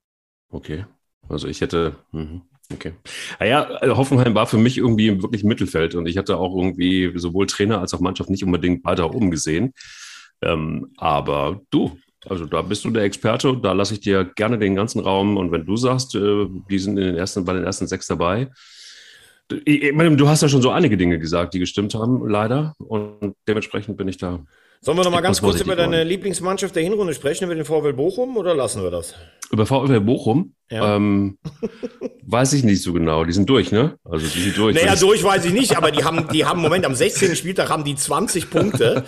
Okay. 0.50 0.84
Also 1.26 1.48
ich 1.48 1.62
hätte, 1.62 1.96
mhm. 2.12 2.42
okay. 2.72 2.92
Naja, 3.40 3.64
also 3.64 3.96
Hoffenheim 3.96 4.34
war 4.34 4.46
für 4.46 4.58
mich 4.58 4.76
irgendwie 4.76 5.22
wirklich 5.22 5.44
Mittelfeld 5.44 5.94
und 5.94 6.06
ich 6.06 6.18
hatte 6.18 6.36
auch 6.36 6.54
irgendwie 6.54 7.12
sowohl 7.16 7.46
Trainer 7.46 7.80
als 7.80 7.94
auch 7.94 8.00
Mannschaft 8.00 8.28
nicht 8.28 8.44
unbedingt 8.44 8.84
weiter 8.84 9.14
oben 9.14 9.30
gesehen. 9.30 9.72
Ähm, 10.42 10.92
aber 10.98 11.62
du, 11.70 11.98
also 12.28 12.46
da 12.46 12.62
bist 12.62 12.84
du 12.84 12.90
der 12.90 13.04
Experte, 13.04 13.56
da 13.62 13.72
lasse 13.72 13.94
ich 13.94 14.00
dir 14.00 14.24
gerne 14.24 14.58
den 14.58 14.74
ganzen 14.74 15.00
Raum 15.00 15.36
und 15.36 15.52
wenn 15.52 15.64
du 15.66 15.76
sagst, 15.76 16.14
äh, 16.14 16.46
die 16.70 16.78
sind 16.78 16.98
in 16.98 17.04
den 17.06 17.16
ersten, 17.16 17.44
bei 17.44 17.52
den 17.52 17.64
ersten 17.64 17.86
sechs 17.86 18.06
dabei, 18.06 18.48
ich, 19.64 19.82
ich 19.82 19.94
meine, 19.94 20.14
du 20.16 20.28
hast 20.28 20.42
ja 20.42 20.48
schon 20.48 20.62
so 20.62 20.70
einige 20.70 20.96
Dinge 20.96 21.18
gesagt, 21.18 21.54
die 21.54 21.58
gestimmt 21.58 21.94
haben, 21.94 22.28
leider. 22.28 22.74
Und 22.78 23.34
dementsprechend 23.46 23.96
bin 23.96 24.08
ich 24.08 24.18
da. 24.18 24.44
Sollen 24.80 24.96
wir 24.96 25.04
noch 25.04 25.10
mal 25.10 25.20
ganz 25.20 25.40
kurz 25.40 25.60
über 25.60 25.74
deine 25.76 25.90
geworden. 25.92 26.08
Lieblingsmannschaft 26.08 26.74
der 26.76 26.82
Hinrunde 26.82 27.12
sprechen, 27.14 27.44
über 27.44 27.54
den 27.54 27.64
VfL 27.64 27.92
Bochum 27.92 28.36
oder 28.36 28.54
lassen 28.54 28.82
wir 28.82 28.90
das? 28.90 29.14
Über 29.50 29.66
VfL 29.66 30.00
Bochum, 30.00 30.54
Ja. 30.70 30.94
ähm, 30.96 31.38
weiß 32.26 32.52
ich 32.52 32.62
nicht 32.64 32.82
so 32.82 32.92
genau. 32.92 33.24
Die 33.24 33.32
sind 33.32 33.48
durch, 33.48 33.72
ne? 33.72 33.96
Also 34.04 34.26
die 34.26 34.40
sind 34.40 34.56
durch. 34.56 34.76
Naja, 34.76 34.94
durch 34.94 35.24
weiß 35.24 35.44
ich 35.46 35.52
nicht, 35.52 35.76
aber 35.76 35.90
die 35.90 36.04
haben, 36.04 36.28
die 36.32 36.44
haben 36.44 36.58
im 36.58 36.62
Moment 36.64 36.84
am 36.84 36.94
16. 36.94 37.34
Spieltag 37.34 37.70
haben 37.70 37.82
die 37.84 37.96
20 37.96 38.50
Punkte 38.50 39.04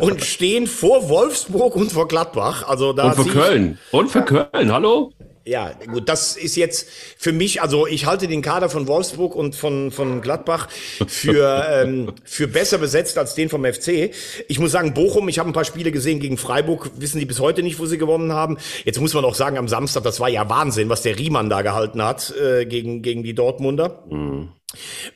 und 0.00 0.24
stehen 0.24 0.66
vor 0.66 1.08
Wolfsburg 1.08 1.76
und 1.76 1.92
vor 1.92 2.08
Gladbach. 2.08 2.66
Also 2.66 2.92
da 2.92 3.12
und 3.12 3.14
für 3.14 3.30
Köln. 3.30 3.78
Und 3.92 4.10
für 4.10 4.22
Köln, 4.22 4.72
hallo? 4.72 5.12
Ja, 5.46 5.72
gut, 5.92 6.08
das 6.08 6.38
ist 6.38 6.56
jetzt 6.56 6.88
für 7.18 7.32
mich, 7.32 7.60
also 7.60 7.86
ich 7.86 8.06
halte 8.06 8.28
den 8.28 8.40
Kader 8.40 8.70
von 8.70 8.88
Wolfsburg 8.88 9.34
und 9.34 9.54
von, 9.54 9.90
von 9.90 10.22
Gladbach 10.22 10.68
für, 11.06 11.66
ähm, 11.70 12.12
für 12.24 12.48
besser 12.48 12.78
besetzt 12.78 13.18
als 13.18 13.34
den 13.34 13.50
vom 13.50 13.62
FC. 13.62 14.10
Ich 14.48 14.58
muss 14.58 14.72
sagen, 14.72 14.94
Bochum, 14.94 15.28
ich 15.28 15.38
habe 15.38 15.50
ein 15.50 15.52
paar 15.52 15.66
Spiele 15.66 15.92
gesehen 15.92 16.18
gegen 16.18 16.38
Freiburg, 16.38 16.92
wissen 16.96 17.18
die 17.18 17.26
bis 17.26 17.40
heute 17.40 17.62
nicht, 17.62 17.78
wo 17.78 17.84
sie 17.84 17.98
gewonnen 17.98 18.32
haben. 18.32 18.56
Jetzt 18.84 19.00
muss 19.00 19.12
man 19.12 19.24
auch 19.26 19.34
sagen, 19.34 19.58
am 19.58 19.68
Samstag, 19.68 20.02
das 20.02 20.18
war 20.18 20.30
ja 20.30 20.48
Wahnsinn, 20.48 20.88
was 20.88 21.02
der 21.02 21.18
Riemann 21.18 21.50
da 21.50 21.60
gehalten 21.60 22.02
hat 22.02 22.32
äh, 22.40 22.64
gegen, 22.64 23.02
gegen 23.02 23.22
die 23.22 23.34
Dortmunder. 23.34 24.04
Äh, 24.10 24.46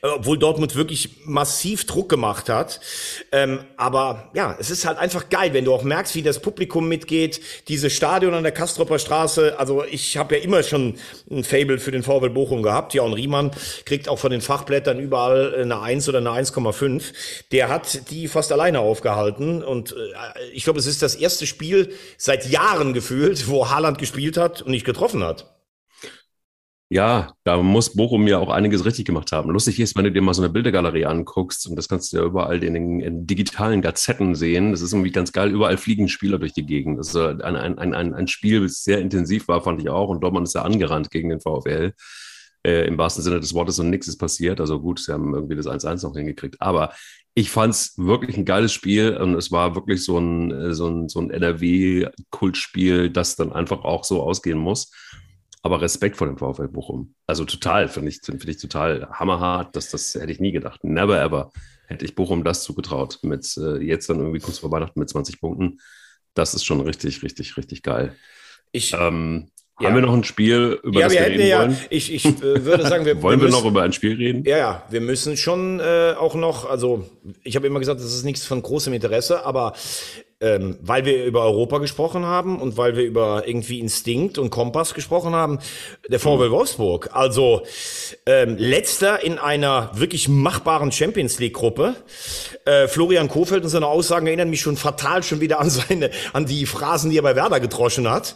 obwohl 0.01 0.37
Dortmund 0.37 0.75
wirklich 0.75 1.25
massiv 1.25 1.85
Druck 1.85 2.09
gemacht 2.09 2.49
hat. 2.49 2.79
Ähm, 3.31 3.59
aber 3.77 4.29
ja, 4.33 4.55
es 4.59 4.69
ist 4.69 4.85
halt 4.85 4.97
einfach 4.97 5.29
geil, 5.29 5.53
wenn 5.53 5.65
du 5.65 5.73
auch 5.73 5.83
merkst, 5.83 6.15
wie 6.15 6.21
das 6.21 6.39
Publikum 6.39 6.87
mitgeht. 6.87 7.41
Dieses 7.67 7.93
Stadion 7.93 8.33
an 8.33 8.43
der 8.43 8.51
Kastropper 8.51 8.99
Straße. 8.99 9.57
Also 9.57 9.83
ich 9.83 10.17
habe 10.17 10.37
ja 10.37 10.43
immer 10.43 10.63
schon 10.63 10.95
ein 11.29 11.43
Fable 11.43 11.79
für 11.79 11.91
den 11.91 12.03
VfL 12.03 12.29
Bochum 12.29 12.63
gehabt. 12.63 12.93
Ja, 12.93 13.03
und 13.03 13.13
Riemann 13.13 13.51
kriegt 13.85 14.09
auch 14.09 14.19
von 14.19 14.31
den 14.31 14.41
Fachblättern 14.41 14.99
überall 14.99 15.55
eine 15.55 15.81
1 15.81 16.09
oder 16.09 16.19
eine 16.19 16.29
1,5. 16.29 17.03
Der 17.51 17.69
hat 17.69 18.09
die 18.11 18.27
fast 18.27 18.51
alleine 18.51 18.79
aufgehalten. 18.79 19.63
Und 19.63 19.91
äh, 19.91 19.95
ich 20.53 20.63
glaube, 20.63 20.79
es 20.79 20.85
ist 20.85 21.01
das 21.01 21.15
erste 21.15 21.45
Spiel 21.45 21.93
seit 22.17 22.49
Jahren 22.49 22.93
gefühlt, 22.93 23.47
wo 23.47 23.69
Haaland 23.69 23.97
gespielt 23.97 24.37
hat 24.37 24.61
und 24.61 24.71
nicht 24.71 24.85
getroffen 24.85 25.23
hat. 25.23 25.58
Ja, 26.91 27.33
da 27.43 27.61
muss 27.61 27.93
Bochum 27.95 28.27
ja 28.27 28.39
auch 28.39 28.49
einiges 28.49 28.83
richtig 28.83 29.05
gemacht 29.05 29.31
haben. 29.31 29.51
Lustig 29.51 29.79
ist, 29.79 29.95
wenn 29.95 30.05
du 30.05 30.11
dir 30.11 30.23
mal 30.23 30.33
so 30.33 30.41
eine 30.41 30.51
Bildergalerie 30.51 31.05
anguckst, 31.05 31.67
und 31.67 31.75
das 31.75 31.87
kannst 31.87 32.11
du 32.11 32.17
ja 32.17 32.23
überall 32.23 32.63
in 32.63 32.73
den 32.73 32.99
in 32.99 33.27
digitalen 33.27 33.83
Gazetten 33.83 34.33
sehen, 34.33 34.71
das 34.71 34.81
ist 34.81 34.93
irgendwie 34.93 35.11
ganz 35.11 35.31
geil, 35.31 35.51
überall 35.51 35.77
fliegen 35.77 36.07
Spieler 36.07 36.39
durch 36.39 36.53
die 36.53 36.65
Gegend. 36.65 36.97
Das 36.97 37.09
ist 37.09 37.15
ein, 37.15 37.41
ein, 37.41 37.77
ein, 37.77 37.93
ein 37.93 38.13
ein 38.15 38.27
Spiel, 38.27 38.61
das 38.63 38.83
sehr 38.83 39.01
intensiv 39.01 39.47
war, 39.47 39.61
fand 39.61 39.79
ich 39.81 39.89
auch, 39.89 40.09
und 40.09 40.21
Dortmund 40.21 40.47
ist 40.47 40.55
ja 40.55 40.63
angerannt 40.63 41.11
gegen 41.11 41.29
den 41.29 41.41
VfL. 41.41 41.93
Äh, 42.65 42.87
Im 42.87 42.97
wahrsten 42.97 43.23
Sinne 43.23 43.39
des 43.39 43.53
Wortes 43.53 43.77
und 43.79 43.89
nichts 43.91 44.07
ist 44.07 44.17
passiert. 44.17 44.59
Also 44.59 44.81
gut, 44.81 44.99
sie 44.99 45.13
haben 45.13 45.33
irgendwie 45.33 45.55
das 45.55 45.67
1-1 45.67 46.03
noch 46.03 46.15
hingekriegt. 46.15 46.57
Aber 46.59 46.91
ich 47.35 47.51
fand 47.51 47.73
es 47.73 47.93
wirklich 47.97 48.35
ein 48.35 48.45
geiles 48.45 48.73
Spiel 48.73 49.15
und 49.15 49.35
es 49.35 49.51
war 49.51 49.75
wirklich 49.75 50.03
so 50.03 50.17
ein, 50.17 50.51
äh, 50.51 50.73
so 50.73 50.87
ein, 50.87 51.07
so 51.07 51.19
ein 51.21 51.29
NRW-Kultspiel, 51.29 53.11
das 53.11 53.35
dann 53.35 53.53
einfach 53.53 53.83
auch 53.85 54.03
so 54.03 54.23
ausgehen 54.23 54.57
muss. 54.57 54.91
Aber 55.61 55.81
Respekt 55.81 56.15
vor 56.15 56.27
dem 56.27 56.37
VfL 56.37 56.67
Bochum. 56.69 57.13
Also 57.27 57.43
total, 57.45 57.87
finde 57.89 58.09
ich, 58.09 58.19
finde 58.23 58.49
ich 58.49 58.57
total 58.61 59.09
hammerhart. 59.11 59.75
Das, 59.75 59.89
das 59.89 60.15
hätte 60.15 60.31
ich 60.31 60.39
nie 60.39 60.51
gedacht. 60.53 60.83
Never 60.83 61.19
ever 61.21 61.51
hätte 61.87 62.05
ich 62.05 62.15
Bochum 62.15 62.43
das 62.43 62.63
zugetraut. 62.63 63.19
Mit 63.23 63.57
äh, 63.57 63.77
jetzt 63.83 64.09
dann 64.09 64.19
irgendwie 64.19 64.39
kurz 64.39 64.59
vor 64.59 64.71
Weihnachten 64.71 64.99
mit 64.99 65.09
20 65.09 65.41
Punkten. 65.41 65.79
Das 66.33 66.53
ist 66.53 66.63
schon 66.65 66.79
richtig, 66.81 67.23
richtig, 67.23 67.57
richtig 67.57 67.83
geil. 67.83 68.15
Ich, 68.71 68.93
Ähm, 68.93 69.49
Ja. 69.81 69.87
Haben 69.87 69.95
wir 69.95 70.01
noch 70.01 70.13
ein 70.13 70.23
Spiel, 70.25 70.77
über 70.83 70.99
ja, 70.99 71.07
das 71.07 71.13
wir 71.13 71.25
reden 71.25 71.47
ja, 71.47 71.59
wollen? 71.61 71.77
ich, 71.89 72.13
ich 72.13 72.25
äh, 72.25 72.65
würde 72.65 72.83
sagen, 72.87 73.05
wir, 73.05 73.21
wollen 73.21 73.39
wir 73.39 73.47
müssen- 73.47 73.59
noch 73.61 73.65
über 73.69 73.81
ein 73.81 73.93
Spiel 73.93 74.15
reden? 74.15 74.43
Ja, 74.45 74.57
ja, 74.57 74.83
wir 74.89 74.99
müssen 75.01 75.37
schon 75.37 75.79
äh, 75.79 76.15
auch 76.17 76.35
noch, 76.35 76.69
also 76.69 77.09
ich 77.43 77.55
habe 77.55 77.65
immer 77.67 77.79
gesagt, 77.79 77.99
das 78.01 78.13
ist 78.13 78.23
nichts 78.25 78.45
von 78.45 78.61
großem 78.61 78.91
Interesse, 78.93 79.45
aber 79.45 79.73
ähm, 80.41 80.77
weil 80.81 81.05
wir 81.05 81.25
über 81.25 81.43
Europa 81.43 81.79
gesprochen 81.79 82.25
haben 82.25 82.61
und 82.61 82.77
weil 82.77 82.95
wir 82.95 83.03
über 83.03 83.47
irgendwie 83.47 83.79
Instinkt 83.79 84.37
und 84.37 84.49
Kompass 84.49 84.93
gesprochen 84.93 85.33
haben, 85.33 85.59
der 86.07 86.19
VW 86.19 86.49
Wolfsburg. 86.49 87.09
Also 87.13 87.63
ähm, 88.25 88.55
letzter 88.57 89.23
in 89.23 89.37
einer 89.37 89.91
wirklich 89.95 90.29
machbaren 90.29 90.91
Champions 90.91 91.39
League 91.39 91.55
Gruppe. 91.55 91.95
Äh, 92.65 92.87
Florian 92.87 93.27
Kofeld 93.27 93.63
und 93.63 93.69
seine 93.69 93.87
Aussagen 93.87 94.27
erinnern 94.27 94.49
mich 94.49 94.61
schon 94.61 94.77
fatal 94.77 95.23
schon 95.23 95.41
wieder 95.41 95.59
an 95.59 95.69
seine, 95.69 96.09
an 96.31 96.45
die 96.45 96.65
Phrasen, 96.65 97.11
die 97.11 97.17
er 97.17 97.23
bei 97.23 97.35
Werder 97.35 97.59
gedroschen 97.59 98.09
hat. 98.09 98.35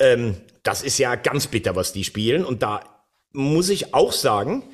Ähm, 0.00 0.36
das 0.64 0.82
ist 0.82 0.98
ja 0.98 1.14
ganz 1.14 1.46
bitter, 1.46 1.76
was 1.76 1.92
die 1.92 2.02
spielen. 2.02 2.44
Und 2.44 2.62
da 2.62 2.80
muss 3.32 3.68
ich 3.68 3.94
auch 3.94 4.12
sagen, 4.12 4.64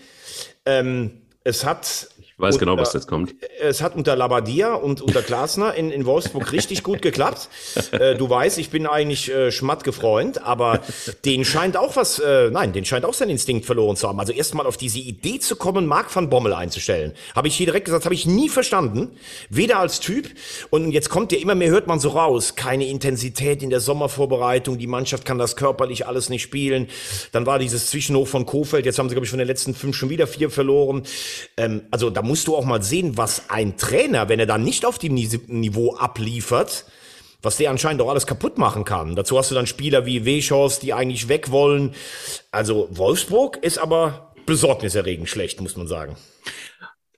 ähm, 0.64 1.22
es 1.44 1.66
hat 1.66 2.08
weiß 2.38 2.58
genau, 2.58 2.76
was 2.76 2.92
jetzt 2.92 3.06
kommt. 3.06 3.34
Es 3.60 3.82
hat 3.82 3.94
unter 3.96 4.16
Labadia 4.16 4.74
und 4.74 5.00
unter 5.00 5.22
Glasner 5.22 5.74
in, 5.74 5.90
in 5.90 6.06
Wolfsburg 6.06 6.52
richtig 6.52 6.82
gut 6.82 7.02
geklappt. 7.02 7.48
Äh, 7.92 8.16
du 8.16 8.28
weißt, 8.28 8.58
ich 8.58 8.70
bin 8.70 8.86
eigentlich 8.86 9.30
äh, 9.30 9.52
schmattgefreund, 9.52 10.42
aber 10.42 10.80
den 11.24 11.44
scheint 11.44 11.76
auch 11.76 11.96
was, 11.96 12.18
äh, 12.18 12.50
nein, 12.50 12.72
den 12.72 12.84
scheint 12.84 13.04
auch 13.04 13.14
sein 13.14 13.30
Instinkt 13.30 13.66
verloren 13.66 13.96
zu 13.96 14.08
haben. 14.08 14.18
Also 14.18 14.32
erstmal 14.32 14.66
auf 14.66 14.76
diese 14.76 14.98
Idee 14.98 15.38
zu 15.38 15.56
kommen, 15.56 15.86
Marc 15.86 16.14
van 16.14 16.30
Bommel 16.30 16.52
einzustellen. 16.52 17.12
Habe 17.34 17.48
ich 17.48 17.56
hier 17.56 17.66
direkt 17.66 17.86
gesagt, 17.86 18.04
habe 18.04 18.14
ich 18.14 18.26
nie 18.26 18.48
verstanden. 18.48 19.10
Weder 19.48 19.78
als 19.78 20.00
Typ. 20.00 20.28
Und 20.70 20.90
jetzt 20.92 21.10
kommt 21.10 21.32
ja 21.32 21.38
immer 21.38 21.54
mehr, 21.54 21.70
hört 21.70 21.86
man 21.86 22.00
so 22.00 22.10
raus. 22.10 22.54
Keine 22.56 22.86
Intensität 22.86 23.62
in 23.62 23.70
der 23.70 23.80
Sommervorbereitung. 23.80 24.78
Die 24.78 24.86
Mannschaft 24.86 25.24
kann 25.24 25.38
das 25.38 25.56
körperlich 25.56 26.06
alles 26.06 26.28
nicht 26.28 26.42
spielen. 26.42 26.88
Dann 27.32 27.46
war 27.46 27.58
dieses 27.58 27.88
Zwischenhoch 27.88 28.28
von 28.28 28.46
Kofeld. 28.46 28.86
Jetzt 28.86 28.98
haben 28.98 29.08
sie, 29.08 29.14
glaube 29.14 29.24
ich, 29.24 29.30
von 29.30 29.38
den 29.38 29.48
letzten 29.48 29.74
fünf 29.74 29.96
schon 29.96 30.10
wieder 30.10 30.26
vier 30.26 30.50
verloren. 30.50 31.02
Ähm, 31.56 31.82
also 31.90 32.10
da 32.10 32.22
musst 32.32 32.48
du 32.48 32.56
auch 32.56 32.64
mal 32.64 32.82
sehen, 32.82 33.18
was 33.18 33.50
ein 33.50 33.76
Trainer, 33.76 34.30
wenn 34.30 34.40
er 34.40 34.46
dann 34.46 34.64
nicht 34.64 34.86
auf 34.86 34.98
dem 34.98 35.12
Niveau 35.12 35.96
abliefert, 35.96 36.86
was 37.42 37.58
der 37.58 37.68
anscheinend 37.68 38.00
auch 38.00 38.08
alles 38.08 38.26
kaputt 38.26 38.56
machen 38.56 38.84
kann. 38.86 39.16
Dazu 39.16 39.36
hast 39.36 39.50
du 39.50 39.54
dann 39.54 39.66
Spieler 39.66 40.06
wie 40.06 40.24
Weschors, 40.24 40.78
die 40.78 40.94
eigentlich 40.94 41.28
weg 41.28 41.50
wollen. 41.50 41.94
Also 42.50 42.88
Wolfsburg 42.90 43.58
ist 43.58 43.76
aber 43.76 44.32
besorgniserregend 44.46 45.28
schlecht, 45.28 45.60
muss 45.60 45.76
man 45.76 45.86
sagen. 45.88 46.16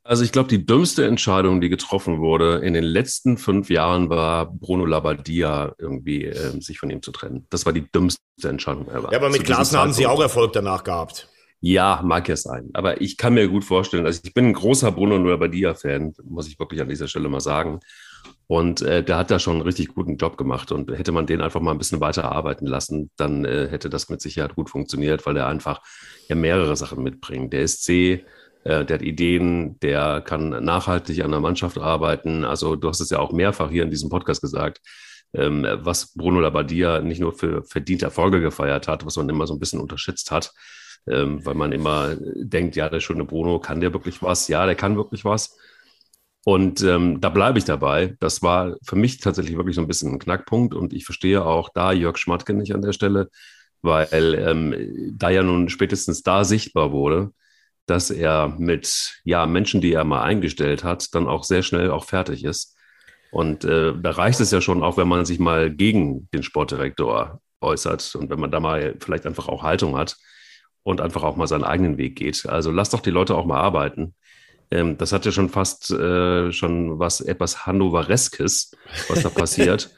Also 0.03 0.25
ich 0.25 0.33
glaube, 0.33 0.49
die 0.49 0.67
dümmste 0.67 1.07
Entscheidung, 1.07 1.61
die 1.61 1.69
getroffen 1.69 2.19
wurde 2.19 2.57
in 2.65 2.75
den 2.75 2.83
letzten 2.83 3.39
fünf 3.39 3.71
Jahren, 3.71 4.11
war 4.11 4.47
Bruno 4.47 4.85
Labbadia 4.85 5.77
irgendwie 5.79 6.25
äh, 6.25 6.61
sich 6.61 6.81
von 6.81 6.91
ihm 6.91 7.03
zu 7.03 7.13
trennen. 7.13 7.47
Das 7.51 7.67
war 7.67 7.73
die 7.73 7.89
dümmste 7.89 8.19
Entscheidung 8.43 8.89
ever. 8.89 9.13
Ja, 9.13 9.19
aber 9.19 9.31
mit 9.31 9.45
Glasner 9.45 9.79
haben 9.79 9.93
sie 9.93 10.09
auch 10.09 10.21
Erfolg 10.21 10.55
danach 10.55 10.83
gehabt. 10.83 11.29
Ja, 11.67 12.03
mag 12.05 12.29
ja 12.29 12.37
sein. 12.37 12.69
Aber 12.75 13.01
ich 13.01 13.17
kann 13.17 13.33
mir 13.33 13.49
gut 13.49 13.65
vorstellen, 13.65 14.05
also 14.05 14.21
ich 14.23 14.35
bin 14.35 14.49
ein 14.49 14.53
großer 14.53 14.93
Bruno 14.93 15.19
Nuevadia-Fan, 15.19 16.13
muss 16.25 16.47
ich 16.47 16.59
wirklich 16.59 16.83
an 16.83 16.91
dieser 16.91 17.09
Stelle 17.09 17.31
mal 17.31 17.41
sagen. 17.41 17.81
Und 18.47 18.83
äh, 18.83 19.03
der 19.03 19.17
hat 19.17 19.31
da 19.31 19.39
schon 19.39 19.55
einen 19.55 19.63
richtig 19.63 19.95
guten 19.95 20.19
Job 20.19 20.37
gemacht. 20.37 20.73
Und 20.73 20.91
hätte 20.91 21.11
man 21.11 21.25
den 21.25 21.41
einfach 21.41 21.63
mal 21.63 21.71
ein 21.71 21.79
bisschen 21.79 22.01
weiter 22.01 22.31
arbeiten 22.31 22.67
lassen, 22.67 23.11
dann 23.17 23.47
äh, 23.47 23.69
hätte 23.71 23.89
das 23.89 24.11
mit 24.11 24.21
Sicherheit 24.21 24.57
gut 24.57 24.69
funktioniert, 24.69 25.25
weil 25.25 25.39
er 25.39 25.47
einfach 25.47 25.81
ja 26.29 26.37
mehrere 26.37 26.77
Sachen 26.77 27.03
mitbringt. 27.03 27.55
Der 27.55 27.63
ist 27.63 27.83
C, 27.83 28.27
äh, 28.65 28.85
der 28.85 28.97
hat 28.97 29.03
Ideen, 29.03 29.81
der 29.81 30.21
kann 30.21 30.51
nachhaltig 30.51 31.25
an 31.25 31.31
der 31.31 31.41
Mannschaft 31.41 31.79
arbeiten. 31.79 32.45
Also 32.45 32.77
du 32.77 32.91
hast 32.91 33.01
es 33.01 33.09
ja 33.09 33.21
auch 33.21 33.33
mehrfach 33.33 33.71
hier 33.71 33.85
in 33.85 33.91
diesem 33.91 34.11
Podcast 34.11 34.43
gesagt, 34.43 34.83
ähm, 35.33 35.67
was 35.81 36.13
Bruno 36.13 36.41
Labbadia 36.41 37.01
nicht 37.01 37.21
nur 37.21 37.33
für 37.33 37.65
verdiente 37.65 38.05
Erfolge 38.05 38.43
gefeiert 38.43 38.87
hat, 38.87 39.07
was 39.07 39.17
man 39.17 39.31
immer 39.31 39.47
so 39.47 39.55
ein 39.55 39.61
bisschen 39.61 39.81
unterschätzt 39.81 40.31
hat, 40.31 40.53
ähm, 41.07 41.45
weil 41.45 41.55
man 41.55 41.73
immer 41.73 42.17
denkt, 42.19 42.77
ja, 42.77 42.89
der 42.89 43.01
schöne 43.01 43.25
Bruno, 43.25 43.59
kann 43.59 43.81
der 43.81 43.93
wirklich 43.93 44.23
was? 44.23 44.49
Ja, 44.49 44.67
der 44.67 44.75
kann 44.75 44.97
wirklich 44.97 45.25
was. 45.25 45.57
Und 46.45 46.83
ähm, 46.83 47.21
da 47.21 47.31
bleibe 47.31 47.59
ich 47.59 47.65
dabei. 47.65 48.17
Das 48.21 48.43
war 48.43 48.77
für 48.85 48.97
mich 48.97 49.19
tatsächlich 49.19 49.57
wirklich 49.57 49.77
so 49.77 49.81
ein 49.81 49.89
bisschen 49.89 50.13
ein 50.13 50.19
Knackpunkt. 50.19 50.75
Und 50.75 50.93
ich 50.93 51.05
verstehe 51.05 51.45
auch 51.45 51.71
da 51.75 51.93
Jörg 51.93 52.19
Schmatke 52.19 52.53
nicht 52.53 52.75
an 52.75 52.83
der 52.83 52.93
Stelle, 52.93 53.31
weil 53.83 54.35
ähm, 54.35 55.13
da 55.17 55.31
ja 55.31 55.43
nun 55.43 55.69
spätestens 55.69 56.23
da 56.23 56.45
sichtbar 56.45 56.93
wurde, 56.93 57.33
dass 57.87 58.11
er 58.11 58.49
mit 58.59 59.21
ja, 59.25 59.47
Menschen, 59.47 59.81
die 59.81 59.93
er 59.93 60.05
mal 60.05 60.23
eingestellt 60.23 60.85
hat, 60.85 61.15
dann 61.15 61.27
auch 61.27 61.45
sehr 61.45 61.63
schnell 61.63 61.91
auch 61.91 62.05
fertig 62.05 62.45
ist. 62.45 62.77
Und 63.31 63.65
äh, 63.65 63.93
da 64.01 64.11
reicht 64.11 64.41
es 64.41 64.51
ja 64.51 64.61
schon 64.61 64.83
auch, 64.83 64.97
wenn 64.97 65.09
man 65.09 65.25
sich 65.25 65.39
mal 65.39 65.71
gegen 65.71 66.29
den 66.33 66.43
Sportdirektor 66.43 67.41
äußert 67.61 68.15
und 68.17 68.31
wenn 68.31 68.41
man 68.41 68.51
da 68.51 68.61
mal 68.61 68.97
vielleicht 69.01 69.27
einfach 69.27 69.49
auch 69.49 69.63
Haltung 69.63 69.97
hat 69.97 70.17
und 70.85 71.01
einfach 71.01 71.25
auch 71.25 71.35
mal 71.35 71.49
seinen 71.49 71.65
eigenen 71.65 71.99
Weg 71.99 72.17
geht. 72.17 72.47
Also 72.47 72.71
lass 72.71 72.91
doch 72.91 73.01
die 73.01 73.11
Leute 73.11 73.35
auch 73.35 73.47
mal 73.47 73.59
arbeiten. 73.59 74.15
Ähm, 74.71 74.97
das 74.97 75.13
hat 75.13 75.27
ja 75.27 75.33
schon 75.33 75.49
fast 75.49 75.91
äh, 75.91 76.53
schon 76.53 76.99
was 77.01 77.21
etwas 77.21 77.67
Hannovereskes, 77.67 78.73
was 79.09 79.23
da 79.23 79.29
passiert. 79.31 79.91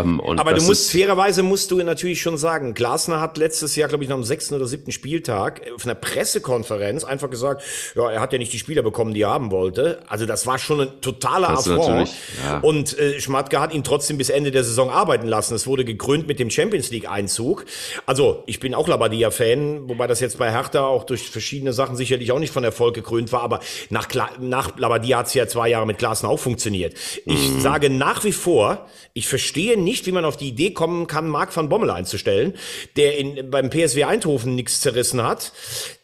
Ähm, 0.00 0.20
Aber 0.20 0.54
du 0.54 0.62
musst, 0.62 0.90
fairerweise 0.90 1.42
musst 1.42 1.70
du 1.70 1.76
natürlich 1.82 2.20
schon 2.20 2.36
sagen, 2.36 2.74
Glasner 2.74 3.20
hat 3.20 3.36
letztes 3.36 3.76
Jahr, 3.76 3.88
glaube 3.88 4.04
ich, 4.04 4.10
noch 4.10 4.16
am 4.16 4.24
sechsten 4.24 4.54
oder 4.54 4.66
siebten 4.66 4.92
Spieltag 4.92 5.62
auf 5.74 5.84
einer 5.84 5.94
Pressekonferenz 5.94 7.04
einfach 7.04 7.30
gesagt, 7.30 7.62
ja, 7.94 8.10
er 8.10 8.20
hat 8.20 8.32
ja 8.32 8.38
nicht 8.38 8.52
die 8.52 8.58
Spieler 8.58 8.82
bekommen, 8.82 9.14
die 9.14 9.22
er 9.22 9.30
haben 9.30 9.50
wollte. 9.50 10.00
Also 10.08 10.26
das 10.26 10.46
war 10.46 10.58
schon 10.58 10.80
ein 10.80 11.00
totaler 11.00 11.50
Affront. 11.50 12.10
Ja. 12.44 12.58
Und 12.58 12.98
äh, 12.98 13.20
Schmatke 13.20 13.60
hat 13.60 13.72
ihn 13.74 13.84
trotzdem 13.84 14.18
bis 14.18 14.30
Ende 14.30 14.50
der 14.50 14.64
Saison 14.64 14.90
arbeiten 14.90 15.26
lassen. 15.26 15.54
Es 15.54 15.66
wurde 15.66 15.84
gekrönt 15.84 16.26
mit 16.26 16.38
dem 16.38 16.50
Champions 16.50 16.90
League-Einzug. 16.90 17.64
Also 18.06 18.42
ich 18.46 18.60
bin 18.60 18.74
auch 18.74 18.88
Labadia-Fan, 18.88 19.88
wobei 19.88 20.06
das 20.06 20.20
jetzt 20.20 20.38
bei 20.38 20.50
Hertha 20.50 20.86
auch 20.86 21.04
durch 21.04 21.28
verschiedene 21.30 21.72
Sachen 21.72 21.96
sicherlich 21.96 22.32
auch 22.32 22.38
nicht 22.38 22.52
von 22.52 22.64
Erfolg 22.64 22.94
gekrönt 22.94 23.32
war. 23.32 23.42
Aber 23.42 23.60
nach, 23.90 24.08
nach 24.40 24.78
Labadia 24.78 25.18
hat 25.18 25.26
es 25.26 25.34
ja 25.34 25.46
zwei 25.46 25.68
Jahre 25.68 25.86
mit 25.86 25.98
Glasner 25.98 26.28
auch 26.28 26.38
funktioniert. 26.38 26.94
Ich 27.24 27.50
mhm. 27.50 27.60
sage 27.60 27.90
nach 27.90 28.24
wie 28.24 28.32
vor, 28.32 28.86
ich 29.12 29.28
verstehe 29.28 29.76
nicht, 29.84 30.06
wie 30.06 30.12
man 30.12 30.24
auf 30.24 30.36
die 30.36 30.48
Idee 30.48 30.72
kommen 30.72 31.06
kann, 31.06 31.28
Marc 31.28 31.54
van 31.54 31.68
Bommel 31.68 31.90
einzustellen, 31.90 32.54
der 32.96 33.18
in, 33.18 33.50
beim 33.50 33.70
PSW 33.70 34.04
Eindhoven 34.04 34.54
nichts 34.54 34.80
zerrissen 34.80 35.22
hat, 35.22 35.52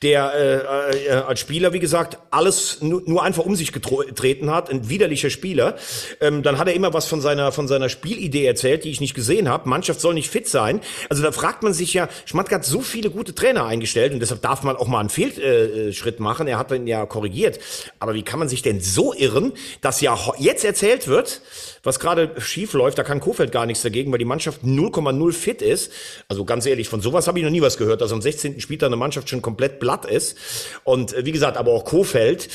der 0.03 0.33
äh, 0.35 1.07
äh, 1.07 1.11
als 1.11 1.41
Spieler, 1.41 1.73
wie 1.73 1.81
gesagt, 1.81 2.19
alles 2.31 2.81
nur, 2.81 3.03
nur 3.07 3.23
einfach 3.23 3.45
um 3.45 3.57
sich 3.57 3.73
getreten 3.73 4.51
hat, 4.51 4.71
ein 4.71 4.89
widerlicher 4.89 5.31
Spieler. 5.31 5.77
Ähm, 6.21 6.43
dann 6.43 6.59
hat 6.59 6.69
er 6.69 6.75
immer 6.75 6.95
was 6.95 7.07
von 7.07 7.21
seiner, 7.21 7.53
von 7.53 7.69
seiner 7.69 7.89
Spielidee 7.89 8.47
erzählt, 8.47 8.85
die 8.85 8.91
ich 8.91 9.01
nicht 9.01 9.15
gesehen 9.15 9.49
habe. 9.49 9.69
Mannschaft 9.69 10.01
soll 10.01 10.15
nicht 10.15 10.31
fit 10.31 10.49
sein. 10.49 10.81
Also 11.09 11.23
da 11.23 11.33
fragt 11.33 11.63
man 11.63 11.73
sich 11.73 11.95
ja, 11.95 12.09
Schmatke 12.25 12.55
hat 12.55 12.65
so 12.65 12.81
viele 12.81 13.11
gute 13.11 13.35
Trainer 13.35 13.65
eingestellt 13.67 14.13
und 14.13 14.21
deshalb 14.21 14.43
darf 14.43 14.63
man 14.63 14.77
auch 14.77 14.87
mal 14.87 15.01
einen 15.01 15.09
Fehlschritt 15.09 16.19
äh, 16.19 16.23
machen. 16.23 16.47
Er 16.47 16.59
hat 16.59 16.71
ihn 16.73 16.87
ja 16.87 17.07
korrigiert. 17.07 17.59
Aber 17.99 18.15
wie 18.15 18.23
kann 18.23 18.39
man 18.39 18.49
sich 18.49 18.63
denn 18.63 18.81
so 18.81 19.15
irren, 19.15 19.53
dass 19.81 20.01
ja 20.01 20.19
jetzt 20.39 20.65
erzählt 20.65 21.09
wird, 21.09 21.41
was 21.83 21.99
gerade 21.99 22.35
schief 22.39 22.73
läuft, 22.75 22.99
da 22.99 23.05
kann 23.05 23.21
Kofeld 23.21 23.53
gar 23.53 23.67
nichts 23.71 23.83
dagegen, 23.83 24.13
weil 24.13 24.19
die 24.19 24.25
Mannschaft 24.25 24.63
0,0 24.63 25.33
fit 25.33 25.63
ist. 25.63 25.91
Also 26.29 26.45
ganz 26.45 26.67
ehrlich, 26.67 26.89
von 26.89 27.01
sowas 27.01 27.27
habe 27.27 27.39
ich 27.39 27.45
noch 27.45 27.51
nie 27.51 27.63
was 27.63 27.79
gehört, 27.79 28.01
dass 28.01 28.13
am 28.13 28.21
16. 28.21 28.61
Spieltag 28.61 28.89
eine 28.89 28.97
Mannschaft 28.97 29.29
schon 29.29 29.43
komplett 29.43 29.81
blatt 29.81 30.05
ist. 30.05 30.37
Und 30.85 31.13
äh, 31.15 31.25
wie 31.25 31.33
gesagt, 31.33 31.57
aber 31.57 31.73
auch 31.73 31.85
Kofeld. 31.85 32.49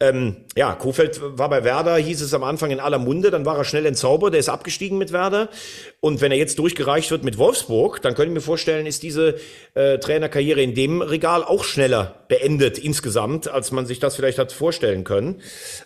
Ähm, 0.00 0.36
ja, 0.56 0.74
Kofeld 0.74 1.20
war 1.22 1.48
bei 1.48 1.64
Werder, 1.64 1.96
hieß 1.96 2.20
es 2.22 2.34
am 2.34 2.44
Anfang 2.44 2.70
in 2.70 2.80
aller 2.80 2.98
Munde, 2.98 3.30
dann 3.30 3.44
war 3.44 3.56
er 3.56 3.64
schnell 3.64 3.86
entzaubert, 3.86 4.32
der 4.32 4.40
ist 4.40 4.48
abgestiegen 4.48 4.98
mit 4.98 5.12
Werder. 5.12 5.48
Und 6.00 6.20
wenn 6.20 6.30
er 6.30 6.38
jetzt 6.38 6.58
durchgereicht 6.58 7.10
wird 7.10 7.24
mit 7.24 7.38
Wolfsburg, 7.38 8.00
dann 8.02 8.14
könnte 8.14 8.30
ich 8.30 8.34
mir 8.34 8.40
vorstellen, 8.40 8.86
ist 8.86 9.02
diese 9.02 9.36
äh, 9.74 9.98
Trainerkarriere 9.98 10.62
in 10.62 10.74
dem 10.74 11.02
Regal 11.02 11.42
auch 11.42 11.64
schneller 11.64 12.24
beendet 12.28 12.78
insgesamt, 12.78 13.48
als 13.48 13.72
man 13.72 13.86
sich 13.86 13.98
das 13.98 14.16
vielleicht 14.16 14.38
hat 14.38 14.52
vorstellen 14.52 15.04
können. 15.04 15.40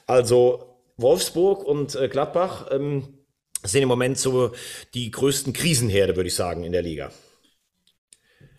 Also 0.07 0.73
Wolfsburg 0.97 1.65
und 1.65 1.95
äh, 1.95 2.09
Gladbach 2.09 2.67
ähm, 2.71 3.05
sind 3.63 3.83
im 3.83 3.89
Moment 3.89 4.19
so 4.19 4.53
die 4.95 5.11
größten 5.11 5.53
Krisenherde, 5.53 6.17
würde 6.17 6.29
ich 6.29 6.35
sagen, 6.35 6.65
in 6.65 6.73
der 6.73 6.83
Liga. 6.83 7.13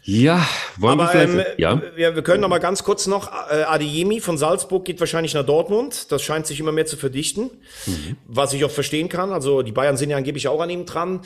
Ja, 0.05 0.45
wollen 0.77 0.99
Aber, 0.99 1.13
wir 1.13 1.27
vielleicht, 1.27 1.49
ähm, 1.51 1.55
ja? 1.57 1.81
Wir, 1.95 2.13
wir 2.13 2.23
können 2.23 2.41
noch 2.41 2.49
mal 2.49 2.59
ganz 2.59 2.83
kurz 2.83 3.07
noch, 3.07 3.31
äh, 3.49 3.63
Adeyemi 3.63 4.19
von 4.19 4.37
Salzburg 4.37 4.83
geht 4.83 4.99
wahrscheinlich 4.99 5.33
nach 5.33 5.45
Dortmund. 5.45 6.11
Das 6.11 6.21
scheint 6.21 6.45
sich 6.45 6.59
immer 6.59 6.73
mehr 6.73 6.85
zu 6.85 6.97
verdichten, 6.97 7.51
mhm. 7.85 8.17
was 8.27 8.51
ich 8.51 8.65
auch 8.65 8.71
verstehen 8.71 9.07
kann. 9.07 9.31
Also 9.31 9.61
die 9.61 9.71
Bayern 9.71 9.95
sind 9.95 10.09
ja 10.09 10.17
angeblich 10.17 10.49
auch 10.49 10.59
an 10.59 10.69
ihm 10.69 10.85
dran. 10.85 11.21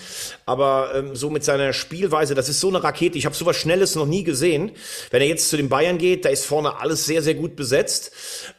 Aber 0.45 0.91
ähm, 0.93 1.15
so 1.15 1.31
mit 1.31 1.43
seiner 1.43 1.73
Spielweise, 1.73 2.35
das 2.35 2.49
ist 2.49 2.59
so 2.59 2.69
eine 2.69 2.83
Rakete. 2.83 3.17
Ich 3.17 3.25
habe 3.25 3.33
sowas 3.33 3.55
Schnelles 3.55 3.95
noch 3.95 4.05
nie 4.05 4.23
gesehen. 4.23 4.71
Wenn 5.09 5.23
er 5.23 5.27
jetzt 5.27 5.49
zu 5.49 5.57
den 5.57 5.69
Bayern 5.69 5.97
geht, 5.97 6.23
da 6.25 6.29
ist 6.29 6.45
vorne 6.45 6.79
alles 6.79 7.07
sehr, 7.07 7.23
sehr 7.23 7.33
gut 7.33 7.55
besetzt. 7.55 8.11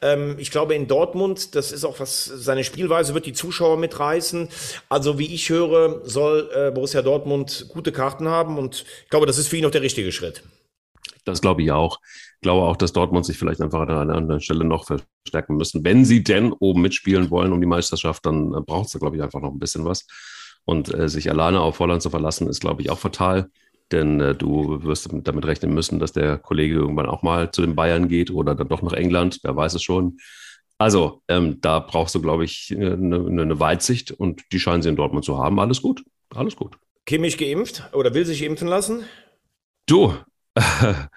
Ähm, 0.02 0.34
ich 0.40 0.50
glaube 0.50 0.74
in 0.74 0.88
Dortmund, 0.88 1.54
das 1.54 1.70
ist 1.70 1.84
auch 1.84 2.00
was, 2.00 2.24
seine 2.24 2.64
Spielweise 2.64 3.14
wird 3.14 3.26
die 3.26 3.34
Zuschauer 3.34 3.76
mitreißen. 3.76 4.48
Also 4.88 5.20
wie 5.20 5.32
ich 5.32 5.48
höre, 5.48 6.00
soll 6.04 6.50
äh, 6.52 6.72
Borussia 6.72 7.02
Dortmund 7.02 7.66
gute 7.68 7.92
Karten 7.92 8.26
haben. 8.26 8.58
Und 8.58 8.84
ich 9.04 9.10
glaube, 9.10 9.26
das 9.26 9.38
ist 9.38 9.46
für 9.46 9.56
ihn 9.56 9.64
auch 9.64 9.70
der 9.70 9.82
richtige 9.82 10.07
Schritt. 10.12 10.42
Das 11.24 11.40
glaube 11.40 11.62
ich 11.62 11.70
auch. 11.70 11.98
Ich 12.36 12.42
glaube 12.42 12.66
auch, 12.66 12.76
dass 12.76 12.92
Dortmund 12.92 13.26
sich 13.26 13.36
vielleicht 13.36 13.60
einfach 13.60 13.80
an 13.80 13.90
einer 13.90 14.14
anderen 14.14 14.40
Stelle 14.40 14.64
noch 14.64 14.86
verstärken 14.86 15.56
müssen. 15.56 15.84
Wenn 15.84 16.04
sie 16.04 16.22
denn 16.22 16.52
oben 16.52 16.82
mitspielen 16.82 17.30
wollen 17.30 17.52
um 17.52 17.60
die 17.60 17.66
Meisterschaft, 17.66 18.24
dann 18.26 18.54
äh, 18.54 18.60
braucht 18.60 18.88
es, 18.88 18.98
glaube 18.98 19.16
ich, 19.16 19.22
einfach 19.22 19.40
noch 19.40 19.52
ein 19.52 19.58
bisschen 19.58 19.84
was. 19.84 20.06
Und 20.64 20.92
äh, 20.94 21.08
sich 21.08 21.30
alleine 21.30 21.60
auf 21.60 21.78
Holland 21.80 22.02
zu 22.02 22.10
verlassen, 22.10 22.48
ist, 22.48 22.60
glaube 22.60 22.82
ich, 22.82 22.90
auch 22.90 22.98
fatal. 22.98 23.50
Denn 23.90 24.20
äh, 24.20 24.34
du 24.34 24.82
wirst 24.82 25.08
damit 25.12 25.46
rechnen 25.46 25.72
müssen, 25.74 25.98
dass 25.98 26.12
der 26.12 26.38
Kollege 26.38 26.74
irgendwann 26.74 27.06
auch 27.06 27.22
mal 27.22 27.50
zu 27.50 27.62
den 27.62 27.74
Bayern 27.74 28.08
geht 28.08 28.30
oder 28.30 28.54
dann 28.54 28.68
doch 28.68 28.82
nach 28.82 28.92
England, 28.92 29.40
wer 29.42 29.56
weiß 29.56 29.74
es 29.74 29.82
schon. 29.82 30.18
Also, 30.78 31.22
ähm, 31.26 31.60
da 31.60 31.80
brauchst 31.80 32.14
du, 32.14 32.22
glaube 32.22 32.44
ich, 32.44 32.72
eine, 32.74 33.16
eine 33.16 33.58
Weitsicht 33.58 34.12
und 34.12 34.44
die 34.52 34.60
scheinen 34.60 34.82
sie 34.82 34.90
in 34.90 34.96
Dortmund 34.96 35.24
zu 35.24 35.36
haben. 35.38 35.58
Alles 35.58 35.82
gut. 35.82 36.04
Alles 36.34 36.54
gut. 36.54 36.78
Kimmich 37.04 37.38
geimpft 37.38 37.88
oder 37.94 38.14
will 38.14 38.24
sich 38.24 38.42
impfen 38.42 38.68
lassen? 38.68 39.04
Du. 39.88 40.14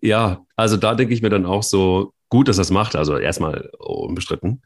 ja, 0.00 0.44
also 0.56 0.76
da 0.76 0.94
denke 0.94 1.14
ich 1.14 1.22
mir 1.22 1.28
dann 1.30 1.46
auch 1.46 1.62
so, 1.62 2.12
gut, 2.30 2.48
dass 2.48 2.58
es 2.58 2.70
macht. 2.70 2.96
Also 2.96 3.16
erstmal 3.18 3.70
unbestritten. 3.78 4.62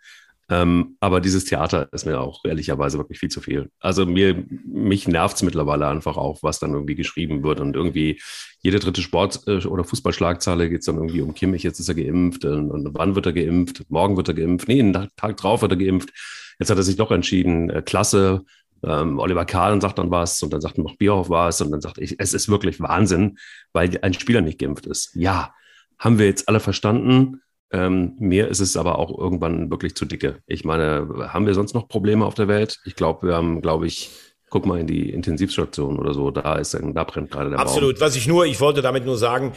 Ähm, 0.50 0.96
aber 1.00 1.20
dieses 1.20 1.44
Theater 1.44 1.88
ist 1.92 2.06
mir 2.06 2.20
auch 2.20 2.42
ehrlicherweise 2.44 2.96
wirklich 2.96 3.18
viel 3.18 3.28
zu 3.28 3.42
viel. 3.42 3.70
Also 3.80 4.06
mir, 4.06 4.44
mich 4.64 5.06
nervt 5.06 5.36
es 5.36 5.42
mittlerweile 5.42 5.88
einfach 5.88 6.16
auch, 6.16 6.42
was 6.42 6.58
dann 6.58 6.72
irgendwie 6.72 6.94
geschrieben 6.94 7.42
wird 7.42 7.60
und 7.60 7.76
irgendwie 7.76 8.22
jede 8.60 8.78
dritte 8.78 9.02
Sport- 9.02 9.42
äh, 9.46 9.66
oder 9.66 9.84
Fußballschlagzeile 9.84 10.70
geht 10.70 10.80
es 10.80 10.86
dann 10.86 10.96
irgendwie 10.96 11.20
um 11.20 11.34
Kimmich, 11.34 11.64
jetzt 11.64 11.80
ist 11.80 11.90
er 11.90 11.94
geimpft 11.96 12.46
und, 12.46 12.70
und, 12.70 12.88
wann 12.94 13.14
wird 13.14 13.26
er 13.26 13.34
geimpft, 13.34 13.84
morgen 13.90 14.16
wird 14.16 14.28
er 14.28 14.34
geimpft, 14.34 14.68
nee, 14.68 14.80
einen 14.80 15.10
Tag 15.16 15.36
drauf 15.36 15.60
wird 15.60 15.72
er 15.72 15.78
geimpft. 15.78 16.10
Jetzt 16.58 16.70
hat 16.70 16.78
er 16.78 16.82
sich 16.82 16.96
doch 16.96 17.10
entschieden, 17.10 17.68
äh, 17.68 17.82
klasse, 17.82 18.44
ähm, 18.84 19.18
Oliver 19.18 19.44
Kahn 19.44 19.80
sagt 19.80 19.98
dann 19.98 20.10
was 20.10 20.42
und 20.42 20.52
dann 20.52 20.60
sagt 20.60 20.78
noch 20.78 20.96
Bierhoff 20.96 21.30
was 21.30 21.60
und 21.60 21.70
dann 21.70 21.80
sagt 21.80 21.98
ich, 21.98 22.16
es 22.18 22.34
ist 22.34 22.48
wirklich 22.48 22.80
Wahnsinn, 22.80 23.38
weil 23.72 23.98
ein 24.02 24.14
Spieler 24.14 24.40
nicht 24.40 24.58
geimpft 24.58 24.86
ist. 24.86 25.14
Ja, 25.14 25.54
haben 25.98 26.18
wir 26.18 26.26
jetzt 26.26 26.48
alle 26.48 26.60
verstanden 26.60 27.40
ähm, 27.70 28.16
mir 28.18 28.48
ist 28.48 28.60
es 28.60 28.76
aber 28.76 28.98
auch 28.98 29.16
irgendwann 29.16 29.70
wirklich 29.70 29.94
zu 29.94 30.06
dicke. 30.06 30.38
Ich 30.46 30.64
meine, 30.64 31.06
haben 31.32 31.46
wir 31.46 31.54
sonst 31.54 31.74
noch 31.74 31.88
Probleme 31.88 32.24
auf 32.24 32.34
der 32.34 32.48
Welt? 32.48 32.80
Ich 32.84 32.96
glaube, 32.96 33.26
wir 33.26 33.34
haben, 33.34 33.60
glaube 33.60 33.86
ich, 33.86 34.10
guck 34.48 34.64
mal 34.64 34.80
in 34.80 34.86
die 34.86 35.10
Intensivstation 35.10 35.98
oder 35.98 36.14
so, 36.14 36.30
da 36.30 36.56
ist, 36.56 36.72
da 36.72 37.04
brennt 37.04 37.30
gerade 37.30 37.50
der 37.50 37.58
Absolut. 37.58 37.96
Baum. 37.96 38.06
Was 38.06 38.16
ich 38.16 38.26
nur, 38.26 38.46
ich 38.46 38.60
wollte 38.60 38.80
damit 38.80 39.04
nur 39.04 39.18
sagen, 39.18 39.52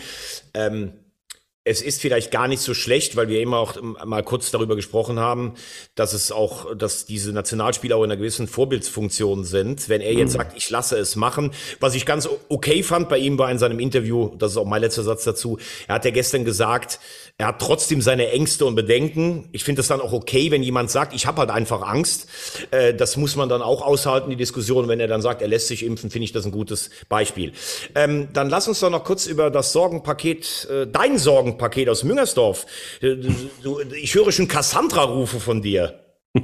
ähm, 0.54 0.92
es 1.64 1.84
ist 1.84 2.01
vielleicht 2.01 2.32
gar 2.32 2.47
nicht 2.47 2.62
so 2.62 2.74
schlecht, 2.74 3.16
weil 3.16 3.28
wir 3.28 3.39
immer 3.39 3.59
auch 3.59 3.80
mal 3.82 4.24
kurz 4.24 4.49
darüber 4.49 4.76
gesprochen 4.76 5.20
haben, 5.20 5.53
dass 5.93 6.14
es 6.14 6.32
auch, 6.32 6.76
dass 6.76 7.05
diese 7.05 7.34
Nationalspieler 7.34 7.97
auch 7.97 8.03
in 8.03 8.09
einer 8.12 8.18
gewissen 8.18 8.47
Vorbildsfunktion 8.47 9.43
sind. 9.43 9.88
Wenn 9.88 10.01
er 10.01 10.14
jetzt 10.14 10.34
mhm. 10.34 10.38
sagt, 10.38 10.57
ich 10.57 10.72
lasse 10.72 10.97
es 10.97 11.16
machen, 11.16 11.51
was 11.80 11.93
ich 11.93 12.07
ganz 12.07 12.28
okay 12.49 12.82
fand 12.82 13.09
bei 13.09 13.20
ihm 13.20 13.38
war 13.38 13.51
in 13.51 13.59
seinem 13.59 13.80
Interview, 13.80 14.32
das 14.39 14.53
ist 14.53 14.57
auch 14.57 14.66
mein 14.66 14.82
letzter 14.82 15.03
Satz 15.03 15.24
dazu, 15.24 15.59
er 15.88 15.95
hat 15.95 16.05
ja 16.05 16.09
gestern 16.09 16.45
gesagt, 16.45 16.99
er 17.38 17.47
hat 17.47 17.59
trotzdem 17.59 18.01
seine 18.01 18.30
Ängste 18.32 18.66
und 18.66 18.76
Bedenken. 18.76 19.49
Ich 19.51 19.64
finde 19.64 19.82
es 19.82 19.88
dann 19.88 20.01
auch 20.01 20.14
okay, 20.14 20.51
wenn 20.51 20.64
jemand 20.64 20.91
sagt, 20.91 21.14
ich 21.14 21.26
habe 21.26 21.41
halt 21.41 21.49
einfach 21.49 21.82
Angst. 21.82 22.28
Äh, 22.72 22.93
das 22.93 23.18
muss 23.18 23.36
man 23.36 23.49
dann 23.49 23.62
auch 23.62 23.82
aushalten, 23.82 24.30
die 24.30 24.36
Diskussion. 24.36 24.88
Wenn 24.88 24.99
er 24.99 25.07
dann 25.07 25.22
sagt, 25.22 25.41
er 25.41 25.47
lässt 25.47 25.68
sich 25.68 25.84
impfen, 25.84 26.09
finde 26.09 26.26
ich 26.26 26.32
das 26.32 26.45
ein 26.45 26.51
gutes 26.51 26.89
Beispiel. 27.09 27.53
Ähm, 27.95 28.30
dann 28.34 28.49
lass 28.49 28.68
uns 28.68 28.80
doch 28.80 28.89
noch 28.89 29.03
kurz 29.03 29.28
über 29.28 29.49
das 29.49 29.74
Sorgenpaket, 29.74 30.68
äh, 30.70 30.88
dein 30.88 31.18
Sorgenpaket 31.52 31.89
aus 31.89 32.04
Müngersdorf. 32.04 32.66
Äh, 33.02 33.18
ich 34.02 34.16
höre 34.16 34.32
schon 34.32 34.47
Cassandra-Rufe 34.47 35.39
von 35.39 35.62
dir. 35.62 35.99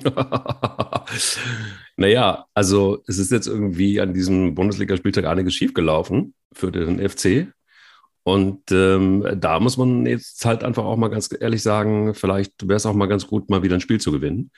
naja, 1.95 2.45
also 2.53 3.01
es 3.07 3.17
ist 3.17 3.31
jetzt 3.31 3.47
irgendwie 3.47 4.01
an 4.01 4.13
diesem 4.13 4.53
Bundesligaspieltag 4.53 5.25
einiges 5.25 5.53
schiefgelaufen 5.55 6.33
für 6.53 6.71
den 6.71 7.07
FC. 7.07 7.47
Und 8.23 8.71
ähm, 8.71 9.25
da 9.35 9.59
muss 9.61 9.77
man 9.77 10.05
jetzt 10.05 10.43
halt 10.43 10.65
einfach 10.65 10.83
auch 10.83 10.97
mal 10.97 11.07
ganz 11.07 11.29
ehrlich 11.39 11.63
sagen, 11.63 12.13
vielleicht 12.13 12.67
wäre 12.67 12.75
es 12.75 12.85
auch 12.85 12.93
mal 12.93 13.07
ganz 13.07 13.25
gut, 13.27 13.49
mal 13.49 13.63
wieder 13.63 13.75
ein 13.75 13.81
Spiel 13.81 14.01
zu 14.01 14.11
gewinnen. 14.11 14.51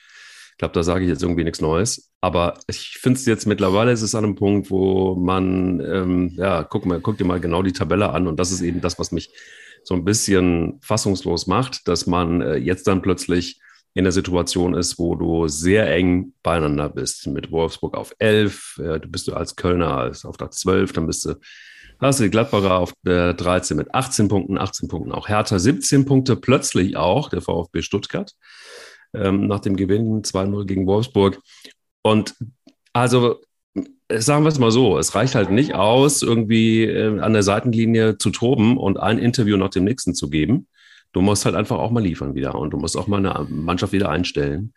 Ich 0.54 0.58
glaube, 0.58 0.74
da 0.74 0.82
sage 0.82 1.06
ich 1.06 1.10
jetzt 1.10 1.22
irgendwie 1.22 1.43
nichts 1.43 1.62
Neues. 1.62 2.12
Aber 2.20 2.56
ich 2.68 2.97
finde 3.00 3.20
es 3.20 3.26
jetzt 3.28 3.45
mittlerweile 3.45 3.91
ist 3.91 4.02
es 4.02 4.16
an 4.16 4.26
einem 4.26 4.36
Punkt, 4.36 4.72
wo 4.72 5.16
man, 5.16 5.80
ähm, 5.80 6.32
ja, 6.36 6.64
guck 6.64 6.88
mal, 6.88 7.00
guck 7.00 7.18
dir 7.18 7.26
mal 7.26 7.39
genau 7.39 7.62
die 7.62 7.72
Tabelle 7.72 8.10
an. 8.10 8.28
Und 8.28 8.39
das 8.39 8.52
ist 8.52 8.62
eben 8.62 8.82
das, 8.82 8.97
was 8.97 9.12
mich 9.12 9.32
so 9.90 9.96
ein 9.96 10.06
bisschen 10.06 10.78
fassungslos 10.84 11.48
macht, 11.48 11.88
dass 11.88 12.06
man 12.06 12.42
äh, 12.42 12.58
jetzt 12.58 12.86
dann 12.86 13.02
plötzlich 13.02 13.60
in 13.96 14.04
der 14.04 14.14
Situation 14.14 14.76
ist, 14.76 15.00
wo 15.00 15.16
du 15.16 15.48
sehr 15.48 15.92
eng 15.92 16.34
beieinander 16.44 16.90
bist. 16.90 17.26
Mit 17.26 17.52
Wolfsburg 17.52 17.98
auf 17.98 18.14
11, 18.20 18.78
äh, 18.84 19.00
du 19.00 19.10
bist 19.10 19.28
du 19.28 19.34
als 19.34 19.56
Kölner 19.56 19.98
als 19.98 20.26
auf 20.26 20.38
Platz 20.38 20.60
12, 20.60 20.94
dann 20.94 21.08
bist 21.08 21.26
du 21.26 21.34
hast 22.00 22.20
du 22.20 22.24
die 22.24 22.30
Gladbacher 22.30 22.76
auf 22.76 22.94
der 23.02 23.34
13 23.34 23.76
mit 23.76 23.92
18 23.96 24.28
Punkten, 24.28 24.60
18 24.60 24.88
Punkten 24.90 25.12
auch 25.12 25.28
Hertha, 25.28 25.58
17 25.58 26.06
Punkte 26.06 26.36
plötzlich 26.36 26.96
auch, 26.96 27.30
der 27.30 27.42
VfB 27.42 27.82
Stuttgart, 27.82 28.34
ähm, 29.16 29.48
nach 29.48 29.60
dem 29.60 29.76
Gewinn 29.76 30.22
2-0 30.22 30.66
gegen 30.66 30.86
Wolfsburg. 30.86 31.40
Und 32.04 32.36
also 32.94 33.42
sagen 34.18 34.43
wir 34.43 34.49
es 34.49 34.60
mal 34.60 34.72
so, 34.72 34.97
es 34.97 35.14
reicht 35.16 35.36
halt 35.36 35.51
nicht 35.51 35.76
aus, 35.76 36.22
irgendwie 36.22 36.84
äh, 36.86 37.20
an 37.20 37.34
der 37.34 37.43
Seitenlinie 37.43 38.18
zu 38.18 38.32
toben 38.32 38.78
und 38.78 38.99
ein 38.99 39.20
Interview 39.20 39.57
nach 39.57 39.70
dem 39.70 39.84
nächsten 39.84 40.16
zu 40.16 40.30
geben. 40.30 40.68
Du 41.12 41.22
musst 41.22 41.45
halt 41.45 41.55
einfach 41.55 41.78
auch 41.78 41.91
mal 41.91 42.03
liefern 42.03 42.36
wieder 42.36 42.55
und 42.55 42.72
du 42.72 42.78
musst 42.78 42.97
auch 42.97 43.07
mal 43.07 43.26
eine 43.26 43.47
Mannschaft 43.49 43.93
wieder 43.93 44.10
einstellen. 44.10 44.74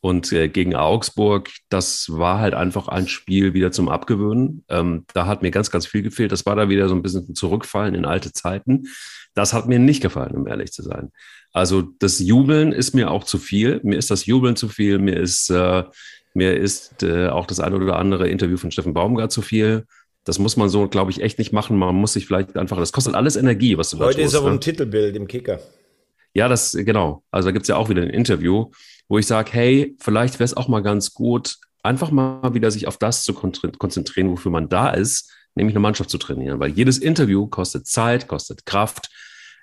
Und 0.00 0.32
äh, 0.32 0.48
gegen 0.48 0.74
Augsburg, 0.74 1.50
das 1.68 2.06
war 2.10 2.40
halt 2.40 2.54
einfach 2.54 2.88
ein 2.88 3.06
Spiel 3.06 3.54
wieder 3.54 3.70
zum 3.70 3.88
Abgewöhnen. 3.88 4.64
Ähm, 4.68 5.04
da 5.14 5.26
hat 5.26 5.42
mir 5.42 5.52
ganz, 5.52 5.70
ganz 5.70 5.86
viel 5.86 6.02
gefehlt. 6.02 6.32
Das 6.32 6.44
war 6.44 6.56
da 6.56 6.68
wieder 6.68 6.88
so 6.88 6.94
ein 6.94 7.02
bisschen 7.02 7.34
Zurückfallen 7.36 7.94
in 7.94 8.04
alte 8.04 8.32
Zeiten. 8.32 8.88
Das 9.34 9.52
hat 9.52 9.68
mir 9.68 9.78
nicht 9.78 10.02
gefallen, 10.02 10.34
um 10.34 10.46
ehrlich 10.48 10.72
zu 10.72 10.82
sein. 10.82 11.12
Also 11.52 11.82
das 11.82 12.18
Jubeln 12.18 12.72
ist 12.72 12.94
mir 12.94 13.12
auch 13.12 13.24
zu 13.24 13.38
viel. 13.38 13.80
Mir 13.84 13.96
ist 13.96 14.10
das 14.10 14.26
Jubeln 14.26 14.56
zu 14.56 14.68
viel. 14.68 14.98
Mir 14.98 15.18
ist, 15.18 15.50
äh, 15.50 15.84
mir 16.34 16.56
ist 16.56 17.02
äh, 17.02 17.28
auch 17.28 17.46
das 17.46 17.60
eine 17.60 17.76
oder 17.76 17.96
andere 17.96 18.28
Interview 18.28 18.56
von 18.56 18.70
Steffen 18.70 18.94
Baumgart 18.94 19.32
zu 19.32 19.42
viel. 19.42 19.86
Das 20.24 20.38
muss 20.38 20.56
man 20.56 20.68
so, 20.68 20.88
glaube 20.88 21.10
ich, 21.10 21.20
echt 21.20 21.38
nicht 21.38 21.52
machen. 21.52 21.76
Man 21.76 21.94
muss 21.94 22.12
sich 22.12 22.26
vielleicht 22.26 22.56
einfach, 22.56 22.78
das 22.78 22.92
kostet 22.92 23.14
alles 23.14 23.36
Energie, 23.36 23.76
was 23.76 23.90
du 23.90 23.98
Heute 23.98 24.20
ist 24.20 24.34
aber 24.34 24.48
ne? 24.48 24.56
ein 24.56 24.60
Titelbild 24.60 25.16
im 25.16 25.26
Kicker. 25.26 25.58
Ja, 26.34 26.48
das, 26.48 26.72
genau. 26.72 27.22
Also 27.30 27.48
da 27.48 27.52
gibt's 27.52 27.68
ja 27.68 27.76
auch 27.76 27.88
wieder 27.88 28.02
ein 28.02 28.08
Interview 28.08 28.70
wo 29.12 29.18
ich 29.18 29.26
sage, 29.26 29.52
hey, 29.52 29.94
vielleicht 30.00 30.36
wäre 30.36 30.44
es 30.44 30.56
auch 30.56 30.68
mal 30.68 30.82
ganz 30.82 31.12
gut, 31.12 31.58
einfach 31.82 32.10
mal 32.10 32.54
wieder 32.54 32.70
sich 32.70 32.88
auf 32.88 32.96
das 32.96 33.24
zu 33.24 33.34
konzentrieren, 33.34 34.30
wofür 34.30 34.50
man 34.50 34.70
da 34.70 34.88
ist, 34.88 35.30
nämlich 35.54 35.74
eine 35.74 35.80
Mannschaft 35.80 36.08
zu 36.08 36.16
trainieren. 36.16 36.60
Weil 36.60 36.70
jedes 36.70 36.96
Interview 36.96 37.46
kostet 37.46 37.86
Zeit, 37.86 38.26
kostet 38.26 38.64
Kraft, 38.64 39.10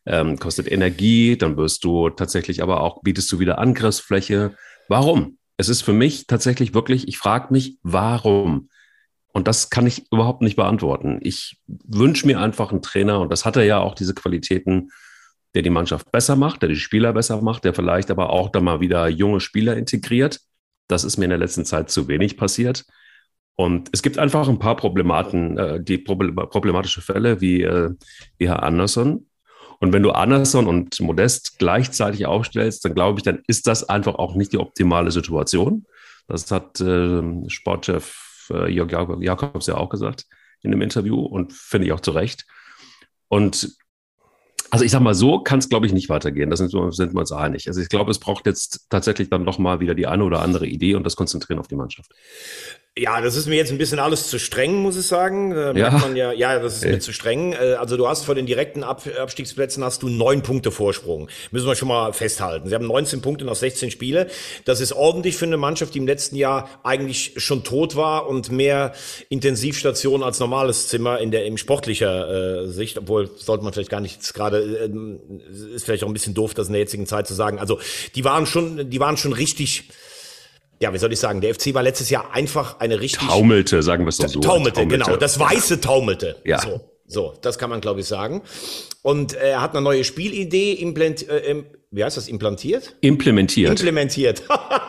ähm, 0.06 0.38
kostet 0.38 0.72
Energie, 0.72 1.36
dann 1.36 1.58
wirst 1.58 1.84
du 1.84 2.12
tatsächlich 2.12 2.62
aber 2.62 2.82
auch, 2.82 3.02
bietest 3.02 3.32
du 3.32 3.40
wieder 3.40 3.58
Angriffsfläche. 3.58 4.56
Warum? 4.88 5.39
Es 5.60 5.68
ist 5.68 5.82
für 5.82 5.92
mich 5.92 6.26
tatsächlich 6.26 6.74
wirklich, 6.74 7.10
ich 7.10 7.18
frage 7.18 7.52
mich, 7.52 7.80
warum? 7.84 8.70
Und 9.34 9.50
das 9.50 9.70
kann 9.70 9.86
ich 9.86 10.10
überhaupt 10.10 10.42
nicht 10.42 10.56
beantworten. 10.56 11.20
Ich 11.22 11.60
wünsche 11.68 12.26
mir 12.26 12.40
einfach 12.40 12.72
einen 12.72 12.82
Trainer, 12.82 13.20
und 13.20 13.30
das 13.30 13.44
hat 13.44 13.58
er 13.58 13.66
ja 13.66 13.80
auch, 13.80 13.94
diese 13.94 14.14
Qualitäten, 14.14 14.90
der 15.54 15.62
die 15.62 15.70
Mannschaft 15.70 16.14
besser 16.14 16.38
macht, 16.38 16.62
der 16.62 16.70
die 16.70 16.78
Spieler 16.78 17.12
besser 17.12 17.42
macht, 17.42 17.66
der 17.66 17.74
vielleicht 17.74 18.10
aber 18.10 18.30
auch 18.30 18.48
da 18.48 18.62
mal 18.62 18.80
wieder 18.80 19.10
junge 19.10 19.42
Spieler 19.42 19.76
integriert. 19.76 20.40
Das 20.88 21.04
ist 21.04 21.18
mir 21.18 21.26
in 21.26 21.32
der 21.32 21.40
letzten 21.40 21.66
Zeit 21.66 21.92
zu 21.92 22.08
wenig 22.08 22.38
passiert. 22.38 22.86
Und 23.56 23.90
es 23.92 24.02
gibt 24.02 24.18
einfach 24.18 24.48
ein 24.48 24.60
paar 24.60 24.78
Problematen, 24.78 25.58
äh, 25.58 25.84
die 25.84 25.98
problematische 25.98 27.02
Fälle, 27.02 27.42
wie, 27.42 27.64
äh, 27.64 27.90
wie 28.38 28.48
Herr 28.48 28.64
Anderson. 28.64 29.29
Und 29.80 29.94
wenn 29.94 30.04
du 30.04 30.12
Anderson 30.12 30.68
und 30.68 31.00
Modest 31.00 31.58
gleichzeitig 31.58 32.26
aufstellst, 32.26 32.84
dann 32.84 32.94
glaube 32.94 33.20
ich, 33.20 33.24
dann 33.24 33.42
ist 33.48 33.66
das 33.68 33.88
einfach 33.88 34.16
auch 34.16 34.36
nicht 34.36 34.52
die 34.52 34.58
optimale 34.58 35.12
Situation. 35.12 35.86
Das 36.28 36.52
hat 36.52 36.80
äh, 36.82 37.50
Sportchef 37.50 38.50
äh, 38.52 38.72
Jörg 38.72 38.92
Jakobs 39.22 39.68
ja 39.68 39.78
auch 39.78 39.90
gesagt 39.90 40.26
in 40.62 40.72
dem 40.72 40.82
Interview 40.82 41.20
und 41.22 41.54
finde 41.54 41.88
ich 41.88 41.94
auch 41.94 42.02
zu 42.02 42.12
Recht. 42.12 42.46
Und 43.30 43.78
also 44.72 44.86
ich 44.86 44.92
sag 44.92 45.02
mal, 45.02 45.16
so 45.16 45.40
kann 45.40 45.60
es, 45.60 45.70
glaube 45.70 45.88
ich, 45.88 45.94
nicht 45.94 46.10
weitergehen. 46.10 46.50
Das 46.50 46.60
sind, 46.60 46.72
sind 46.94 47.14
wir 47.14 47.20
uns 47.20 47.32
einig. 47.32 47.68
Also 47.68 47.82
ich 47.82 47.90
glaube, 47.90 48.12
es 48.12 48.20
braucht 48.20 48.46
jetzt 48.46 48.88
tatsächlich 48.90 49.30
dann 49.30 49.44
nochmal 49.44 49.80
wieder 49.80 49.96
die 49.96 50.06
eine 50.06 50.24
oder 50.24 50.42
andere 50.42 50.68
Idee 50.68 50.96
und 50.96 51.04
das 51.04 51.16
Konzentrieren 51.16 51.60
auf 51.60 51.68
die 51.68 51.76
Mannschaft. 51.76 52.12
Ja, 53.00 53.22
das 53.22 53.36
ist 53.36 53.48
mir 53.48 53.56
jetzt 53.56 53.72
ein 53.72 53.78
bisschen 53.78 54.00
alles 54.00 54.28
zu 54.28 54.40
streng, 54.40 54.76
muss 54.82 54.98
ich 54.98 55.08
sagen. 55.08 55.52
Da 55.52 55.72
ja. 55.72 55.92
man 55.92 56.16
ja, 56.16 56.34
ja, 56.34 56.60
das 56.60 56.76
ist 56.76 56.86
mir 56.86 57.00
zu 57.00 57.14
streng. 57.14 57.54
Äh, 57.54 57.76
also 57.80 57.96
du 57.96 58.08
hast 58.08 58.26
vor 58.26 58.36
den 58.36 58.46
direkten 58.46 58.84
Ab 58.84 59.04
Abstiegsplätzen 59.18 59.84
hast 59.84 60.04
du 60.04 60.10
neun 60.10 60.42
Punkte 60.42 60.72
Vorsprung. 60.72 61.30
Müssen 61.52 61.68
wir 61.68 61.76
schon 61.76 61.88
mal 61.88 62.12
festhalten. 62.14 62.68
Sie 62.68 62.76
haben 62.76 62.86
19 62.86 63.22
Punkte 63.22 63.46
nach 63.46 63.56
16 63.56 63.92
Spiele. 63.92 64.28
Das 64.66 64.82
ist 64.82 64.92
ordentlich 64.92 65.38
für 65.38 65.46
eine 65.46 65.58
Mannschaft, 65.58 65.94
die 65.94 66.00
im 66.00 66.08
letzten 66.08 66.36
Jahr 66.36 66.70
eigentlich 66.84 67.34
schon 67.38 67.64
tot 67.64 67.96
war 67.96 68.28
und 68.28 68.52
mehr 68.52 68.94
Intensivstation 69.30 70.22
als 70.22 70.40
normales 70.40 70.90
Zimmer 70.90 71.20
in 71.20 71.32
der 71.32 71.46
im 71.46 71.58
sportlicher 71.58 72.64
äh, 72.64 72.68
Sicht. 72.68 72.98
Obwohl 72.98 73.30
sollte 73.38 73.64
man 73.64 73.74
vielleicht 73.74 73.90
gar 73.90 74.02
nicht 74.02 74.34
gerade 74.34 74.60
äh, 74.60 75.76
ist 75.76 75.86
vielleicht 75.86 76.04
auch 76.04 76.08
ein 76.08 76.14
bisschen 76.14 76.34
doof, 76.34 76.54
das 76.54 76.68
in 76.68 76.74
der 76.74 76.82
jetzigen 76.82 77.08
Zeit 77.08 77.28
zu 77.28 77.34
sagen. 77.34 77.60
Also 77.60 77.80
die 78.16 78.26
waren 78.26 78.46
schon, 78.46 78.90
die 78.90 79.00
waren 79.00 79.18
schon 79.18 79.34
richtig 79.34 79.90
ja, 80.80 80.94
wie 80.94 80.98
soll 80.98 81.12
ich 81.12 81.20
sagen, 81.20 81.42
der 81.42 81.54
FC 81.54 81.74
war 81.74 81.84
letztes 81.84 82.10
Jahr 82.10 82.34
einfach 82.34 82.80
eine 82.80 83.00
richtig. 83.02 83.28
Taumelte, 83.28 83.84
sagen 83.84 84.06
wir 84.06 84.10
es 84.10 84.18
doch 84.18 84.30
so. 84.30 84.40
Taumelte, 84.40 84.82
taumelte, 84.82 85.06
genau. 85.06 85.18
Das 85.18 85.40
weiße 85.40 85.82
Taumelte. 85.82 86.38
Ja. 86.46 86.62
So, 86.62 86.82
so 87.06 87.34
das 87.42 87.58
kann 87.58 87.70
man, 87.70 87.82
glaube 87.82 88.00
ich, 88.00 88.06
sagen. 88.06 88.42
Und 89.02 89.34
er 89.34 89.62
hat 89.62 89.72
eine 89.72 89.82
neue 89.82 90.04
Spielidee 90.04 90.74
wie 91.92 92.04
heißt 92.04 92.18
das, 92.18 92.28
implantiert? 92.28 92.96
Implementiert. 93.02 93.72
Implementiert. 93.72 94.44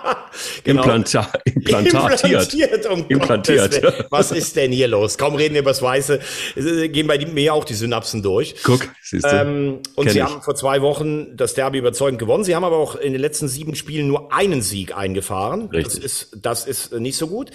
genau. 0.64 0.82
Implanta 0.82 1.32
implantiert. 1.44 2.24
Implantiert. 2.24 2.86
Um 2.86 3.06
implantiert. 3.08 3.80
Gottes, 3.80 4.04
was 4.10 4.32
ist 4.32 4.56
denn 4.56 4.70
hier 4.70 4.86
los? 4.86 5.16
Kaum 5.16 5.34
reden 5.34 5.54
wir 5.54 5.62
über 5.62 5.70
das 5.70 5.80
Weiße, 5.80 6.20
gehen 6.56 7.06
bei 7.06 7.24
mir 7.24 7.54
auch 7.54 7.64
die 7.64 7.72
Synapsen 7.72 8.22
durch. 8.22 8.54
Guck, 8.62 8.86
siehst 9.02 9.24
du. 9.24 9.28
Ähm, 9.28 9.78
und 9.94 10.04
Kenn 10.04 10.12
sie 10.12 10.18
ich. 10.18 10.24
haben 10.24 10.42
vor 10.42 10.54
zwei 10.54 10.82
Wochen 10.82 11.38
das 11.38 11.54
Derby 11.54 11.78
überzeugend 11.78 12.18
gewonnen. 12.18 12.44
Sie 12.44 12.54
haben 12.54 12.64
aber 12.64 12.76
auch 12.76 12.96
in 12.96 13.12
den 13.12 13.22
letzten 13.22 13.48
sieben 13.48 13.74
Spielen 13.74 14.06
nur 14.06 14.30
einen 14.30 14.60
Sieg 14.60 14.94
eingefahren. 14.94 15.70
Richtig. 15.70 15.94
Das 15.94 16.04
ist, 16.04 16.36
das 16.42 16.66
ist 16.66 16.92
nicht 16.92 17.16
so 17.16 17.28
gut. 17.28 17.50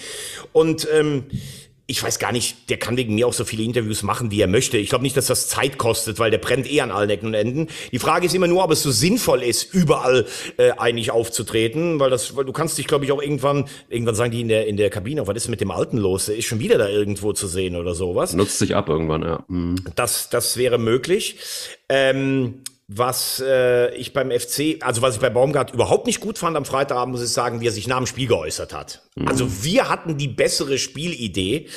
Und 0.53 0.87
ähm, 0.91 1.25
ich 1.87 2.01
weiß 2.01 2.17
gar 2.17 2.31
nicht, 2.31 2.69
der 2.69 2.77
kann 2.77 2.97
wegen 2.97 3.13
mir 3.13 3.27
auch 3.27 3.33
so 3.33 3.45
viele 3.45 3.63
Interviews 3.63 4.01
machen, 4.01 4.31
wie 4.31 4.41
er 4.41 4.47
möchte. 4.47 4.77
Ich 4.77 4.89
glaube 4.89 5.03
nicht, 5.03 5.15
dass 5.15 5.27
das 5.27 5.47
Zeit 5.47 5.77
kostet, 5.77 6.17
weil 6.17 6.31
der 6.31 6.39
brennt 6.39 6.71
eh 6.71 6.81
an 6.81 6.89
allen 6.89 7.09
Ecken 7.09 7.27
und 7.27 7.33
Enden. 7.35 7.67
Die 7.91 7.99
Frage 7.99 8.25
ist 8.25 8.33
immer 8.33 8.47
nur, 8.47 8.63
ob 8.63 8.71
es 8.71 8.81
so 8.81 8.89
sinnvoll 8.89 9.43
ist, 9.43 9.71
überall 9.73 10.25
äh, 10.57 10.71
eigentlich 10.71 11.11
aufzutreten, 11.11 11.99
weil 11.99 12.09
das, 12.09 12.35
weil 12.35 12.45
du 12.45 12.53
kannst 12.53 12.77
dich, 12.79 12.87
glaube 12.87 13.05
ich, 13.05 13.11
auch 13.11 13.21
irgendwann, 13.21 13.65
irgendwann 13.87 14.15
sagen 14.15 14.31
die 14.31 14.41
in 14.41 14.47
der 14.47 14.65
in 14.65 14.77
der 14.77 14.89
Kabine, 14.89 15.27
was 15.27 15.35
ist 15.35 15.47
mit 15.47 15.61
dem 15.61 15.69
Alten 15.69 15.97
los? 15.97 16.25
Der 16.25 16.35
ist 16.35 16.45
schon 16.45 16.59
wieder 16.59 16.79
da 16.79 16.89
irgendwo 16.89 17.33
zu 17.33 17.45
sehen 17.47 17.75
oder 17.75 17.93
sowas. 17.93 18.33
Nutzt 18.33 18.57
sich 18.57 18.75
ab 18.75 18.89
irgendwann, 18.89 19.21
ja. 19.21 19.43
Mhm. 19.47 19.75
Das 19.95 20.29
das 20.29 20.57
wäre 20.57 20.79
möglich. 20.79 21.37
Ähm, 21.87 22.63
was 22.87 23.43
äh, 23.43 23.95
ich 23.95 24.13
beim 24.13 24.29
FC, 24.29 24.77
also 24.81 25.01
was 25.01 25.15
ich 25.15 25.21
bei 25.21 25.31
Baumgart 25.31 25.73
überhaupt 25.73 26.05
nicht 26.05 26.19
gut 26.19 26.37
fand 26.37 26.55
am 26.55 26.65
Freitagabend, 26.65 27.13
muss 27.13 27.23
ich 27.23 27.31
sagen, 27.31 27.59
wie 27.59 27.67
er 27.67 27.71
sich 27.71 27.87
nach 27.87 27.97
dem 27.97 28.05
Spiel 28.05 28.27
geäußert 28.27 28.73
hat. 28.73 29.01
Mhm. 29.15 29.27
Also 29.27 29.63
wir 29.63 29.89
hatten 29.89 30.19
die 30.19 30.27
bessere 30.27 30.77
Spielidee 30.77 31.67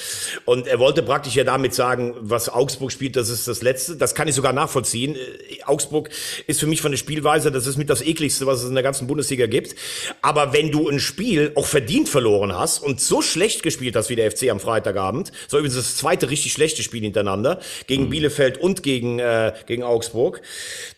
und 0.45 0.67
er 0.67 0.79
wollte 0.79 1.03
praktisch 1.03 1.35
ja 1.35 1.45
damit 1.45 1.73
sagen, 1.73 2.15
was 2.21 2.51
Augsburg 2.51 2.93
spielt, 2.93 3.17
das 3.17 3.31
ist 3.31 3.49
das 3.49 3.63
Letzte. 3.63 3.97
Das 3.97 4.15
kann 4.15 4.29
ich 4.29 4.35
sogar 4.35 4.53
nachvollziehen. 4.53 5.17
Äh, 5.17 5.63
Augsburg 5.65 6.11
ist 6.47 6.61
für 6.61 6.67
mich 6.67 6.83
von 6.83 6.91
der 6.91 6.99
Spielweise, 6.99 7.51
das 7.51 7.67
ist 7.67 7.79
mit 7.79 7.89
das 7.89 8.03
ekligste, 8.03 8.47
was 8.47 8.63
es 8.63 8.69
in 8.69 8.75
der 8.75 8.85
ganzen 8.85 9.07
Bundesliga 9.07 9.47
gibt. 9.47 9.77
Aber 10.21 10.53
wenn 10.53 10.71
du 10.71 10.91
ein 10.91 11.01
Spiel 11.01 11.53
auch 11.55 11.67
verdient 11.67 12.11
verloren 12.11 12.55
hast 12.55 12.83
und 12.83 13.01
so 13.01 13.23
schlecht 13.23 13.63
gespielt 13.63 13.97
hast 13.97 14.11
wie 14.11 14.17
der 14.17 14.31
FC 14.31 14.51
am 14.51 14.61
Freitagabend, 14.61 15.33
so 15.47 15.57
übrigens 15.57 15.77
das 15.77 15.97
zweite 15.97 16.29
richtig 16.29 16.53
schlechte 16.53 16.83
Spiel 16.83 17.01
hintereinander 17.01 17.61
gegen 17.87 18.05
mhm. 18.05 18.11
Bielefeld 18.11 18.59
und 18.59 18.83
gegen 18.83 19.21
äh, 19.21 19.55
gegen 19.67 19.85
Augsburg 19.85 20.43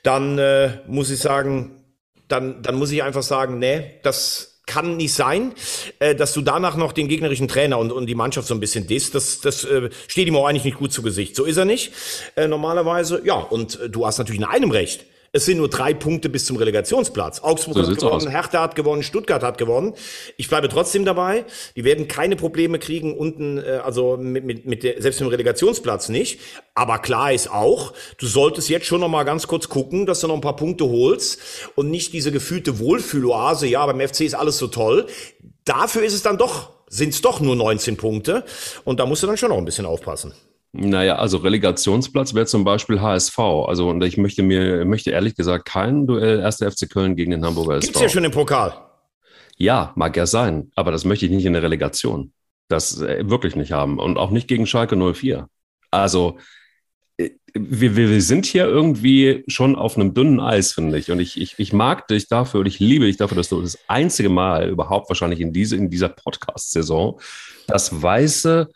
dann 0.03 0.39
äh, 0.39 0.79
muss 0.87 1.11
ich 1.11 1.19
sagen, 1.19 1.85
dann, 2.29 2.63
dann 2.63 2.77
muss 2.77 2.91
ich 2.91 3.03
einfach 3.03 3.23
sagen, 3.23 3.59
nee, 3.59 3.99
das 4.03 4.51
kann 4.67 4.97
nicht 4.97 5.15
sein, 5.15 5.53
äh, 5.99 6.15
dass 6.15 6.33
du 6.33 6.43
danach 6.43 6.77
noch 6.77 6.93
den 6.93 7.09
gegnerischen 7.09 7.49
Trainer 7.49 7.79
und, 7.79 7.91
und 7.91 8.07
die 8.07 8.15
Mannschaft 8.15 8.47
so 8.47 8.55
ein 8.55 8.61
bisschen 8.61 8.87
disst. 8.87 9.15
Das, 9.15 9.41
das 9.41 9.65
äh, 9.65 9.91
steht 10.07 10.29
ihm 10.29 10.37
auch 10.37 10.47
eigentlich 10.47 10.65
nicht 10.65 10.79
gut 10.79 10.93
zu 10.93 11.03
Gesicht. 11.03 11.35
So 11.35 11.45
ist 11.45 11.57
er 11.57 11.65
nicht 11.65 11.93
äh, 12.37 12.47
normalerweise. 12.47 13.21
Ja, 13.25 13.35
und 13.35 13.81
äh, 13.81 13.91
du 13.91 14.07
hast 14.07 14.19
natürlich 14.19 14.41
in 14.41 14.47
einem 14.47 14.71
recht. 14.71 15.07
Es 15.33 15.45
sind 15.45 15.59
nur 15.59 15.69
drei 15.69 15.95
Punkte 15.95 16.29
bis 16.29 16.45
zum 16.45 16.57
Relegationsplatz. 16.57 17.41
Augsburg 17.41 17.77
so 17.77 17.83
hat 17.83 17.97
gewonnen, 17.97 18.13
aus. 18.13 18.29
Hertha 18.29 18.63
hat 18.63 18.75
gewonnen, 18.75 19.05
Stuttgart 19.05 19.45
hat 19.45 19.59
gewonnen. 19.59 19.95
Ich 20.37 20.49
bleibe 20.49 20.69
trotzdem 20.69 21.05
dabei. 21.05 21.45
Die 21.77 21.85
werden 21.85 22.09
keine 22.09 22.35
Probleme 22.35 22.81
kriegen 22.81 23.17
unten, 23.17 23.59
äh, 23.59 23.81
also 23.85 24.17
mit, 24.17 24.45
mit, 24.45 24.67
mit 24.67 24.83
der, 24.83 25.01
selbst 25.01 25.21
im 25.21 25.29
Relegationsplatz 25.29 26.09
nicht. 26.09 26.41
Aber 26.75 26.99
klar 26.99 27.33
ist 27.33 27.49
auch, 27.49 27.93
du 28.19 28.27
solltest 28.27 28.69
jetzt 28.69 28.87
schon 28.87 29.01
noch 29.01 29.09
mal 29.09 29.23
ganz 29.23 29.47
kurz 29.47 29.69
gucken, 29.69 30.05
dass 30.05 30.19
du 30.19 30.27
noch 30.27 30.35
ein 30.35 30.41
paar 30.41 30.57
Punkte 30.57 30.85
holst 30.87 31.39
und 31.77 31.91
nicht 31.91 32.13
diese 32.13 32.33
gefühlte 32.33 32.81
Wohlfühloase. 32.81 33.69
Ja, 33.69 33.87
beim 33.87 34.01
FC 34.01 34.23
ist 34.23 34.35
alles 34.35 34.59
so 34.59 34.67
toll. 34.67 35.07
Dafür 35.65 36.03
ist 36.03 36.15
es 36.15 36.23
dann 36.23 36.39
doch 36.39 36.71
sind 36.93 37.11
es 37.11 37.23
doch 37.23 37.39
nur 37.41 37.55
19 37.55 37.97
Punkte. 37.97 38.45
Und 38.85 38.99
da 38.99 39.07
musst 39.07 39.23
du 39.23 39.29
dann 39.29 39.37
schon 39.37 39.51
noch 39.51 39.59
ein 39.59 39.65
bisschen 39.65 39.87
aufpassen. 39.87 40.35
Naja, 40.73 41.17
also 41.17 41.39
Relegationsplatz 41.39 42.35
wäre 42.35 42.47
zum 42.47 42.63
Beispiel 42.63 43.01
HSV. 43.01 43.39
Also 43.39 43.89
und 43.89 44.03
ich 44.05 44.17
möchte 44.17 44.43
mir, 44.43 44.85
möchte 44.85 45.11
ehrlich 45.11 45.35
gesagt 45.35 45.65
kein 45.65 46.07
Duell 46.07 46.45
1. 46.45 46.59
FC 46.59 46.89
Köln 46.89 47.17
gegen 47.17 47.33
den 47.33 47.45
Hamburger 47.45 47.77
SV. 47.77 47.87
Gibt's 47.87 48.01
ja 48.01 48.09
schon 48.09 48.25
im 48.25 48.31
Pokal. 48.31 48.75
Ja, 49.57 49.93
mag 49.97 50.17
ja 50.17 50.27
sein, 50.27 50.71
aber 50.77 50.93
das 50.93 51.05
möchte 51.05 51.27
ich 51.27 51.33
nicht 51.33 51.45
in 51.45 51.55
der 51.55 51.63
Relegation. 51.63 52.33
Das 52.69 53.01
äh, 53.01 53.29
wirklich 53.29 53.57
nicht 53.57 53.73
haben. 53.73 53.99
Und 53.99 54.17
auch 54.17 54.31
nicht 54.31 54.47
gegen 54.47 54.67
Schalke 54.67 54.97
04. 54.97 55.49
Also 55.91 56.39
äh, 57.17 57.31
wir, 57.53 57.97
wir, 57.97 58.09
wir 58.09 58.23
sind 58.23 58.47
hier 58.47 58.67
irgendwie 58.67 59.43
schon 59.49 59.75
auf 59.75 59.97
einem 59.97 60.15
dünnen 60.15 60.39
Eis, 60.39 60.73
finde 60.73 60.99
ich. 60.99 61.11
Und 61.11 61.19
ich, 61.19 61.41
ich, 61.41 61.57
ich 61.59 61.73
mag 61.73 62.07
dich 62.07 62.29
dafür 62.29 62.61
und 62.61 62.67
ich 62.67 62.79
liebe 62.79 63.07
dich 63.07 63.17
dafür, 63.17 63.37
dass 63.37 63.49
du 63.49 63.61
das 63.61 63.77
einzige 63.89 64.29
Mal 64.29 64.69
überhaupt 64.69 65.11
wahrscheinlich 65.11 65.41
in, 65.41 65.53
diese, 65.53 65.75
in 65.75 65.91
dieser 65.91 66.11
Podcast-Saison 66.11 67.21
das 67.67 68.01
weiße 68.01 68.69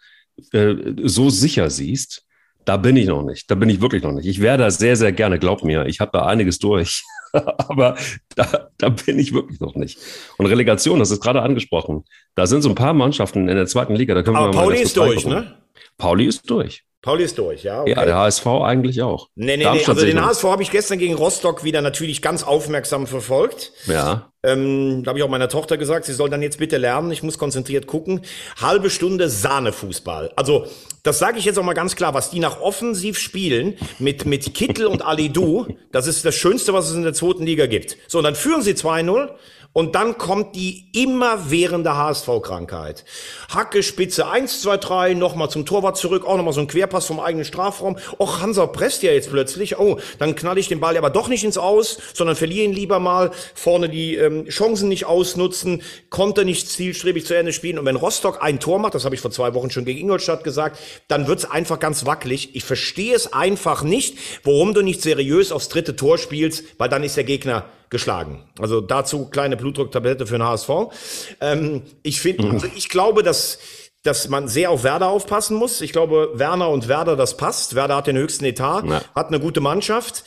äh, 0.53 0.75
so 1.03 1.31
sicher 1.31 1.71
siehst, 1.71 2.25
da 2.65 2.77
bin 2.77 2.97
ich 2.97 3.07
noch 3.07 3.23
nicht. 3.23 3.51
Da 3.51 3.55
bin 3.55 3.69
ich 3.69 3.81
wirklich 3.81 4.03
noch 4.03 4.13
nicht. 4.13 4.27
Ich 4.27 4.41
wäre 4.41 4.59
da 4.59 4.71
sehr, 4.71 4.97
sehr 4.97 5.13
gerne, 5.13 5.39
glaub 5.39 5.65
mir. 5.65 5.87
Ich 5.87 6.01
habe 6.01 6.11
da 6.13 6.27
einiges 6.27 6.59
durch. 6.59 7.05
Aber 7.33 7.97
da, 8.37 8.71
da 8.79 8.89
bin 8.89 9.19
ich 9.19 9.33
wirklich 9.33 9.61
noch 9.61 9.75
nicht. 9.75 9.99
Und 10.39 10.47
Relegation, 10.47 10.99
das 10.99 11.11
ist 11.11 11.21
gerade 11.21 11.43
angesprochen. 11.43 12.05
Da 12.35 12.47
sind 12.47 12.63
so 12.63 12.69
ein 12.69 12.75
paar 12.75 12.95
Mannschaften 12.95 13.49
in 13.49 13.57
der 13.57 13.67
zweiten 13.67 13.95
Liga. 13.95 14.15
Da 14.15 14.23
können 14.23 14.37
Aber 14.37 14.53
wir 14.53 14.53
Pauli 14.53 14.81
ist 14.81 14.97
durch, 14.97 15.27
ne? 15.27 15.59
Pauli 15.99 16.27
ist 16.27 16.49
durch. 16.49 16.85
Pauli 17.05 17.25
ist 17.25 17.37
durch, 17.37 17.65
ja. 17.65 17.83
Okay. 17.83 17.91
Ja, 17.91 18.03
der 18.07 18.17
HSV 18.17 18.47
eigentlich 18.47 19.03
auch. 19.03 19.29
Nee, 19.35 19.59
nee, 19.59 19.65
nee. 19.71 19.85
Also 19.87 20.07
den 20.07 20.25
HSV 20.25 20.43
habe 20.45 20.63
ich 20.63 20.71
gestern 20.71 20.99
gegen 20.99 21.13
Rostock 21.13 21.63
wieder 21.63 21.83
natürlich 21.83 22.23
ganz 22.23 22.43
aufmerksam 22.43 23.07
verfolgt. 23.07 23.73
Ja. 23.85 24.31
Ähm, 24.43 25.03
da 25.05 25.11
habe 25.11 25.19
ich 25.19 25.23
auch 25.23 25.29
meiner 25.29 25.51
Tochter 25.51 25.77
gesagt, 25.77 26.07
sie 26.07 26.15
soll 26.15 26.31
dann 26.31 26.41
jetzt 26.41 26.59
bitte 26.59 26.79
lernen, 26.79 27.11
ich 27.11 27.23
muss 27.23 27.37
konzentriert 27.37 27.87
gucken. 27.87 28.23
Halbe 28.59 28.89
Stunde 28.89 29.29
Sahnefußball. 29.29 30.33
Also, 30.37 30.67
das 31.03 31.19
sage 31.19 31.39
ich 31.39 31.45
jetzt 31.45 31.59
auch 31.59 31.63
mal 31.63 31.75
ganz 31.75 31.95
klar, 31.95 32.15
was 32.15 32.31
die 32.31 32.41
nach 32.41 32.59
offensiv 32.63 33.19
spielen 33.19 33.77
mit, 33.99 34.25
mit 34.25 34.55
Kittel 34.55 34.87
und 34.87 35.05
Alidou, 35.05 35.67
das 35.93 36.07
ist 36.07 36.25
das 36.25 36.35
Schönste, 36.35 36.73
was 36.73 36.89
es 36.89 36.97
in 36.97 37.03
der 37.03 37.13
zweiten 37.13 37.45
Liga 37.45 37.67
gibt. 37.67 37.99
So, 38.09 38.17
und 38.17 38.25
dann 38.25 38.35
führen 38.35 38.63
sie 38.63 38.73
2-0 38.73 39.29
und 39.75 39.97
dann 39.97 40.17
kommt 40.17 40.55
die 40.55 40.87
immerwährende 40.95 41.97
HSV-Krankheit. 41.97 43.05
Hacke, 43.53 43.83
Spitze, 43.83 44.29
1, 44.29 44.63
2, 44.63 44.77
3, 44.77 45.15
nochmal 45.15 45.51
zum 45.51 45.67
Torwart 45.67 45.97
zurück, 45.97 46.25
auch 46.25 46.37
nochmal 46.37 46.55
so 46.55 46.61
ein 46.61 46.69
Querpass 46.69 47.07
vom 47.07 47.19
eigenen 47.19 47.45
Strafraum. 47.45 47.99
Och, 48.21 48.41
Hansa 48.41 48.67
presst 48.67 49.03
ja 49.03 49.11
jetzt 49.11 49.31
plötzlich. 49.31 49.77
Oh, 49.79 49.99
dann 50.21 50.37
knall 50.37 50.59
ich 50.59 50.69
den 50.69 50.79
Ball 50.79 50.97
aber 50.97 51.11
doch 51.11 51.27
nicht 51.27 51.43
ins 51.43 51.59
Aus, 51.59 51.99
sondern 52.15 52.37
verliere 52.37 52.65
ihn 52.65 52.73
lieber 52.73 53.01
mal. 53.01 53.33
Vorne 53.55 53.89
die 53.89 54.15
ähm, 54.15 54.47
Chancen 54.47 54.89
nicht 54.89 55.07
ausnutzen, 55.07 55.83
konnte 56.09 56.45
nicht 56.45 56.71
zielstrebig 56.71 57.27
zu 57.27 57.35
Ende 57.35 57.53
spielen. 57.53 57.81
Und 57.81 57.85
wenn 57.85 57.97
Rostock 57.97 58.43
ein 58.43 58.61
Tor 58.61 58.79
macht, 58.79 58.95
das 58.95 59.05
habe 59.05 59.17
ich 59.17 59.21
vor 59.21 59.33
zwei 59.33 59.55
Wochen 59.55 59.71
schon 59.71 59.85
gegen 59.85 59.99
Ingolstadt 59.99 60.45
gesagt, 60.45 60.79
dann 61.09 61.27
wird's 61.27 61.51
einfach 61.51 61.81
ganz 61.81 62.07
wackelig. 62.07 62.55
Ich 62.55 62.63
verstehe 62.63 63.17
es 63.17 63.33
einfach 63.33 63.83
nicht, 63.83 64.19
warum 64.45 64.73
du 64.73 64.83
nicht 64.83 65.03
seriös 65.03 65.51
aufs 65.51 65.69
dritte 65.69 65.97
Tor 65.97 66.17
spielst, 66.17 66.63
weil 66.79 66.89
dann 66.89 67.03
ist 67.03 67.17
der 67.17 67.25
Gegner 67.25 67.65
geschlagen. 67.91 68.43
Also 68.59 68.81
dazu 68.81 69.27
kleine 69.27 69.57
Blutdrucktablette 69.57 70.27
für 70.27 70.39
den 70.39 70.45
HSV. 70.45 70.71
Ähm, 71.41 71.83
ich 72.03 72.21
finde, 72.21 72.51
also 72.51 72.67
ich 72.75 72.89
glaube, 72.89 73.23
dass 73.23 73.59
dass 74.05 74.29
man 74.29 74.49
sehr 74.49 74.71
auf 74.71 74.85
Werder 74.85 75.09
aufpassen 75.09 75.57
muss. 75.57 75.81
Ich 75.81 75.93
glaube, 75.93 76.33
Werner 76.35 76.69
und 76.69 76.89
Werder, 76.89 77.17
das 77.17 77.39
passt. 77.39 77.75
Werder 77.75 77.97
hat 77.97 78.07
den 78.07 78.19
höchsten 78.19 78.45
Etat, 78.45 78.83
ja. 78.85 79.01
hat 79.15 79.29
eine 79.29 79.41
gute 79.41 79.63
Mannschaft. 79.63 80.25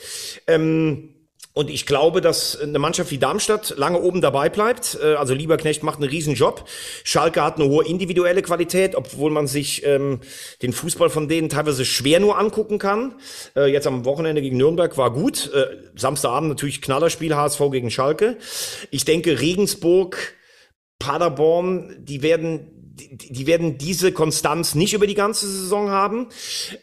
Ähm, 0.48 1.14
und 1.58 1.70
ich 1.70 1.86
glaube, 1.86 2.20
dass 2.20 2.56
eine 2.56 2.78
Mannschaft 2.78 3.10
wie 3.10 3.18
Darmstadt 3.18 3.74
lange 3.76 4.00
oben 4.00 4.20
dabei 4.20 4.48
bleibt. 4.48 4.96
Äh, 5.02 5.14
also 5.14 5.34
Lieberknecht 5.34 5.82
macht 5.82 5.98
einen 5.98 6.08
riesen 6.08 6.34
Job. 6.34 6.68
Schalke 7.02 7.42
hat 7.42 7.56
eine 7.56 7.68
hohe 7.68 7.84
individuelle 7.84 8.42
Qualität, 8.42 8.94
obwohl 8.94 9.32
man 9.32 9.48
sich 9.48 9.84
ähm, 9.84 10.20
den 10.62 10.72
Fußball 10.72 11.10
von 11.10 11.26
denen 11.26 11.48
teilweise 11.48 11.84
schwer 11.84 12.20
nur 12.20 12.38
angucken 12.38 12.78
kann. 12.78 13.16
Äh, 13.56 13.72
jetzt 13.72 13.88
am 13.88 14.04
Wochenende 14.04 14.40
gegen 14.40 14.56
Nürnberg 14.56 14.96
war 14.98 15.12
gut. 15.12 15.52
Äh, 15.52 15.78
Samstagabend 15.96 16.48
natürlich 16.48 16.80
Knallerspiel 16.80 17.34
HSV 17.34 17.60
gegen 17.72 17.90
Schalke. 17.90 18.36
Ich 18.92 19.04
denke, 19.04 19.40
Regensburg, 19.40 20.34
Paderborn, 21.00 21.96
die 21.98 22.22
werden 22.22 22.77
die, 22.98 23.46
werden 23.46 23.78
diese 23.78 24.12
Konstanz 24.12 24.74
nicht 24.74 24.94
über 24.94 25.06
die 25.06 25.14
ganze 25.14 25.46
Saison 25.46 25.90
haben. 25.90 26.28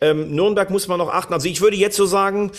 Ähm, 0.02 0.32
Nürnberg 0.32 0.70
muss 0.70 0.88
man 0.88 0.98
noch 0.98 1.10
achten. 1.10 1.34
Also 1.34 1.48
ich 1.48 1.62
würde 1.62 1.78
jetzt 1.78 1.98
so 1.98 2.06
sagen, 2.06 2.52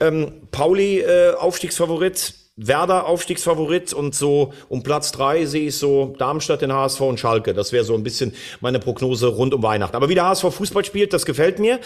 ähm, 0.00 0.32
Pauli 0.50 1.00
äh, 1.00 1.34
Aufstiegsfavorit, 1.34 2.34
Werder 2.58 3.04
Aufstiegsfavorit 3.04 3.92
und 3.92 4.14
so 4.14 4.54
um 4.70 4.82
Platz 4.82 5.12
drei 5.12 5.44
sehe 5.44 5.68
ich 5.68 5.76
so 5.76 6.14
Darmstadt, 6.18 6.62
den 6.62 6.72
HSV 6.72 7.02
und 7.02 7.20
Schalke. 7.20 7.52
Das 7.52 7.70
wäre 7.70 7.84
so 7.84 7.92
ein 7.92 8.02
bisschen 8.02 8.32
meine 8.60 8.78
Prognose 8.78 9.26
rund 9.26 9.52
um 9.52 9.62
Weihnachten. 9.62 9.94
Aber 9.94 10.08
wie 10.08 10.14
der 10.14 10.24
HSV 10.24 10.54
Fußball 10.54 10.82
spielt, 10.82 11.12
das 11.12 11.26
gefällt 11.26 11.58
mir. 11.58 11.80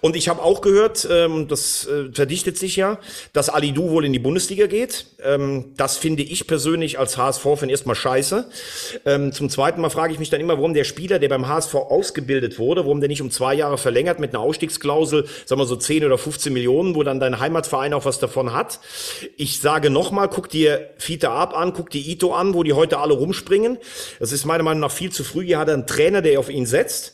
Und 0.00 0.16
ich 0.16 0.28
habe 0.28 0.42
auch 0.42 0.62
gehört, 0.62 1.06
ähm, 1.08 1.46
das 1.46 1.86
äh, 1.86 2.10
verdichtet 2.12 2.58
sich 2.58 2.74
ja, 2.74 2.98
dass 3.34 3.48
Alidu 3.48 3.90
wohl 3.90 4.04
in 4.04 4.12
die 4.12 4.18
Bundesliga 4.18 4.66
geht. 4.66 5.06
Ähm, 5.22 5.66
das 5.76 5.96
finde 5.96 6.24
ich 6.24 6.48
persönlich 6.48 6.98
als 6.98 7.16
HSV-Fan 7.16 7.68
erstmal 7.68 7.94
scheiße. 7.94 8.50
Ähm, 9.04 9.30
zum 9.30 9.48
zweiten 9.48 9.80
Mal 9.80 9.90
frage 9.90 10.12
ich 10.12 10.18
mich 10.18 10.30
dann 10.30 10.40
immer, 10.40 10.56
warum 10.56 10.74
der 10.74 10.82
Spieler, 10.82 11.20
der 11.20 11.28
beim 11.28 11.46
HSV 11.46 11.76
ausgebildet 11.76 12.58
wurde, 12.58 12.80
warum 12.80 12.98
der 12.98 13.08
nicht 13.08 13.22
um 13.22 13.30
zwei 13.30 13.54
Jahre 13.54 13.78
verlängert 13.78 14.18
mit 14.18 14.34
einer 14.34 14.42
Ausstiegsklausel, 14.42 15.28
sagen 15.44 15.60
wir 15.60 15.66
so 15.66 15.76
10 15.76 16.04
oder 16.04 16.18
15 16.18 16.52
Millionen, 16.52 16.96
wo 16.96 17.04
dann 17.04 17.20
dein 17.20 17.38
Heimatverein 17.38 17.94
auch 17.94 18.04
was 18.04 18.18
davon 18.18 18.52
hat. 18.52 18.80
Ich 19.36 19.60
sage 19.60 19.88
noch 19.88 20.15
nochmal, 20.16 20.30
guck 20.30 20.48
dir 20.48 20.90
Fiete 20.96 21.30
Ab 21.30 21.54
an, 21.54 21.74
guck 21.74 21.90
dir 21.90 22.00
Ito 22.00 22.32
an, 22.32 22.54
wo 22.54 22.62
die 22.62 22.72
heute 22.72 22.98
alle 22.98 23.12
rumspringen. 23.12 23.76
Das 24.18 24.32
ist 24.32 24.46
meiner 24.46 24.62
Meinung 24.62 24.80
nach 24.80 24.90
viel 24.90 25.12
zu 25.12 25.24
früh. 25.24 25.44
Hier 25.44 25.58
hat 25.58 25.68
er 25.68 25.74
einen 25.74 25.86
Trainer, 25.86 26.22
der 26.22 26.40
auf 26.40 26.48
ihn 26.48 26.64
setzt. 26.64 27.12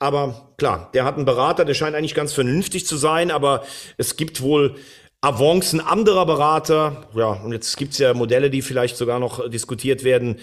Aber 0.00 0.52
klar, 0.58 0.90
der 0.92 1.04
hat 1.04 1.14
einen 1.14 1.24
Berater, 1.24 1.64
der 1.64 1.74
scheint 1.74 1.94
eigentlich 1.94 2.16
ganz 2.16 2.32
vernünftig 2.32 2.84
zu 2.84 2.96
sein, 2.96 3.30
aber 3.30 3.64
es 3.96 4.16
gibt 4.16 4.42
wohl 4.42 4.74
Avancen 5.20 5.80
anderer 5.80 6.26
Berater. 6.26 7.06
Ja, 7.14 7.28
und 7.28 7.52
jetzt 7.52 7.76
gibt's 7.76 7.98
ja 7.98 8.12
Modelle, 8.12 8.50
die 8.50 8.62
vielleicht 8.62 8.96
sogar 8.96 9.20
noch 9.20 9.48
diskutiert 9.48 10.02
werden. 10.02 10.40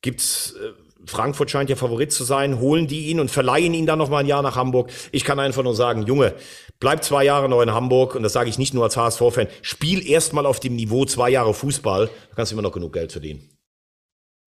Gibt's 0.00 0.54
äh, 0.54 0.72
Frankfurt 1.06 1.50
scheint 1.50 1.70
ja 1.70 1.76
Favorit 1.76 2.12
zu 2.12 2.24
sein, 2.24 2.60
holen 2.60 2.86
die 2.86 3.08
ihn 3.08 3.20
und 3.20 3.30
verleihen 3.30 3.74
ihn 3.74 3.86
dann 3.86 3.98
noch 3.98 4.08
mal 4.08 4.18
ein 4.18 4.26
Jahr 4.26 4.42
nach 4.42 4.56
Hamburg. 4.56 4.90
Ich 5.10 5.24
kann 5.24 5.38
einfach 5.40 5.62
nur 5.62 5.74
sagen, 5.74 6.02
Junge, 6.02 6.34
bleib 6.80 7.02
zwei 7.02 7.24
Jahre 7.24 7.48
noch 7.48 7.62
in 7.62 7.72
Hamburg 7.72 8.14
und 8.14 8.22
das 8.22 8.32
sage 8.32 8.48
ich 8.48 8.58
nicht 8.58 8.74
nur 8.74 8.84
als 8.84 8.96
HSV-Fan. 8.96 9.48
Spiel 9.62 10.06
erstmal 10.06 10.46
auf 10.46 10.60
dem 10.60 10.76
Niveau 10.76 11.04
zwei 11.04 11.30
Jahre 11.30 11.54
Fußball, 11.54 12.06
da 12.06 12.34
kannst 12.36 12.52
du 12.52 12.54
immer 12.54 12.62
noch 12.62 12.72
genug 12.72 12.92
Geld 12.92 13.12
verdienen. 13.12 13.50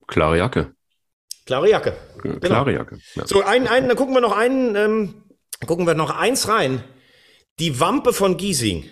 Klare 0.07 0.37
Jacke. 0.37 0.73
Klare 1.45 1.69
Jacke. 1.69 1.95
Genau. 2.21 2.39
Klare 2.39 2.73
Jacke. 2.73 2.99
Ja. 3.15 3.27
So, 3.27 3.43
einen, 3.43 3.67
einen, 3.67 3.87
dann 3.87 3.97
gucken 3.97 4.13
wir 4.13 4.21
noch 4.21 4.35
einen, 4.35 4.75
ähm, 4.75 5.23
gucken 5.65 5.85
wir 5.85 5.93
noch 5.93 6.09
eins 6.09 6.47
rein. 6.47 6.83
Die 7.59 7.79
Wampe 7.79 8.13
von 8.13 8.37
Giesing. 8.37 8.89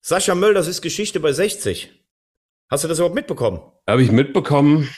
Sascha 0.00 0.34
Möll, 0.34 0.54
das 0.54 0.68
ist 0.68 0.82
Geschichte 0.82 1.18
bei 1.18 1.32
60. 1.32 1.92
Hast 2.70 2.84
du 2.84 2.88
das 2.88 2.98
überhaupt 2.98 3.14
mitbekommen? 3.14 3.60
Habe 3.88 4.02
ich 4.02 4.10
mitbekommen, 4.10 4.88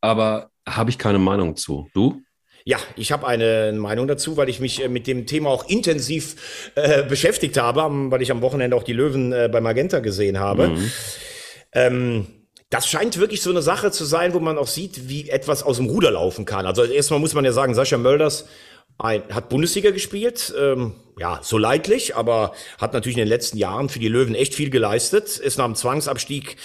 aber 0.00 0.50
habe 0.76 0.90
ich 0.90 0.98
keine 0.98 1.18
Meinung 1.18 1.56
zu. 1.56 1.88
Du? 1.94 2.22
Ja, 2.64 2.78
ich 2.96 3.12
habe 3.12 3.26
eine 3.26 3.72
Meinung 3.72 4.08
dazu, 4.08 4.36
weil 4.36 4.48
ich 4.48 4.60
mich 4.60 4.84
äh, 4.84 4.88
mit 4.88 5.06
dem 5.06 5.26
Thema 5.26 5.48
auch 5.50 5.68
intensiv 5.68 6.70
äh, 6.74 7.02
beschäftigt 7.02 7.56
habe, 7.56 8.10
weil 8.10 8.20
ich 8.20 8.30
am 8.30 8.42
Wochenende 8.42 8.76
auch 8.76 8.82
die 8.82 8.92
Löwen 8.92 9.32
äh, 9.32 9.48
bei 9.50 9.60
Magenta 9.60 10.00
gesehen 10.00 10.38
habe. 10.38 10.68
Mhm. 10.68 10.90
Ähm, 11.72 12.26
das 12.70 12.86
scheint 12.86 13.18
wirklich 13.18 13.40
so 13.40 13.50
eine 13.50 13.62
Sache 13.62 13.90
zu 13.90 14.04
sein, 14.04 14.34
wo 14.34 14.40
man 14.40 14.58
auch 14.58 14.66
sieht, 14.66 15.08
wie 15.08 15.30
etwas 15.30 15.62
aus 15.62 15.78
dem 15.78 15.86
Ruder 15.86 16.10
laufen 16.10 16.44
kann. 16.44 16.66
Also 16.66 16.84
erstmal 16.84 17.20
muss 17.20 17.32
man 17.32 17.44
ja 17.44 17.52
sagen, 17.52 17.74
Sascha 17.74 17.96
Mölders 17.96 18.46
ein, 18.98 19.22
hat 19.30 19.48
Bundesliga 19.48 19.90
gespielt, 19.90 20.52
ähm, 20.58 20.94
ja, 21.18 21.40
so 21.42 21.58
leidlich, 21.58 22.16
aber 22.16 22.52
hat 22.78 22.92
natürlich 22.92 23.16
in 23.16 23.22
den 23.22 23.28
letzten 23.28 23.58
Jahren 23.58 23.88
für 23.88 23.98
die 23.98 24.08
Löwen 24.08 24.34
echt 24.34 24.54
viel 24.54 24.70
geleistet, 24.70 25.36
ist 25.36 25.58
nach 25.58 25.64
dem 25.64 25.74
Zwangsabstieg 25.74 26.56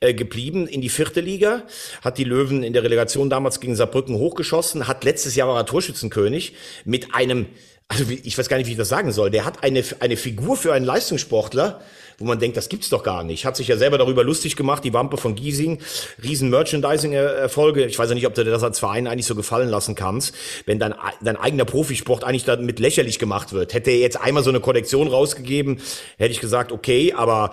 äh, 0.00 0.14
geblieben 0.14 0.66
in 0.66 0.80
die 0.80 0.88
vierte 0.88 1.20
Liga, 1.20 1.62
hat 2.02 2.18
die 2.18 2.24
Löwen 2.24 2.62
in 2.62 2.72
der 2.72 2.82
Relegation 2.82 3.30
damals 3.30 3.60
gegen 3.60 3.76
Saarbrücken 3.76 4.16
hochgeschossen, 4.16 4.88
hat 4.88 5.04
letztes 5.04 5.36
Jahr 5.36 5.48
war 5.48 5.56
er 5.56 5.66
Torschützenkönig 5.66 6.54
mit 6.84 7.14
einem, 7.14 7.46
also 7.88 8.04
ich 8.08 8.36
weiß 8.36 8.48
gar 8.48 8.56
nicht, 8.56 8.66
wie 8.66 8.72
ich 8.72 8.78
das 8.78 8.88
sagen 8.88 9.12
soll, 9.12 9.30
der 9.30 9.44
hat 9.44 9.62
eine, 9.62 9.84
eine 10.00 10.16
Figur 10.16 10.56
für 10.56 10.72
einen 10.72 10.84
Leistungssportler, 10.84 11.80
wo 12.20 12.26
man 12.26 12.38
denkt, 12.38 12.56
das 12.58 12.68
gibt's 12.68 12.90
doch 12.90 13.02
gar 13.02 13.24
nicht. 13.24 13.46
Hat 13.46 13.56
sich 13.56 13.66
ja 13.66 13.78
selber 13.78 13.96
darüber 13.96 14.22
lustig 14.22 14.54
gemacht, 14.54 14.84
die 14.84 14.92
Wampe 14.92 15.16
von 15.16 15.34
Giesing, 15.34 15.80
riesen 16.22 16.50
Merchandising-Erfolge. 16.50 17.86
Ich 17.86 17.98
weiß 17.98 18.10
ja 18.10 18.14
nicht, 18.14 18.26
ob 18.26 18.34
du 18.34 18.44
dir 18.44 18.50
das 18.50 18.62
als 18.62 18.78
Verein 18.78 19.06
eigentlich 19.06 19.26
so 19.26 19.34
gefallen 19.34 19.70
lassen 19.70 19.94
kannst, 19.94 20.34
wenn 20.66 20.78
dein, 20.78 20.94
dein 21.22 21.36
eigener 21.36 21.64
Profisport 21.64 22.22
eigentlich 22.22 22.44
damit 22.44 22.78
lächerlich 22.78 23.18
gemacht 23.18 23.54
wird. 23.54 23.72
Hätte 23.72 23.90
er 23.90 23.98
jetzt 23.98 24.20
einmal 24.20 24.44
so 24.44 24.50
eine 24.50 24.60
Kollektion 24.60 25.08
rausgegeben, 25.08 25.80
hätte 26.18 26.32
ich 26.32 26.40
gesagt, 26.40 26.72
okay, 26.72 27.14
aber 27.14 27.52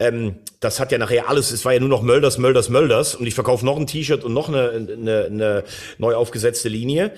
ähm, 0.00 0.34
das 0.58 0.80
hat 0.80 0.90
ja 0.90 0.98
nachher 0.98 1.28
alles, 1.28 1.52
es 1.52 1.64
war 1.64 1.72
ja 1.72 1.78
nur 1.78 1.88
noch 1.88 2.02
Mölders, 2.02 2.38
Mölders, 2.38 2.68
Mölders 2.68 3.14
und 3.14 3.26
ich 3.26 3.34
verkaufe 3.34 3.64
noch 3.64 3.76
ein 3.76 3.86
T-Shirt 3.86 4.24
und 4.24 4.34
noch 4.34 4.48
eine, 4.48 4.70
eine, 4.70 5.24
eine 5.26 5.64
neu 5.98 6.16
aufgesetzte 6.16 6.68
Linie. 6.68 7.12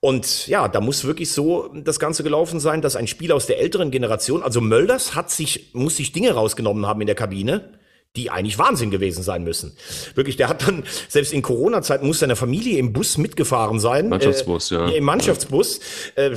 Und 0.00 0.46
ja, 0.46 0.66
da 0.66 0.80
muss 0.80 1.04
wirklich 1.04 1.30
so 1.30 1.68
das 1.74 2.00
Ganze 2.00 2.22
gelaufen 2.22 2.58
sein, 2.58 2.80
dass 2.80 2.96
ein 2.96 3.06
Spieler 3.06 3.34
aus 3.36 3.46
der 3.46 3.60
älteren 3.60 3.90
Generation, 3.90 4.42
also 4.42 4.62
Mölders 4.62 5.14
hat 5.14 5.30
sich, 5.30 5.74
muss 5.74 5.96
sich 5.96 6.12
Dinge 6.12 6.32
rausgenommen 6.32 6.86
haben 6.86 7.02
in 7.02 7.06
der 7.06 7.16
Kabine, 7.16 7.78
die 8.16 8.28
eigentlich 8.28 8.58
Wahnsinn 8.58 8.90
gewesen 8.90 9.22
sein 9.22 9.44
müssen. 9.44 9.76
Wirklich, 10.16 10.36
der 10.36 10.48
hat 10.48 10.66
dann, 10.66 10.82
selbst 11.08 11.32
in 11.32 11.42
Corona-Zeiten 11.42 12.04
muss 12.04 12.18
seine 12.18 12.34
Familie 12.34 12.76
im 12.78 12.92
Bus 12.92 13.18
mitgefahren 13.18 13.78
sein. 13.78 14.08
Mannschaftsbus, 14.08 14.72
äh, 14.72 14.74
ja. 14.74 14.88
Im 14.88 15.04
Mannschaftsbus. 15.04 15.78
Äh, 16.16 16.32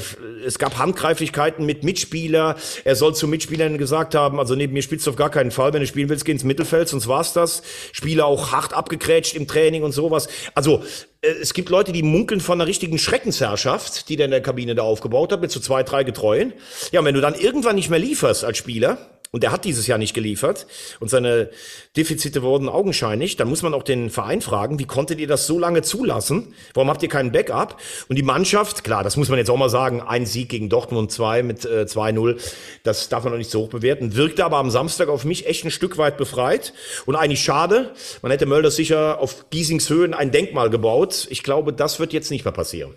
es 0.45 0.59
gab 0.59 0.77
Handgreiflichkeiten 0.77 1.65
mit 1.65 1.83
Mitspieler. 1.83 2.57
Er 2.83 2.95
soll 2.95 3.15
zu 3.15 3.27
Mitspielern 3.27 3.79
gesagt 3.79 4.13
haben, 4.13 4.39
also 4.39 4.53
neben 4.53 4.73
mir 4.73 4.83
spielst 4.83 5.07
du 5.07 5.09
auf 5.09 5.15
gar 5.15 5.31
keinen 5.31 5.49
Fall. 5.49 5.73
Wenn 5.73 5.81
du 5.81 5.87
spielen 5.87 6.09
willst, 6.09 6.25
geh 6.25 6.31
ins 6.31 6.43
Mittelfeld, 6.43 6.89
sonst 6.89 7.07
war's 7.07 7.33
das. 7.33 7.63
Spieler 7.91 8.27
auch 8.27 8.51
hart 8.51 8.73
abgekrätscht 8.73 9.35
im 9.35 9.47
Training 9.47 9.81
und 9.81 9.93
sowas. 9.93 10.27
Also, 10.53 10.83
äh, 11.21 11.29
es 11.41 11.55
gibt 11.55 11.69
Leute, 11.69 11.91
die 11.91 12.03
munkeln 12.03 12.39
von 12.39 12.61
einer 12.61 12.67
richtigen 12.67 12.99
Schreckensherrschaft, 12.99 14.09
die 14.09 14.15
der 14.15 14.25
in 14.25 14.31
der 14.31 14.41
Kabine 14.41 14.75
da 14.75 14.83
aufgebaut 14.83 15.31
hat, 15.31 15.41
mit 15.41 15.49
so 15.49 15.59
zwei, 15.59 15.81
drei 15.81 16.03
Getreuen. 16.03 16.53
Ja, 16.91 16.99
und 16.99 17.07
wenn 17.07 17.15
du 17.15 17.21
dann 17.21 17.33
irgendwann 17.33 17.77
nicht 17.77 17.89
mehr 17.89 17.97
lieferst 17.97 18.45
als 18.45 18.59
Spieler, 18.59 19.12
und 19.33 19.43
er 19.43 19.51
hat 19.51 19.65
dieses 19.65 19.87
Jahr 19.87 19.97
nicht 19.97 20.13
geliefert 20.13 20.67
und 20.99 21.09
seine 21.09 21.49
Defizite 21.97 22.43
wurden 22.43 22.69
augenscheinlich, 22.69 23.35
dann 23.35 23.49
muss 23.49 23.63
man 23.63 23.73
auch 23.73 23.81
den 23.81 24.11
Verein 24.11 24.41
fragen, 24.41 24.77
wie 24.77 24.85
konntet 24.85 25.19
ihr 25.19 25.27
das 25.27 25.47
so 25.47 25.57
lange 25.57 25.81
zulassen? 25.81 26.53
Warum 26.75 26.89
habt 26.89 27.01
ihr 27.01 27.09
keinen 27.09 27.31
Backup? 27.31 27.77
Und 28.09 28.15
die 28.15 28.23
Mannschaft, 28.23 28.83
klar, 28.83 29.03
das 29.03 29.17
muss 29.17 29.29
man 29.29 29.39
jetzt 29.39 29.49
auch 29.49 29.57
mal 29.57 29.69
sagen, 29.69 30.01
ein 30.01 30.27
Sieg 30.27 30.49
gegen 30.49 30.69
Dortmund 30.69 31.11
2 31.11 31.41
mit 31.41 31.65
äh, 31.65 31.85
2-0, 31.89 32.39
das 32.83 33.09
darf 33.09 33.23
man 33.23 33.33
noch 33.33 33.39
nicht 33.39 33.49
so 33.49 33.61
hoch 33.61 33.69
bewerten, 33.69 34.15
wirkte 34.15 34.45
aber 34.45 34.57
am 34.57 34.69
Samstag 34.69 35.09
auf 35.09 35.25
mich 35.25 35.47
echt 35.47 35.65
ein 35.65 35.71
Stück 35.71 35.97
weit 35.97 36.15
befreit 36.17 36.73
und 37.07 37.15
eigentlich 37.15 37.43
schade. 37.43 37.91
Man 38.21 38.31
hätte 38.31 38.45
Mölders 38.45 38.75
sicher 38.75 39.19
auf 39.19 39.49
Giesings 39.49 39.89
Höhen 39.89 40.13
ein 40.13 40.31
Denkmal 40.31 40.69
gebaut. 40.69 41.25
Ich 41.31 41.41
glaube, 41.41 41.73
das 41.73 41.99
wird 41.99 42.13
jetzt 42.13 42.29
nicht 42.29 42.45
mehr 42.45 42.53
passieren. 42.53 42.93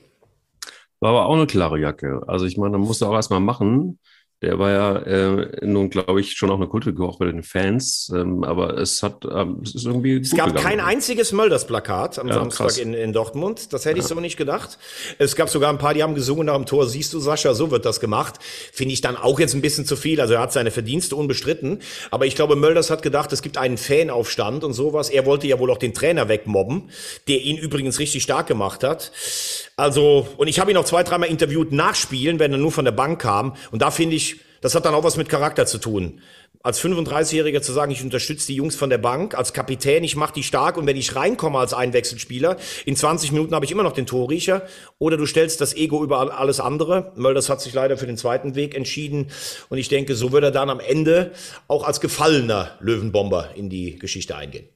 War 1.01 1.11
aber 1.11 1.27
auch 1.27 1.35
eine 1.35 1.47
klare 1.47 1.79
Jacke. 1.79 2.23
Also 2.27 2.45
ich 2.47 2.59
meine, 2.59 2.77
musst 2.79 3.01
du 3.01 3.07
auch 3.07 3.15
erstmal 3.15 3.41
machen. 3.41 3.99
Der 4.43 4.59
war 4.59 4.71
ja 4.71 4.97
äh, 4.99 5.65
nun, 5.65 5.89
glaube 5.89 6.21
ich, 6.21 6.33
schon 6.33 6.51
auch 6.51 6.57
eine 6.57 6.67
Kultfigur 6.67 7.09
auch 7.09 7.19
bei 7.19 7.25
den 7.25 7.43
Fans. 7.43 8.13
Ähm, 8.15 8.45
aber 8.45 8.77
es 8.77 9.03
hat, 9.03 9.25
ähm, 9.25 9.63
es 9.65 9.75
ist 9.75 9.87
irgendwie. 9.87 10.21
Es 10.21 10.37
gab 10.37 10.49
gegangen. 10.49 10.67
kein 10.67 10.81
einziges 10.81 11.33
Mölders-Plakat 11.33 12.19
am 12.19 12.29
ja, 12.29 12.35
Samstag 12.35 12.77
in, 12.77 12.93
in 12.93 13.15
Dortmund. 13.15 13.73
Das 13.73 13.87
hätte 13.87 13.99
ich 13.99 14.05
so 14.05 14.15
nicht 14.21 14.37
gedacht. 14.37 14.79
Es 15.19 15.37
gab 15.37 15.49
sogar 15.49 15.71
ein 15.71 15.79
paar, 15.79 15.95
die 15.95 16.03
haben 16.03 16.15
gesungen 16.15 16.47
nach 16.47 16.57
dem 16.57 16.67
Tor, 16.67 16.87
siehst 16.87 17.15
du, 17.15 17.19
Sascha, 17.19 17.55
so 17.55 17.71
wird 17.71 17.87
das 17.87 17.99
gemacht. 17.99 18.35
Finde 18.75 18.93
ich 18.93 19.01
dann 19.01 19.17
auch 19.17 19.41
jetzt 19.41 19.55
ein 19.55 19.63
bisschen 19.63 19.87
zu 19.87 19.97
viel. 19.97 20.21
Also 20.21 20.35
er 20.35 20.41
hat 20.41 20.53
seine 20.53 20.71
Verdienste 20.71 21.17
unbestritten. 21.17 21.79
Aber 22.11 22.27
ich 22.27 22.35
glaube, 22.35 22.57
Mölders 22.57 22.91
hat 22.91 23.01
gedacht, 23.01 23.33
es 23.33 23.41
gibt 23.41 23.57
einen 23.57 23.79
Fanaufstand 23.79 24.65
und 24.65 24.75
sowas. 24.75 25.09
Er 25.09 25.25
wollte 25.25 25.47
ja 25.47 25.59
wohl 25.59 25.71
auch 25.71 25.79
den 25.79 25.95
Trainer 25.95 26.29
wegmobben, 26.29 26.91
der 27.27 27.41
ihn 27.41 27.57
übrigens 27.57 27.99
richtig 27.99 28.23
stark 28.23 28.49
gemacht 28.49 28.85
hat. 28.85 29.13
Also, 29.77 30.27
und 30.37 30.49
ich 30.49 30.61
habe 30.61 30.71
ihn 30.71 30.77
auch 30.77 30.85
zwei, 30.85 31.03
dreimal 31.03 31.31
interviewt 31.31 31.73
nachspielen, 31.73 32.39
wenn 32.39 32.53
er 32.53 32.59
nur 32.59 32.73
von 32.73 32.85
der 32.85 32.93
Bank 32.93 33.21
kam. 33.21 33.55
Und 33.71 33.81
da 33.81 33.91
finde 33.91 34.17
ich, 34.17 34.36
das 34.61 34.75
hat 34.75 34.85
dann 34.85 34.95
auch 34.95 35.05
was 35.05 35.17
mit 35.17 35.29
Charakter 35.29 35.67
zu 35.67 35.79
tun. 35.79 36.21
Als 36.63 36.81
35-Jähriger 36.83 37.63
zu 37.63 37.73
sagen, 37.73 37.93
ich 37.93 38.03
unterstütze 38.03 38.49
die 38.49 38.57
Jungs 38.57 38.75
von 38.75 38.91
der 38.91 38.99
Bank, 38.99 39.35
als 39.35 39.53
Kapitän, 39.53 40.05
ich 40.05 40.17
mache 40.17 40.35
die 40.35 40.43
stark 40.43 40.77
und 40.77 40.87
wenn 40.87 40.97
ich 40.97 41.15
reinkomme 41.15 41.59
als 41.59 41.75
Einwechselspieler, 41.75 42.57
in 42.85 42.97
20 42.97 43.33
Minuten 43.33 43.55
habe 43.55 43.65
ich 43.65 43.71
immer 43.71 43.83
noch 43.83 43.93
den 43.93 44.07
Torriecher. 44.07 44.63
Oder 44.99 45.17
du 45.17 45.27
stellst 45.27 45.61
das 45.61 45.77
Ego 45.77 46.03
über 46.03 46.39
alles 46.39 46.61
andere. 46.61 47.13
Mölders 47.17 47.49
hat 47.49 47.61
sich 47.61 47.73
leider 47.75 47.97
für 47.97 48.07
den 48.07 48.17
zweiten 48.17 48.55
Weg 48.55 48.75
entschieden. 48.75 49.29
Und 49.69 49.79
ich 49.79 49.89
denke, 49.89 50.15
so 50.15 50.33
wird 50.33 50.45
er 50.45 50.51
dann 50.51 50.71
am 50.71 50.81
Ende 50.81 51.33
auch 51.69 51.85
als 51.85 52.01
gefallener 52.01 52.73
Löwenbomber 52.81 53.51
in 53.55 53.71
die 53.71 53.99
Geschichte 53.99 54.37
eingehen. 54.37 54.69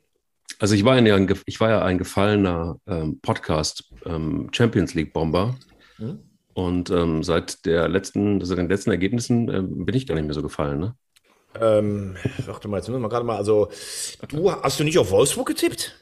Also 0.60 0.74
ich 0.74 0.84
war 0.84 1.00
ja 1.00 1.14
ein, 1.14 1.34
ich 1.46 1.60
war 1.60 1.70
ja 1.70 1.82
ein 1.82 1.98
gefallener 1.98 2.78
ähm, 2.86 3.18
Podcast 3.20 3.84
ähm, 4.04 4.48
Champions 4.52 4.94
League 4.94 5.12
Bomber. 5.12 5.56
Hm? 5.96 6.29
Und 6.54 6.90
ähm, 6.90 7.22
seit 7.22 7.64
der 7.64 7.88
letzten, 7.88 8.44
seit 8.44 8.58
den 8.58 8.68
letzten 8.68 8.90
Ergebnissen 8.90 9.48
ähm, 9.48 9.84
bin 9.84 9.94
ich 9.94 10.06
gar 10.06 10.14
nicht 10.14 10.24
mehr 10.24 10.34
so 10.34 10.42
gefallen, 10.42 10.80
ne? 10.80 10.94
Ähm, 11.60 12.16
warte 12.46 12.68
mal, 12.68 12.76
jetzt 12.76 12.88
müssen 12.88 13.02
wir 13.02 13.08
gerade 13.08 13.26
mal, 13.26 13.36
also 13.36 13.70
du 14.28 14.52
hast 14.52 14.78
du 14.78 14.84
nicht 14.84 14.98
auf 14.98 15.10
Wolfsburg 15.10 15.48
getippt? 15.48 15.99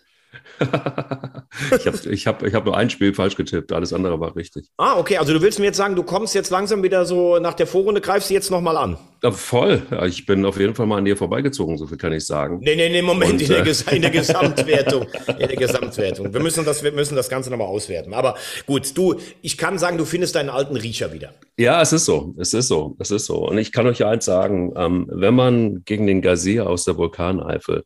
Ich 0.60 1.86
habe 1.86 1.98
ich 2.10 2.26
hab, 2.26 2.42
ich 2.42 2.54
hab 2.54 2.64
nur 2.64 2.76
ein 2.76 2.90
Spiel 2.90 3.14
falsch 3.14 3.36
getippt, 3.36 3.72
alles 3.72 3.92
andere 3.92 4.20
war 4.20 4.36
richtig. 4.36 4.68
Ah, 4.76 4.98
okay, 4.98 5.16
also 5.16 5.32
du 5.32 5.40
willst 5.40 5.58
mir 5.58 5.66
jetzt 5.66 5.76
sagen, 5.76 5.96
du 5.96 6.02
kommst 6.02 6.34
jetzt 6.34 6.50
langsam 6.50 6.82
wieder 6.82 7.04
so 7.04 7.38
nach 7.38 7.54
der 7.54 7.66
Vorrunde, 7.66 8.00
greifst 8.00 8.30
du 8.30 8.34
jetzt 8.34 8.50
nochmal 8.50 8.76
an? 8.76 8.98
Ja, 9.22 9.32
voll. 9.32 9.82
Ja, 9.90 10.04
ich 10.06 10.26
bin 10.26 10.44
auf 10.44 10.58
jeden 10.58 10.74
Fall 10.74 10.86
mal 10.86 10.98
an 10.98 11.04
dir 11.04 11.16
vorbeigezogen, 11.16 11.76
so 11.78 11.86
viel 11.86 11.96
kann 11.96 12.12
ich 12.12 12.26
sagen. 12.26 12.60
Nee, 12.60 12.76
nee, 12.76 12.88
nee, 12.88 13.02
Moment, 13.02 13.32
Und, 13.32 13.42
in, 13.42 13.48
der, 13.48 13.66
äh, 13.66 13.96
in 13.96 14.02
der 14.02 14.10
Gesamtwertung. 14.10 15.06
in 15.38 15.48
der 15.48 15.56
Gesamtwertung. 15.56 16.32
Wir 16.32 16.40
müssen 16.40 16.64
das, 16.64 16.82
wir 16.82 16.92
müssen 16.92 17.16
das 17.16 17.28
Ganze 17.28 17.50
nochmal 17.50 17.68
auswerten. 17.68 18.14
Aber 18.14 18.36
gut, 18.66 18.96
du, 18.96 19.16
ich 19.42 19.58
kann 19.58 19.78
sagen, 19.78 19.98
du 19.98 20.04
findest 20.04 20.34
deinen 20.34 20.50
alten 20.50 20.76
Riecher 20.76 21.12
wieder. 21.12 21.34
Ja, 21.56 21.82
es 21.82 21.92
ist 21.92 22.04
so. 22.04 22.34
Es 22.38 22.54
ist 22.54 22.68
so. 22.68 22.96
Es 22.98 23.10
ist 23.10 23.26
so. 23.26 23.48
Und 23.48 23.58
ich 23.58 23.72
kann 23.72 23.86
euch 23.86 23.98
ja 23.98 24.08
eins 24.08 24.24
sagen, 24.24 24.72
ähm, 24.76 25.08
wenn 25.10 25.34
man 25.34 25.82
gegen 25.84 26.06
den 26.06 26.22
Gazier 26.22 26.68
aus 26.68 26.84
der 26.84 26.96
Vulkaneifel 26.96 27.84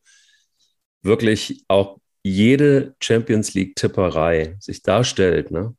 wirklich 1.02 1.64
auch 1.68 1.98
jede 2.22 2.94
Champions 3.00 3.54
League-Tipperei 3.54 4.56
sich 4.60 4.82
darstellt, 4.82 5.50
ne? 5.50 5.74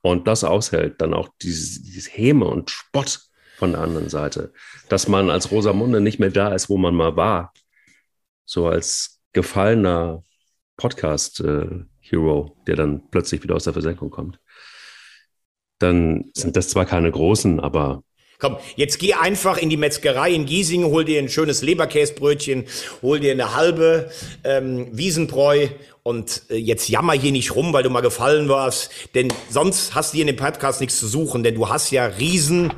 Und 0.00 0.26
das 0.26 0.44
aushält, 0.44 1.00
dann 1.00 1.12
auch 1.12 1.28
dieses, 1.42 1.82
dieses 1.82 2.16
Häme 2.16 2.46
und 2.46 2.70
Spott 2.70 3.20
von 3.56 3.72
der 3.72 3.80
anderen 3.80 4.08
Seite, 4.08 4.52
dass 4.88 5.08
man 5.08 5.30
als 5.30 5.50
Rosamunde 5.50 6.00
nicht 6.00 6.20
mehr 6.20 6.30
da 6.30 6.54
ist, 6.54 6.68
wo 6.68 6.76
man 6.76 6.94
mal 6.94 7.16
war, 7.16 7.52
so 8.44 8.68
als 8.68 9.20
gefallener 9.32 10.24
Podcast-Hero, 10.76 12.56
der 12.66 12.76
dann 12.76 13.10
plötzlich 13.10 13.42
wieder 13.42 13.56
aus 13.56 13.64
der 13.64 13.72
Versenkung 13.72 14.10
kommt. 14.10 14.40
Dann 15.80 16.30
sind 16.34 16.56
das 16.56 16.68
zwar 16.68 16.86
keine 16.86 17.10
großen, 17.10 17.58
aber 17.58 18.04
Komm, 18.40 18.56
jetzt 18.76 19.00
geh 19.00 19.14
einfach 19.14 19.58
in 19.58 19.68
die 19.68 19.76
Metzgerei 19.76 20.30
in 20.30 20.46
Giesing, 20.46 20.84
hol 20.84 21.04
dir 21.04 21.18
ein 21.18 21.28
schönes 21.28 21.60
Leberkäsbrötchen, 21.62 22.66
hol 23.02 23.18
dir 23.18 23.32
eine 23.32 23.56
halbe 23.56 24.12
ähm, 24.44 24.86
Wiesenbräu 24.92 25.66
und 26.04 26.42
äh, 26.48 26.54
jetzt 26.54 26.88
jammer 26.88 27.14
hier 27.14 27.32
nicht 27.32 27.56
rum, 27.56 27.72
weil 27.72 27.82
du 27.82 27.90
mal 27.90 28.00
gefallen 28.00 28.48
warst, 28.48 28.92
denn 29.16 29.32
sonst 29.50 29.96
hast 29.96 30.12
du 30.12 30.18
hier 30.18 30.22
in 30.22 30.28
dem 30.28 30.36
Podcast 30.36 30.80
nichts 30.80 31.00
zu 31.00 31.08
suchen, 31.08 31.42
denn 31.42 31.56
du 31.56 31.68
hast 31.68 31.90
ja 31.90 32.06
riesen 32.06 32.72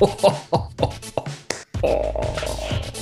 Oh. 0.00 0.08